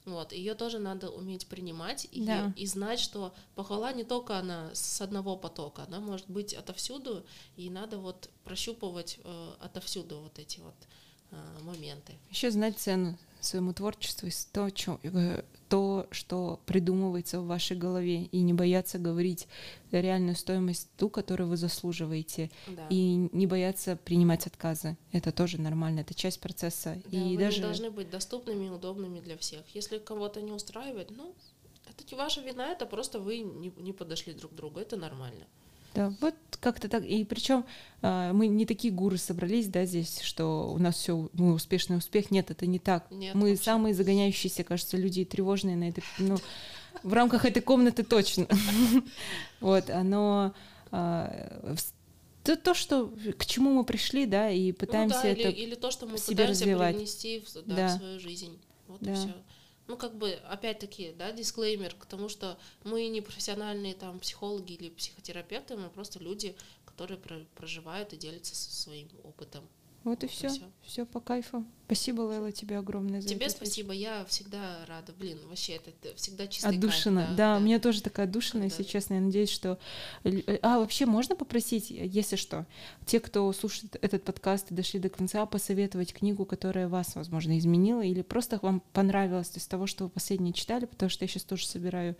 Вот, 0.05 0.31
ее 0.33 0.55
тоже 0.55 0.79
надо 0.79 1.09
уметь 1.09 1.47
принимать 1.47 2.07
и, 2.11 2.23
Да. 2.25 2.53
и 2.55 2.65
знать, 2.65 2.99
что 2.99 3.33
похвала 3.55 3.93
не 3.93 4.03
только 4.03 4.37
она 4.37 4.69
с 4.73 5.01
одного 5.01 5.35
потока, 5.37 5.83
она 5.83 5.99
может 5.99 6.27
быть 6.29 6.53
отовсюду, 6.53 7.25
и 7.57 7.69
надо 7.69 7.97
вот 7.99 8.29
прощупывать 8.43 9.19
э, 9.23 9.51
отовсюду 9.59 10.19
вот 10.19 10.39
эти 10.39 10.59
вот 10.61 10.75
э, 11.31 11.59
моменты. 11.61 12.13
еще 12.31 12.49
знать 12.49 12.77
цену 12.79 13.17
своему 13.39 13.73
творчеству 13.73 14.27
и 14.27 14.31
то, 14.51 14.69
чё- 14.69 14.99
э, 15.03 15.43
то, 15.69 16.07
что 16.11 16.59
придумывается 16.65 17.39
в 17.41 17.45
вашей 17.47 17.77
голове, 17.77 18.23
и 18.23 18.41
не 18.41 18.53
бояться 18.53 18.97
говорить 18.97 19.47
реальную 19.91 20.35
стоимость 20.35 20.89
ту, 20.97 21.09
которую 21.09 21.49
вы 21.49 21.57
заслуживаете, 21.57 22.49
Да. 22.67 22.87
и 22.89 23.29
не 23.31 23.45
бояться 23.47 23.95
принимать 23.95 24.47
отказы. 24.47 24.97
Это 25.11 25.31
тоже 25.31 25.61
нормально, 25.61 25.99
это 26.01 26.13
часть 26.13 26.39
процесса. 26.39 26.97
Да, 27.05 27.17
и 27.17 27.35
вы 27.37 27.43
даже 27.43 27.61
должны 27.61 27.91
быть 27.91 28.09
доступными 28.09 28.65
и 28.65 28.69
удобными 28.69 29.19
для 29.19 29.37
всех. 29.37 29.61
Если 29.75 29.99
кого-то 29.99 30.41
не 30.41 30.51
устраивает, 30.51 31.11
ну, 31.11 31.33
это 31.87 32.03
не 32.11 32.17
ваша 32.17 32.41
вина, 32.41 32.71
это 32.71 32.85
просто 32.85 33.19
вы 33.19 33.39
не, 33.39 33.71
не 33.77 33.93
подошли 33.93 34.33
друг 34.33 34.51
к 34.51 34.55
другу, 34.55 34.79
это 34.79 34.97
нормально. 34.97 35.45
Да, 35.95 36.13
вот 36.21 36.35
как-то 36.59 36.87
так. 36.87 37.03
И 37.03 37.23
причем 37.23 37.65
мы 38.01 38.47
не 38.47 38.65
такие 38.65 38.93
гуры 38.93 39.17
собрались, 39.17 39.67
да, 39.67 39.85
здесь, 39.85 40.19
что 40.21 40.71
у 40.71 40.77
нас 40.77 40.95
все, 40.95 41.29
мы 41.33 41.53
успешный 41.53 41.97
успех. 41.97 42.31
Нет, 42.31 42.51
это 42.51 42.65
не 42.67 42.79
так. 42.79 43.09
Нет, 43.11 43.33
мы 43.35 43.49
вообще. 43.51 43.63
самые 43.63 43.93
загоняющиеся, 43.93 44.63
кажется, 44.63 44.97
люди 44.97 45.21
и 45.21 45.25
тревожные 45.25 45.75
на 45.75 45.89
этой, 45.89 46.03
ну, 46.19 46.37
в 47.03 47.13
рамках 47.13 47.45
этой 47.45 47.61
комнаты 47.61 48.03
точно. 48.03 48.47
Вот, 49.61 49.89
оно 49.89 50.53
в- 50.91 51.77
то, 52.43 52.55
то, 52.55 52.73
что 52.73 53.11
к 53.37 53.45
чему 53.45 53.73
мы 53.73 53.83
пришли, 53.83 54.25
да, 54.25 54.49
и 54.49 54.71
пытаемся 54.71 55.17
ну, 55.17 55.23
да, 55.23 55.29
это. 55.29 55.41
или, 55.49 55.51
или 55.51 55.75
то, 55.75 55.91
что 55.91 56.05
мы 56.07 56.17
себе 56.17 56.35
пытаемся 56.37 56.61
развивать. 56.63 56.95
в, 56.95 57.53
да, 57.67 57.75
Да. 57.75 57.87
в 57.87 57.97
свою 57.99 58.19
жизнь. 58.19 58.57
Вот 58.87 59.01
и 59.01 59.05
Да. 59.05 59.15
все. 59.15 59.33
Ну, 59.89 59.97
как 59.97 60.15
бы, 60.15 60.33
опять-таки, 60.47 61.13
да, 61.17 61.31
дисклеймер 61.31 61.95
к 61.95 62.05
тому, 62.05 62.29
что 62.29 62.59
мы 62.83 63.07
не 63.07 63.21
профессиональные 63.21 63.95
там 63.95 64.19
психологи 64.19 64.73
или 64.73 64.89
психотерапевты, 64.89 65.75
мы 65.77 65.89
просто 65.89 66.19
люди, 66.19 66.55
которые 66.85 67.17
про- 67.17 67.43
проживают 67.55 68.13
и 68.13 68.17
делятся 68.17 68.55
со 68.55 68.71
своим 68.71 69.09
опытом. 69.23 69.67
Вот 70.03 70.23
и 70.23 70.27
все. 70.27 70.51
Все 70.83 71.07
по 71.07 71.19
кайфу. 71.19 71.65
Спасибо, 71.89 72.21
Лейла, 72.21 72.51
тебе 72.51 72.77
огромное 72.77 73.19
за 73.19 73.29
Тебе 73.29 73.47
это. 73.47 73.55
спасибо, 73.55 73.91
я 73.93 74.23
всегда 74.25 74.85
рада. 74.87 75.11
Блин, 75.17 75.39
вообще, 75.49 75.73
это, 75.73 75.89
это 75.89 76.15
всегда 76.17 76.45
чистый 76.45 76.65
кайф, 76.67 76.77
Отдушина. 76.77 77.33
Да, 77.35 77.57
у 77.57 77.59
меня 77.61 77.79
тоже 77.79 78.03
такая 78.03 78.27
отдушина, 78.27 78.65
если 78.65 78.83
Когда- 78.83 78.91
честно. 78.91 79.13
Я 79.15 79.21
надеюсь, 79.21 79.49
что... 79.49 79.79
э, 80.23 80.59
А, 80.61 80.77
вообще 80.77 81.07
можно 81.07 81.35
попросить, 81.35 81.89
если 81.89 82.35
что, 82.35 82.67
те, 83.07 83.19
кто 83.19 83.51
слушает 83.53 83.95
этот 84.03 84.23
подкаст 84.23 84.69
и 84.69 84.75
дошли 84.75 84.99
до 84.99 85.09
конца, 85.09 85.43
посоветовать 85.47 86.13
книгу, 86.13 86.45
которая 86.45 86.87
вас, 86.87 87.15
возможно, 87.15 87.57
изменила 87.57 88.01
или 88.03 88.21
просто 88.21 88.59
вам 88.61 88.83
понравилась 88.93 89.51
из 89.55 89.65
того, 89.65 89.87
что 89.87 90.03
вы 90.03 90.09
последнее 90.11 90.53
читали, 90.53 90.85
потому 90.85 91.09
что 91.09 91.23
я 91.25 91.27
сейчас 91.27 91.41
тоже 91.43 91.65
собираю 91.65 92.15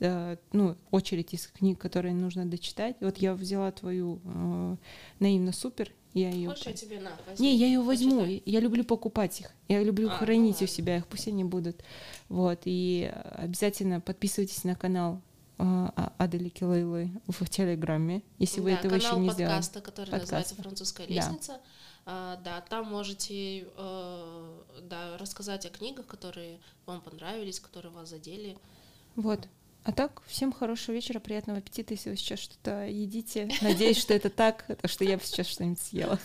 э, 0.00 0.36
ну, 0.52 0.76
очередь 0.90 1.32
из 1.32 1.46
книг, 1.46 1.78
которые 1.78 2.12
нужно 2.12 2.44
дочитать. 2.44 2.96
Вот 3.00 3.18
я 3.18 3.34
взяла 3.34 3.70
твою 3.70 4.20
э, 4.24 4.76
«Наивно 5.20 5.52
супер», 5.52 5.92
я 6.14 6.28
ее... 6.28 6.50
Хочешь, 6.50 6.66
я 6.66 6.72
тебе 6.74 7.00
на, 7.00 7.10
возьми, 7.26 7.48
Не, 7.48 7.56
я 7.56 7.66
ее 7.68 7.80
возьму. 7.80 8.20
почитай. 8.20 8.42
Я 8.44 8.60
люблю 8.60 8.84
покупать 8.84 9.11
их. 9.40 9.50
Я 9.68 9.82
люблю 9.82 10.08
А, 10.08 10.12
ну 10.12 10.16
хранить 10.18 10.56
у 10.56 10.64
ладно. 10.64 10.66
себя 10.66 10.96
их, 10.98 11.06
пусть 11.06 11.28
они 11.28 11.44
будут. 11.44 11.82
Вот. 12.28 12.60
И 12.64 13.12
обязательно 13.36 14.00
подписывайтесь 14.00 14.64
на 14.64 14.74
канал 14.74 15.20
э, 15.58 15.62
А- 15.64 16.12
Аделики 16.18 16.64
Лейлы 16.64 17.10
в 17.28 17.48
Телеграме, 17.48 18.22
если 18.38 18.60
вы 18.60 18.70
Да, 18.72 18.78
этого 18.78 18.94
еще 18.94 19.16
не 19.18 19.30
сделали. 19.30 19.52
подкаста, 19.54 19.80
который 19.80 20.10
Подкаста. 20.10 20.20
называется 20.36 20.54
«Французская 20.56 21.06
Да. 21.06 21.12
лестница». 21.14 21.60
А, 22.04 22.36
да, 22.44 22.60
там 22.62 22.86
можете 22.90 23.66
э, 23.76 24.60
да, 24.82 25.16
рассказать 25.18 25.64
о 25.66 25.68
книгах, 25.68 26.06
которые 26.06 26.58
вам 26.86 27.00
понравились, 27.00 27.60
которые 27.60 27.92
вас 27.92 28.08
задели. 28.08 28.58
Вот. 29.14 29.46
А 29.84 29.92
так, 29.92 30.22
всем 30.26 30.52
хорошего 30.52 30.94
вечера, 30.94 31.18
приятного 31.18 31.58
аппетита, 31.58 31.94
если 31.94 32.10
вы 32.10 32.16
сейчас 32.16 32.38
что-то 32.38 32.86
едите. 32.86 33.50
Надеюсь, 33.62 33.98
что 33.98 34.14
это 34.14 34.30
так, 34.30 34.64
потому 34.68 34.88
что 34.88 35.04
я 35.04 35.16
бы 35.16 35.24
сейчас 35.24 35.48
что-нибудь 35.48 35.80
съела. 35.80 36.18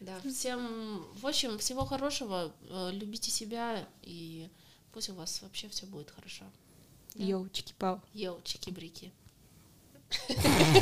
Да, 0.00 0.12
всем, 0.28 1.06
в 1.14 1.26
общем, 1.26 1.56
всего 1.58 1.86
хорошего, 1.86 2.52
э, 2.68 2.90
любите 2.92 3.30
себя, 3.30 3.88
и 4.02 4.50
пусть 4.92 5.08
у 5.08 5.14
вас 5.14 5.40
вообще 5.40 5.68
все 5.70 5.86
будет 5.86 6.10
хорошо. 6.10 6.44
Йоу, 7.14 7.48
чики-пау. 7.48 8.02
Йоу, 8.12 8.40
чики-брики. 8.44 9.10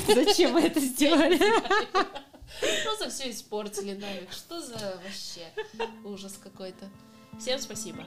Зачем 0.08 0.54
вы 0.54 0.62
это 0.62 0.80
сделали? 0.80 1.38
Просто 2.84 3.10
все 3.10 3.30
испортили 3.30 3.94
нафиг. 3.94 4.32
Что 4.32 4.60
за 4.60 5.00
вообще 5.04 5.46
ужас 6.04 6.38
какой-то. 6.42 6.90
Всем 7.38 7.60
спасибо. 7.60 8.06